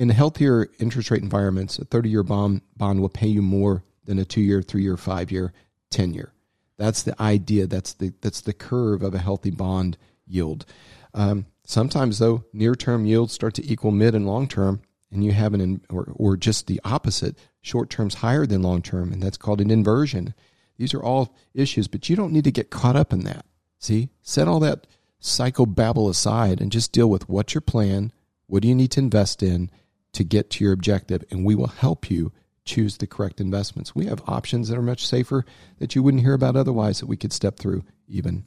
In 0.02 0.10
healthier 0.10 0.68
interest 0.80 1.12
rate 1.12 1.22
environments, 1.22 1.78
a 1.78 1.86
30 1.86 2.10
year 2.10 2.24
bond, 2.24 2.62
bond 2.76 3.02
will 3.02 3.10
pay 3.10 3.28
you 3.28 3.44
more 3.44 3.84
than 4.06 4.18
a 4.18 4.26
two 4.26 4.42
year, 4.42 4.64
three 4.64 4.82
year, 4.82 4.98
five 4.98 5.32
year, 5.32 5.54
10 5.92 6.16
year. 6.16 6.34
That's 6.80 7.04
the 7.04 7.22
idea. 7.22 7.68
That's 7.68 7.94
the 7.94 8.12
that's 8.20 8.42
the 8.42 8.52
curve 8.52 9.04
of 9.04 9.14
a 9.14 9.20
healthy 9.20 9.52
bond 9.52 10.00
yield. 10.26 10.66
Um, 11.14 11.46
sometimes 11.66 12.18
though, 12.18 12.46
near 12.52 12.74
term 12.74 13.06
yields 13.06 13.34
start 13.34 13.54
to 13.54 13.72
equal 13.72 13.92
mid 13.92 14.16
and 14.16 14.26
long 14.26 14.48
term, 14.48 14.82
and 15.12 15.24
you 15.24 15.34
have 15.34 15.54
an 15.54 15.82
or 15.92 16.12
or 16.16 16.36
just 16.36 16.66
the 16.66 16.82
opposite. 16.84 17.38
Short 17.62 17.92
term's 17.92 18.16
higher 18.16 18.48
than 18.48 18.64
long 18.64 18.82
term, 18.82 19.14
and 19.14 19.22
that's 19.22 19.38
called 19.38 19.62
an 19.62 19.70
inversion. 19.70 20.34
These 20.78 20.96
are 20.96 21.04
all 21.04 21.36
issues, 21.54 21.88
but 21.88 22.10
you 22.10 22.16
don't 22.16 22.34
need 22.34 22.46
to 22.46 22.52
get 22.52 22.72
caught 22.72 22.96
up 22.96 23.14
in 23.14 23.20
that. 23.26 23.46
See, 23.78 24.10
set 24.24 24.48
all 24.48 24.62
that 24.62 24.88
psychobabble 25.22 26.10
aside 26.10 26.60
and 26.60 26.72
just 26.72 26.92
deal 26.92 27.08
with 27.08 27.30
what's 27.30 27.54
your 27.54 27.62
plan. 27.62 28.12
What 28.48 28.64
do 28.64 28.68
you 28.68 28.74
need 28.74 28.90
to 28.92 29.00
invest 29.00 29.44
in 29.44 29.70
to 30.14 30.24
get 30.24 30.50
to 30.52 30.64
your 30.64 30.74
objective? 30.74 31.24
And 31.32 31.46
we 31.46 31.56
will 31.56 31.68
help 31.68 32.10
you 32.10 32.32
choose 32.66 32.98
the 32.98 33.08
correct 33.08 33.42
investments. 33.42 33.96
We 33.96 34.06
have 34.06 34.22
options 34.28 34.70
that 34.70 34.78
are 34.78 34.84
much 34.84 35.06
safer 35.06 35.46
that 35.80 35.96
you 35.96 36.04
wouldn't 36.04 36.24
hear 36.24 36.34
about 36.34 36.56
otherwise 36.56 37.00
that 37.00 37.08
we 37.08 37.18
could 37.18 37.34
step 37.34 37.58
through 37.58 37.84
even. 38.08 38.46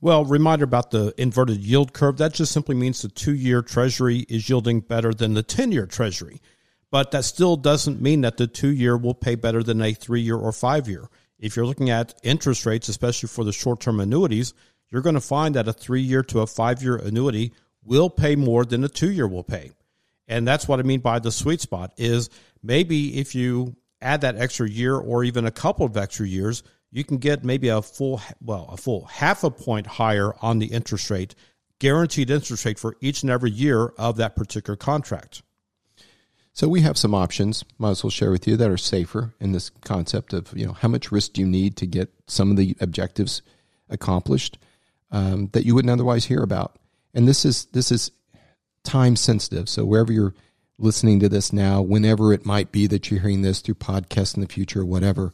Well, 0.00 0.24
reminder 0.24 0.64
about 0.64 0.92
the 0.92 1.12
inverted 1.18 1.58
yield 1.58 1.92
curve. 1.92 2.18
That 2.18 2.34
just 2.34 2.52
simply 2.52 2.76
means 2.76 3.02
the 3.02 3.08
two 3.08 3.34
year 3.34 3.62
treasury 3.62 4.18
is 4.28 4.48
yielding 4.48 4.80
better 4.80 5.12
than 5.12 5.34
the 5.34 5.42
10 5.42 5.72
year 5.72 5.86
treasury. 5.86 6.40
But 6.90 7.10
that 7.10 7.24
still 7.24 7.56
doesn't 7.56 8.00
mean 8.00 8.22
that 8.22 8.36
the 8.36 8.46
two 8.46 8.70
year 8.70 8.96
will 8.96 9.14
pay 9.14 9.34
better 9.34 9.62
than 9.62 9.82
a 9.82 9.92
three 9.92 10.20
year 10.20 10.36
or 10.36 10.52
five 10.52 10.88
year. 10.88 11.08
If 11.38 11.56
you're 11.56 11.66
looking 11.66 11.90
at 11.90 12.14
interest 12.22 12.64
rates, 12.64 12.88
especially 12.88 13.28
for 13.28 13.44
the 13.44 13.52
short 13.52 13.80
term 13.80 14.00
annuities, 14.00 14.54
you're 14.88 15.02
going 15.02 15.14
to 15.14 15.20
find 15.20 15.54
that 15.54 15.68
a 15.68 15.72
three 15.72 16.00
year 16.00 16.22
to 16.24 16.40
a 16.40 16.46
five 16.46 16.82
year 16.82 16.96
annuity 16.96 17.52
will 17.84 18.08
pay 18.08 18.36
more 18.36 18.64
than 18.64 18.84
a 18.84 18.88
two 18.88 19.10
year 19.10 19.26
will 19.26 19.44
pay. 19.44 19.72
And 20.28 20.46
that's 20.46 20.68
what 20.68 20.78
I 20.78 20.82
mean 20.82 21.00
by 21.00 21.18
the 21.18 21.32
sweet 21.32 21.60
spot 21.60 21.92
is 21.96 22.28
maybe 22.62 23.18
if 23.18 23.34
you 23.34 23.76
add 24.00 24.20
that 24.20 24.36
extra 24.36 24.68
year 24.68 24.94
or 24.96 25.24
even 25.24 25.46
a 25.46 25.50
couple 25.50 25.86
of 25.86 25.96
extra 25.96 26.26
years, 26.26 26.62
you 26.90 27.04
can 27.04 27.18
get 27.18 27.44
maybe 27.44 27.68
a 27.68 27.82
full, 27.82 28.20
well, 28.40 28.68
a 28.70 28.76
full 28.76 29.06
half 29.06 29.44
a 29.44 29.50
point 29.50 29.86
higher 29.86 30.34
on 30.40 30.58
the 30.58 30.66
interest 30.66 31.10
rate, 31.10 31.34
guaranteed 31.78 32.30
interest 32.30 32.64
rate 32.64 32.78
for 32.78 32.96
each 33.00 33.22
and 33.22 33.30
every 33.30 33.50
year 33.50 33.86
of 33.98 34.16
that 34.16 34.36
particular 34.36 34.76
contract. 34.76 35.42
So 36.52 36.66
we 36.66 36.80
have 36.80 36.98
some 36.98 37.14
options, 37.14 37.64
might 37.78 37.90
as 37.90 38.02
well 38.02 38.10
share 38.10 38.32
with 38.32 38.48
you, 38.48 38.56
that 38.56 38.70
are 38.70 38.76
safer 38.76 39.32
in 39.38 39.52
this 39.52 39.70
concept 39.70 40.32
of, 40.32 40.52
you 40.56 40.66
know, 40.66 40.72
how 40.72 40.88
much 40.88 41.12
risk 41.12 41.34
do 41.34 41.40
you 41.40 41.46
need 41.46 41.76
to 41.76 41.86
get 41.86 42.12
some 42.26 42.50
of 42.50 42.56
the 42.56 42.76
objectives 42.80 43.42
accomplished 43.88 44.58
um, 45.10 45.48
that 45.52 45.64
you 45.64 45.74
wouldn't 45.74 45.92
otherwise 45.92 46.24
hear 46.24 46.42
about. 46.42 46.76
And 47.14 47.26
this 47.26 47.44
is 47.44 47.66
this 47.66 47.90
is 47.90 48.10
time 48.84 49.16
sensitive. 49.16 49.68
So 49.68 49.84
wherever 49.84 50.12
you're 50.12 50.34
listening 50.78 51.20
to 51.20 51.28
this 51.28 51.52
now, 51.52 51.82
whenever 51.82 52.32
it 52.32 52.46
might 52.46 52.70
be 52.72 52.86
that 52.86 53.10
you're 53.10 53.20
hearing 53.20 53.42
this 53.42 53.60
through 53.60 53.74
podcasts 53.74 54.34
in 54.34 54.40
the 54.40 54.48
future 54.48 54.82
or 54.82 54.86
whatever, 54.86 55.32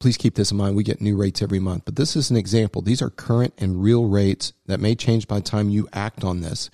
please 0.00 0.16
keep 0.16 0.34
this 0.34 0.50
in 0.50 0.56
mind. 0.56 0.76
We 0.76 0.82
get 0.82 1.00
new 1.00 1.16
rates 1.16 1.40
every 1.40 1.60
month, 1.60 1.84
but 1.84 1.96
this 1.96 2.16
is 2.16 2.30
an 2.30 2.36
example. 2.36 2.82
These 2.82 3.00
are 3.00 3.10
current 3.10 3.54
and 3.58 3.82
real 3.82 4.06
rates 4.06 4.52
that 4.66 4.80
may 4.80 4.94
change 4.94 5.28
by 5.28 5.36
the 5.36 5.44
time 5.44 5.70
you 5.70 5.88
act 5.92 6.24
on 6.24 6.40
this, 6.40 6.68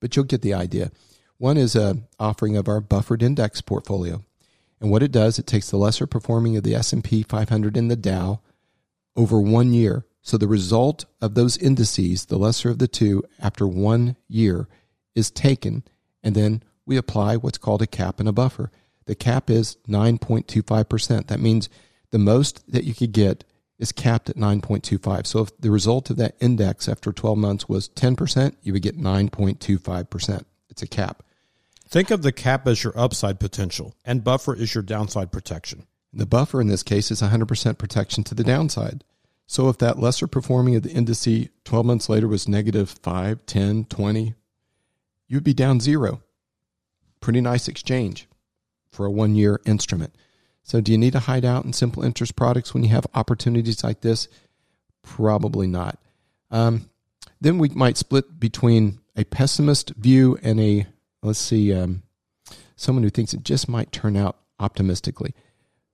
but 0.00 0.14
you'll 0.14 0.24
get 0.24 0.42
the 0.42 0.54
idea. 0.54 0.90
One 1.38 1.56
is 1.56 1.76
a 1.76 1.98
offering 2.18 2.56
of 2.56 2.68
our 2.68 2.80
buffered 2.80 3.22
index 3.22 3.60
portfolio. 3.60 4.24
And 4.80 4.90
what 4.90 5.02
it 5.02 5.12
does, 5.12 5.38
it 5.38 5.46
takes 5.46 5.70
the 5.70 5.76
lesser 5.76 6.06
performing 6.06 6.56
of 6.56 6.62
the 6.62 6.74
S&P 6.74 7.22
500 7.22 7.76
and 7.76 7.90
the 7.90 7.96
Dow 7.96 8.40
over 9.16 9.40
1 9.40 9.72
year. 9.72 10.04
So 10.22 10.36
the 10.36 10.48
result 10.48 11.04
of 11.20 11.34
those 11.34 11.56
indices, 11.56 12.26
the 12.26 12.38
lesser 12.38 12.70
of 12.70 12.78
the 12.78 12.88
two 12.88 13.22
after 13.38 13.66
1 13.66 14.16
year 14.28 14.68
is 15.16 15.30
taken 15.32 15.82
and 16.22 16.36
then 16.36 16.62
we 16.86 16.96
apply 16.96 17.36
what's 17.36 17.58
called 17.58 17.82
a 17.82 17.86
cap 17.86 18.20
and 18.20 18.28
a 18.28 18.32
buffer. 18.32 18.70
The 19.06 19.16
cap 19.16 19.50
is 19.50 19.76
9.25%. 19.88 21.26
That 21.26 21.40
means 21.40 21.68
the 22.10 22.18
most 22.18 22.70
that 22.70 22.84
you 22.84 22.94
could 22.94 23.12
get 23.12 23.44
is 23.78 23.92
capped 23.92 24.30
at 24.30 24.36
9.25. 24.36 25.26
So 25.26 25.40
if 25.40 25.56
the 25.58 25.70
result 25.70 26.10
of 26.10 26.16
that 26.16 26.36
index 26.40 26.88
after 26.88 27.12
12 27.12 27.38
months 27.38 27.68
was 27.68 27.88
10%, 27.90 28.56
you 28.62 28.72
would 28.72 28.82
get 28.82 28.98
9.25%. 28.98 30.44
It's 30.70 30.82
a 30.82 30.86
cap. 30.86 31.22
Think 31.88 32.10
of 32.10 32.22
the 32.22 32.32
cap 32.32 32.66
as 32.66 32.82
your 32.82 32.98
upside 32.98 33.38
potential 33.38 33.94
and 34.04 34.24
buffer 34.24 34.54
is 34.54 34.74
your 34.74 34.82
downside 34.82 35.30
protection. 35.30 35.86
The 36.12 36.26
buffer 36.26 36.60
in 36.60 36.68
this 36.68 36.82
case 36.82 37.10
is 37.10 37.22
100% 37.22 37.78
protection 37.78 38.24
to 38.24 38.34
the 38.34 38.44
downside. 38.44 39.04
So 39.46 39.68
if 39.68 39.78
that 39.78 39.98
lesser 39.98 40.26
performing 40.26 40.74
of 40.74 40.82
the 40.82 40.88
indice 40.88 41.50
12 41.64 41.86
months 41.86 42.08
later 42.08 42.26
was 42.26 42.48
negative 42.48 42.90
5, 42.90 43.46
10, 43.46 43.84
20, 43.84 44.34
you'd 45.28 45.44
be 45.44 45.54
down 45.54 45.80
zero. 45.80 46.22
Pretty 47.20 47.40
nice 47.40 47.68
exchange 47.68 48.28
for 48.90 49.06
a 49.06 49.10
one 49.10 49.34
year 49.34 49.60
instrument. 49.66 50.14
So, 50.62 50.80
do 50.80 50.92
you 50.92 50.98
need 50.98 51.12
to 51.12 51.20
hide 51.20 51.44
out 51.44 51.64
in 51.64 51.72
simple 51.72 52.02
interest 52.02 52.36
products 52.36 52.74
when 52.74 52.82
you 52.82 52.90
have 52.90 53.06
opportunities 53.14 53.84
like 53.84 54.00
this? 54.00 54.28
Probably 55.02 55.66
not. 55.66 55.98
Um, 56.50 56.90
then 57.40 57.58
we 57.58 57.68
might 57.68 57.96
split 57.96 58.40
between 58.40 58.98
a 59.14 59.24
pessimist 59.24 59.90
view 59.90 60.38
and 60.42 60.58
a, 60.58 60.86
let's 61.22 61.38
see, 61.38 61.72
um, 61.72 62.02
someone 62.74 63.04
who 63.04 63.10
thinks 63.10 63.32
it 63.32 63.44
just 63.44 63.68
might 63.68 63.92
turn 63.92 64.16
out 64.16 64.38
optimistically. 64.58 65.34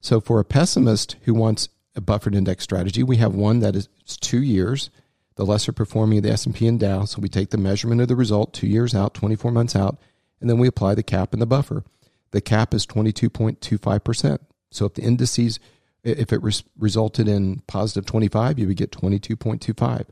So, 0.01 0.21
for 0.21 0.41
a 0.41 0.45
pessimist 0.45 1.17
who 1.23 1.35
wants 1.35 1.69
a 1.95 2.01
buffered 2.01 2.35
index 2.35 2.65
strategy. 2.65 3.03
We 3.03 3.17
have 3.19 3.35
one 3.35 3.61
that 3.61 3.77
is 3.77 3.89
two 4.21 4.43
years, 4.43 4.91
the 5.37 5.47
lesser 5.47 5.73
performing 5.73 6.19
of 6.19 6.25
the 6.25 6.31
S&P 6.31 6.67
and 6.67 6.79
Dow. 6.79 7.05
So 7.05 7.21
we 7.21 7.29
take 7.29 7.51
the 7.51 7.59
measurement 7.59 8.01
of 8.01 8.09
the 8.09 8.17
result 8.17 8.53
two 8.53 8.67
years 8.67 8.95
out, 8.95 9.15
24 9.15 9.51
months 9.51 9.75
out, 9.75 9.99
and 10.41 10.49
then 10.51 10.59
we 10.59 10.69
apply 10.69 10.95
the 10.95 11.03
cap 11.03 11.33
and 11.33 11.41
the 11.41 11.47
buffer. 11.47 11.85
The 12.33 12.41
cap 12.41 12.75
is 12.75 12.87
22.25%. 12.87 14.39
So 14.71 14.87
if 14.87 14.95
the 14.95 15.03
indices, 15.03 15.61
if 16.03 16.33
it 16.33 16.43
res- 16.43 16.65
resulted 16.79 17.29
in 17.29 17.63
positive 17.67 18.07
25, 18.07 18.59
you 18.59 18.67
would 18.67 18.77
get 18.77 18.91
22.25. 18.91 20.07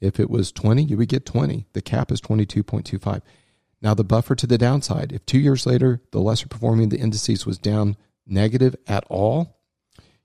If 0.00 0.18
it 0.18 0.30
was 0.30 0.50
20, 0.52 0.82
you 0.82 0.96
would 0.96 1.08
get 1.08 1.26
20. 1.26 1.66
The 1.72 1.82
cap 1.82 2.10
is 2.10 2.20
22.25. 2.20 3.20
Now 3.82 3.94
the 3.94 4.04
buffer 4.04 4.34
to 4.34 4.46
the 4.46 4.58
downside, 4.58 5.12
if 5.12 5.24
two 5.24 5.38
years 5.38 5.66
later 5.66 6.00
the 6.10 6.20
lesser 6.20 6.48
performing 6.48 6.84
of 6.84 6.90
the 6.90 6.98
indices 6.98 7.46
was 7.46 7.58
down 7.58 7.96
negative 8.26 8.76
at 8.86 9.04
all, 9.08 9.58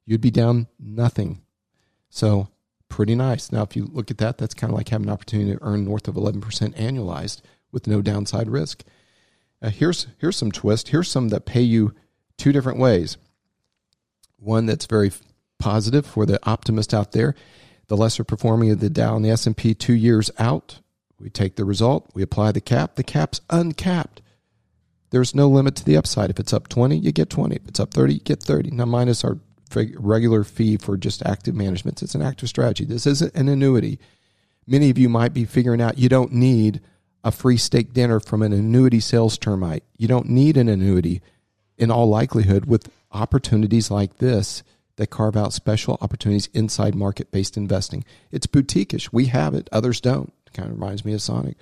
you'd 0.05 0.21
be 0.21 0.31
down 0.31 0.67
nothing. 0.79 1.41
So 2.09 2.49
pretty 2.89 3.15
nice. 3.15 3.51
Now, 3.51 3.63
if 3.63 3.75
you 3.75 3.89
look 3.91 4.11
at 4.11 4.17
that, 4.19 4.37
that's 4.37 4.53
kind 4.53 4.71
of 4.71 4.77
like 4.77 4.89
having 4.89 5.07
an 5.07 5.13
opportunity 5.13 5.53
to 5.53 5.63
earn 5.63 5.85
north 5.85 6.07
of 6.07 6.15
11% 6.15 6.41
annualized 6.75 7.41
with 7.71 7.87
no 7.87 8.01
downside 8.01 8.49
risk. 8.49 8.83
Uh, 9.61 9.69
here's 9.69 10.07
here's 10.19 10.37
some 10.37 10.51
twist. 10.51 10.89
Here's 10.89 11.09
some 11.09 11.29
that 11.29 11.45
pay 11.45 11.61
you 11.61 11.93
two 12.37 12.51
different 12.51 12.79
ways. 12.79 13.17
One 14.37 14.65
that's 14.65 14.85
very 14.85 15.11
positive 15.59 16.05
for 16.05 16.25
the 16.25 16.39
optimist 16.47 16.93
out 16.93 17.13
there. 17.13 17.35
The 17.87 17.97
lesser 17.97 18.23
performing 18.23 18.71
of 18.71 18.79
the 18.79 18.89
Dow 18.89 19.15
and 19.15 19.23
the 19.23 19.29
S&P 19.29 19.73
2 19.75 19.93
years 19.93 20.31
out, 20.39 20.79
we 21.19 21.29
take 21.29 21.55
the 21.55 21.65
result, 21.65 22.09
we 22.13 22.23
apply 22.23 22.51
the 22.51 22.61
cap. 22.61 22.95
The 22.95 23.03
cap's 23.03 23.41
uncapped. 23.49 24.21
There's 25.11 25.35
no 25.35 25.47
limit 25.47 25.75
to 25.77 25.85
the 25.85 25.95
upside. 25.95 26.29
If 26.29 26.39
it's 26.39 26.51
up 26.51 26.67
20, 26.67 26.97
you 26.97 27.11
get 27.11 27.29
20. 27.29 27.55
If 27.55 27.67
it's 27.67 27.79
up 27.79 27.93
30, 27.93 28.15
you 28.15 28.19
get 28.19 28.41
30. 28.41 28.71
Now 28.71 28.85
minus 28.85 29.23
our 29.23 29.37
regular 29.75 30.43
fee 30.43 30.77
for 30.77 30.97
just 30.97 31.25
active 31.25 31.55
management. 31.55 32.01
It's 32.01 32.15
an 32.15 32.21
active 32.21 32.49
strategy. 32.49 32.85
This 32.85 33.05
isn't 33.05 33.35
an 33.35 33.49
annuity. 33.49 33.99
Many 34.67 34.89
of 34.89 34.97
you 34.97 35.09
might 35.09 35.33
be 35.33 35.45
figuring 35.45 35.81
out 35.81 35.97
you 35.97 36.09
don't 36.09 36.31
need 36.31 36.81
a 37.23 37.31
free 37.31 37.57
steak 37.57 37.93
dinner 37.93 38.19
from 38.19 38.41
an 38.41 38.53
annuity 38.53 38.99
sales 38.99 39.37
termite. 39.37 39.83
You 39.97 40.07
don't 40.07 40.29
need 40.29 40.57
an 40.57 40.69
annuity 40.69 41.21
in 41.77 41.91
all 41.91 42.07
likelihood 42.07 42.65
with 42.65 42.91
opportunities 43.11 43.91
like 43.91 44.17
this 44.17 44.63
that 44.97 45.07
carve 45.07 45.35
out 45.35 45.53
special 45.53 45.97
opportunities 46.01 46.49
inside 46.53 46.95
market 46.95 47.31
based 47.31 47.57
investing. 47.57 48.03
It's 48.31 48.47
boutiquish. 48.47 49.11
We 49.11 49.25
have 49.25 49.53
it, 49.53 49.67
others 49.71 49.99
don't. 49.99 50.33
It 50.47 50.53
kind 50.53 50.69
of 50.69 50.75
reminds 50.75 51.03
me 51.03 51.13
of 51.13 51.21
Sonic. 51.21 51.57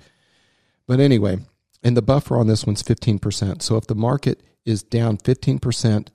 But 0.86 1.00
anyway, 1.00 1.38
and 1.82 1.96
the 1.96 2.02
buffer 2.02 2.36
on 2.36 2.46
this 2.46 2.66
one's 2.66 2.82
15%. 2.82 3.62
So 3.62 3.76
if 3.76 3.86
the 3.86 3.94
market 3.94 4.40
is 4.64 4.82
down 4.82 5.18
15%, 5.18 6.08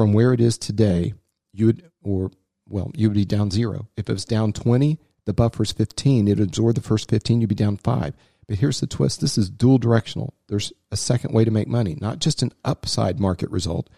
from 0.00 0.14
where 0.14 0.32
it 0.32 0.40
is 0.40 0.56
today, 0.56 1.12
you 1.52 1.66
would, 1.66 1.90
or 2.02 2.30
well, 2.66 2.90
you 2.94 3.06
would 3.06 3.14
be 3.14 3.26
down 3.26 3.50
zero. 3.50 3.86
If 3.98 4.08
it 4.08 4.12
was 4.14 4.24
down 4.24 4.54
20, 4.54 4.98
the 5.26 5.34
buffer 5.34 5.62
is 5.62 5.72
15. 5.72 6.26
It 6.26 6.38
would 6.38 6.48
absorb 6.48 6.76
the 6.76 6.80
first 6.80 7.10
15, 7.10 7.42
you'd 7.42 7.48
be 7.48 7.54
down 7.54 7.76
five. 7.76 8.14
But 8.48 8.56
here's 8.56 8.80
the 8.80 8.86
twist 8.86 9.20
this 9.20 9.36
is 9.36 9.50
dual 9.50 9.76
directional. 9.76 10.32
There's 10.48 10.72
a 10.90 10.96
second 10.96 11.34
way 11.34 11.44
to 11.44 11.50
make 11.50 11.68
money, 11.68 11.98
not 12.00 12.18
just 12.18 12.40
an 12.40 12.54
upside 12.64 13.20
market 13.20 13.50
result, 13.50 13.90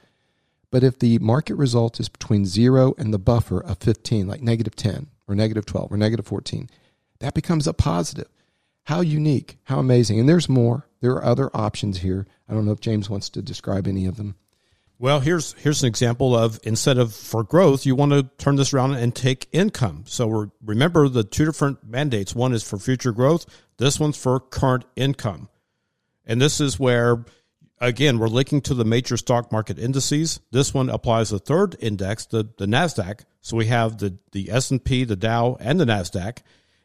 but 0.72 0.82
if 0.82 0.98
the 0.98 1.20
market 1.20 1.54
result 1.54 2.00
is 2.00 2.08
between 2.08 2.46
zero 2.46 2.96
and 2.98 3.14
the 3.14 3.18
buffer 3.20 3.62
of 3.62 3.78
15, 3.78 4.26
like 4.26 4.42
negative 4.42 4.74
10 4.74 5.06
or 5.28 5.36
negative 5.36 5.66
12 5.66 5.92
or 5.92 5.96
negative 5.96 6.26
14, 6.26 6.68
that 7.20 7.32
becomes 7.32 7.68
a 7.68 7.72
positive. 7.72 8.26
How 8.86 9.02
unique, 9.02 9.56
how 9.66 9.78
amazing. 9.78 10.18
And 10.18 10.28
there's 10.28 10.48
more. 10.48 10.88
There 11.00 11.12
are 11.12 11.24
other 11.24 11.48
options 11.54 11.98
here. 11.98 12.26
I 12.48 12.54
don't 12.54 12.66
know 12.66 12.72
if 12.72 12.80
James 12.80 13.08
wants 13.08 13.30
to 13.30 13.40
describe 13.40 13.86
any 13.86 14.04
of 14.04 14.16
them. 14.16 14.34
Well, 15.02 15.18
here's 15.18 15.54
here's 15.54 15.82
an 15.82 15.88
example 15.88 16.36
of 16.36 16.60
instead 16.62 16.96
of 16.96 17.12
for 17.12 17.42
growth, 17.42 17.84
you 17.84 17.96
want 17.96 18.12
to 18.12 18.22
turn 18.38 18.54
this 18.54 18.72
around 18.72 18.94
and 18.94 19.12
take 19.12 19.48
income. 19.50 20.04
So 20.06 20.52
remember 20.64 21.08
the 21.08 21.24
two 21.24 21.44
different 21.44 21.82
mandates. 21.82 22.36
One 22.36 22.52
is 22.52 22.62
for 22.62 22.78
future 22.78 23.10
growth. 23.10 23.44
This 23.78 23.98
one's 23.98 24.16
for 24.16 24.38
current 24.38 24.84
income, 24.94 25.48
and 26.24 26.40
this 26.40 26.60
is 26.60 26.78
where 26.78 27.24
again 27.80 28.20
we're 28.20 28.28
linking 28.28 28.60
to 28.60 28.74
the 28.74 28.84
major 28.84 29.16
stock 29.16 29.50
market 29.50 29.76
indices. 29.76 30.38
This 30.52 30.72
one 30.72 30.88
applies 30.88 31.30
the 31.30 31.40
third 31.40 31.74
index, 31.80 32.26
the 32.26 32.48
the 32.56 32.66
Nasdaq. 32.66 33.24
So 33.40 33.56
we 33.56 33.66
have 33.66 33.98
the 33.98 34.16
the 34.30 34.52
S 34.52 34.70
and 34.70 34.84
P, 34.84 35.02
the 35.02 35.16
Dow, 35.16 35.56
and 35.58 35.80
the 35.80 35.84
Nasdaq, 35.84 36.42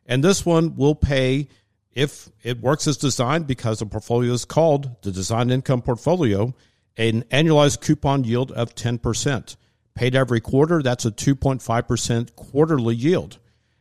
and 0.07 0.23
this 0.23 0.43
one 0.43 0.75
will 0.75 0.95
pay 0.95 1.49
if 1.91 2.31
it 2.41 2.61
works 2.61 2.87
as 2.87 2.97
designed 2.97 3.45
because 3.45 3.77
the 3.77 3.85
portfolio 3.85 4.33
is 4.33 4.43
called 4.43 5.03
the 5.03 5.11
Design 5.11 5.51
Income 5.51 5.83
Portfolio 5.83 6.55
an 6.97 7.23
annualized 7.23 7.81
coupon 7.81 8.23
yield 8.23 8.51
of 8.51 8.75
10%. 8.75 9.55
Paid 9.95 10.15
every 10.15 10.41
quarter, 10.41 10.81
that's 10.81 11.05
a 11.05 11.11
2.5% 11.11 12.35
quarterly 12.35 12.95
yield. 12.95 13.39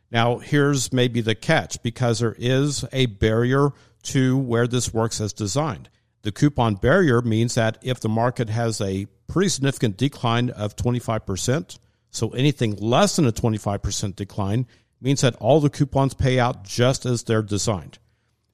Now, 0.09 0.37
here's 0.37 0.93
maybe 0.93 1.21
the 1.21 1.35
catch 1.35 1.81
because 1.83 2.19
there 2.19 2.35
is 2.37 2.85
a 2.91 3.07
barrier 3.07 3.69
to 4.03 4.37
where 4.37 4.67
this 4.67 4.93
works 4.93 5.19
as 5.19 5.33
designed. 5.33 5.89
The 6.21 6.31
coupon 6.31 6.75
barrier 6.75 7.21
means 7.21 7.55
that 7.55 7.77
if 7.81 7.99
the 7.99 8.09
market 8.09 8.49
has 8.49 8.81
a 8.81 9.07
pretty 9.27 9.49
significant 9.49 9.97
decline 9.97 10.49
of 10.49 10.75
25%, 10.75 11.77
so 12.09 12.29
anything 12.29 12.75
less 12.77 13.15
than 13.15 13.25
a 13.25 13.31
25% 13.31 14.15
decline 14.15 14.65
means 15.01 15.21
that 15.21 15.35
all 15.35 15.59
the 15.59 15.69
coupons 15.69 16.13
pay 16.13 16.39
out 16.39 16.63
just 16.63 17.05
as 17.05 17.23
they're 17.23 17.43
designed. 17.43 17.99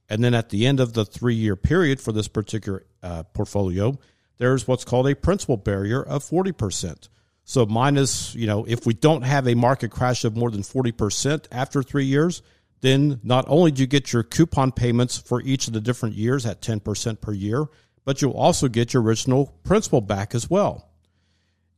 And 0.09 0.23
then 0.23 0.33
at 0.33 0.49
the 0.49 0.65
end 0.65 0.79
of 0.79 0.93
the 0.93 1.05
three 1.05 1.35
year 1.35 1.55
period 1.55 2.01
for 2.01 2.11
this 2.11 2.27
particular 2.27 2.85
uh, 3.01 3.23
portfolio, 3.23 3.97
there's 4.37 4.67
what's 4.67 4.85
called 4.85 5.07
a 5.07 5.15
principal 5.15 5.57
barrier 5.57 6.01
of 6.01 6.23
40%. 6.23 7.09
So 7.45 7.65
minus, 7.65 8.33
you 8.35 8.47
know, 8.47 8.65
if 8.65 8.85
we 8.85 8.93
don't 8.93 9.23
have 9.23 9.47
a 9.47 9.55
market 9.55 9.91
crash 9.91 10.23
of 10.23 10.35
more 10.35 10.49
than 10.49 10.61
40% 10.61 11.45
after 11.51 11.83
three 11.83 12.05
years, 12.05 12.41
then 12.81 13.19
not 13.23 13.45
only 13.47 13.71
do 13.71 13.81
you 13.81 13.87
get 13.87 14.11
your 14.13 14.23
coupon 14.23 14.71
payments 14.71 15.17
for 15.17 15.41
each 15.41 15.67
of 15.67 15.73
the 15.73 15.81
different 15.81 16.15
years 16.15 16.45
at 16.45 16.61
10% 16.61 17.21
per 17.21 17.31
year, 17.31 17.65
but 18.05 18.21
you'll 18.21 18.33
also 18.33 18.67
get 18.67 18.93
your 18.93 19.03
original 19.03 19.53
principal 19.63 20.01
back 20.01 20.35
as 20.35 20.49
well. 20.49 20.89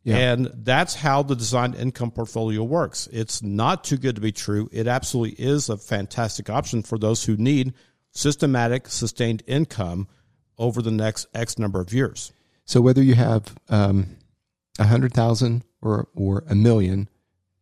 Yeah. 0.04 0.18
And 0.18 0.52
that's 0.54 0.94
how 0.94 1.24
the 1.24 1.36
designed 1.36 1.76
income 1.76 2.12
portfolio 2.12 2.64
works. 2.64 3.08
It's 3.12 3.42
not 3.42 3.84
too 3.84 3.98
good 3.98 4.16
to 4.16 4.22
be 4.22 4.32
true. 4.32 4.70
It 4.72 4.88
absolutely 4.88 5.44
is 5.44 5.70
a 5.70 5.78
fantastic 5.78 6.48
option 6.48 6.84
for 6.84 7.00
those 7.00 7.26
who 7.26 7.36
need 7.38 7.74
systematic, 8.12 8.88
sustained 8.88 9.42
income 9.48 10.08
over 10.60 10.84
the 10.84 10.92
next 10.92 11.26
X 11.34 11.58
number 11.58 11.80
of 11.82 11.92
years. 11.92 12.32
So 12.66 12.82
whether 12.82 13.02
you 13.02 13.16
have 13.16 13.56
um, 13.70 14.18
a 14.80 14.86
hundred 14.86 15.14
thousand 15.14 15.64
or 15.82 16.08
or 16.16 16.44
a 16.48 16.56
million 16.56 17.10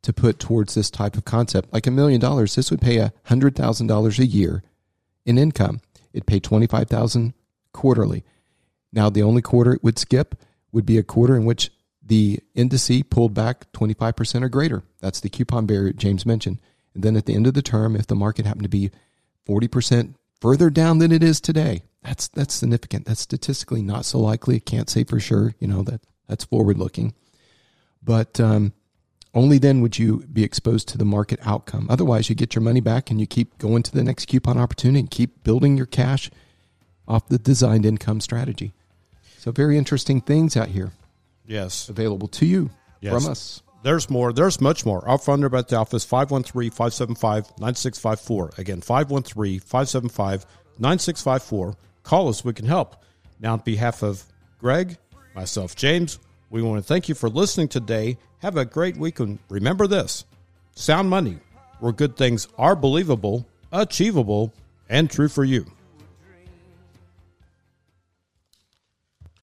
to 0.01 0.14
put 0.14 0.39
towards 0.39 0.74
this 0.74 0.89
type 0.89 1.16
of 1.16 1.26
concept, 1.26 1.72
like 1.74 1.88
a 1.88 1.91
million 1.91 2.20
dollars, 2.20 2.56
this 2.56 2.72
would 2.72 2.82
pay 2.82 2.97
a 2.97 3.14
hundred 3.26 3.56
thousand 3.56 3.88
dollars 3.88 4.20
a 4.20 4.26
year 4.26 4.64
in 5.26 5.38
income. 5.38 5.82
It'd 6.14 6.28
pay 6.28 6.39
twenty 6.39 6.68
five 6.68 6.88
thousand 6.88 7.34
quarterly. 7.74 8.24
Now 8.91 9.10
the 9.10 9.24
only 9.24 9.41
quarter 9.41 9.74
it 9.74 9.84
would 9.84 9.99
skip 9.99 10.36
would 10.72 10.86
be 10.86 10.97
a 10.97 11.04
quarter 11.04 11.36
in 11.36 11.45
which 11.45 11.72
the 12.06 12.39
indice 12.56 13.10
pulled 13.10 13.34
back 13.34 13.72
25% 13.72 14.43
or 14.43 14.49
greater. 14.49 14.84
That's 14.99 15.20
the 15.20 15.30
coupon 15.30 15.66
barrier 15.66 15.93
James 15.93 16.26
mentioned. 16.26 16.60
And 16.93 17.04
then 17.04 17.16
at 17.16 17.26
the 17.26 17.34
end 17.36 17.47
of 17.47 17.54
the 17.54 17.62
term, 17.62 17.95
if 17.95 18.08
the 18.08 18.16
market 18.16 18.45
happened 18.45 18.64
to 18.64 18.70
be 18.70 18.91
40% 19.47 20.16
further 20.41 20.70
down 20.70 20.97
than 20.97 21.12
it 21.12 21.24
is 21.24 21.39
today, 21.39 21.84
that's 22.04 22.28
that's 22.30 22.54
significant. 22.54 23.06
That's 23.06 23.22
statistically 23.22 23.82
not 23.82 24.06
so 24.06 24.20
likely. 24.20 24.58
I 24.58 24.60
can't 24.60 24.89
say 24.89 25.04
for 25.04 25.20
sure. 25.20 25.56
You 25.60 25.68
know 25.68 25.84
that 25.84 26.01
that's 26.28 26.43
forward 26.43 26.78
looking, 26.78 27.14
but 28.04 28.39
um, 28.39 28.74
only 29.34 29.58
then 29.58 29.82
would 29.82 29.97
you 29.97 30.26
be 30.32 30.43
exposed 30.43 30.88
to 30.89 30.97
the 30.97 31.06
market 31.06 31.39
outcome. 31.43 31.88
Otherwise, 31.89 32.30
you 32.30 32.36
get 32.36 32.56
your 32.56 32.62
money 32.62 32.82
back 32.82 33.10
and 33.10 33.20
you 33.20 33.26
keep 33.26 33.58
going 33.58 33.82
to 33.84 33.91
the 33.91 34.04
next 34.04 34.26
coupon 34.26 34.58
opportunity 34.58 34.99
and 34.99 35.10
keep 35.10 35.43
building 35.43 35.76
your 35.76 35.88
cash 35.88 36.30
off 37.08 37.28
the 37.28 37.39
designed 37.39 37.86
income 37.86 38.22
strategy. 38.22 38.74
So 39.38 39.51
very 39.51 39.78
interesting 39.78 40.22
things 40.22 40.56
out 40.56 40.70
here. 40.70 40.91
Yes, 41.45 41.89
available 41.89 42.30
to 42.30 42.45
you 42.45 42.70
yes. 43.01 43.14
from 43.14 43.32
us. 43.32 43.62
There's 43.84 44.10
more. 44.10 44.32
There's 44.32 44.62
much 44.62 44.86
more. 44.86 45.06
Our 45.08 45.18
phone 45.18 45.41
number 45.41 45.58
at 45.58 45.68
the 45.68 45.76
office, 45.76 46.06
513-575-9654. 46.06 48.58
Again, 48.58 48.80
513-575-9654 48.82 51.76
call 52.04 52.30
us. 52.30 52.45
We 52.45 52.54
can 52.54 52.66
help. 52.66 53.04
Now, 53.39 53.54
on 53.54 53.60
behalf 53.60 54.04
of 54.04 54.24
Greg, 54.60 54.97
myself, 55.36 55.76
James, 55.76 56.20
we 56.49 56.62
want 56.62 56.82
to 56.82 56.88
thank 56.88 57.10
you 57.10 57.16
for 57.16 57.30
listening 57.30 57.68
today. 57.68 58.18
Have 58.39 58.58
a 58.58 58.66
great 58.66 58.95
week. 58.95 59.20
And 59.20 59.39
remember 59.49 59.88
this 59.88 60.26
sound 60.76 61.10
money, 61.10 61.39
where 61.80 61.91
good 61.91 62.16
things 62.16 62.47
are 62.58 62.76
believable, 62.76 63.47
achievable, 63.72 64.54
and 64.89 65.10
true 65.10 65.28
for 65.28 65.43
you. 65.43 65.66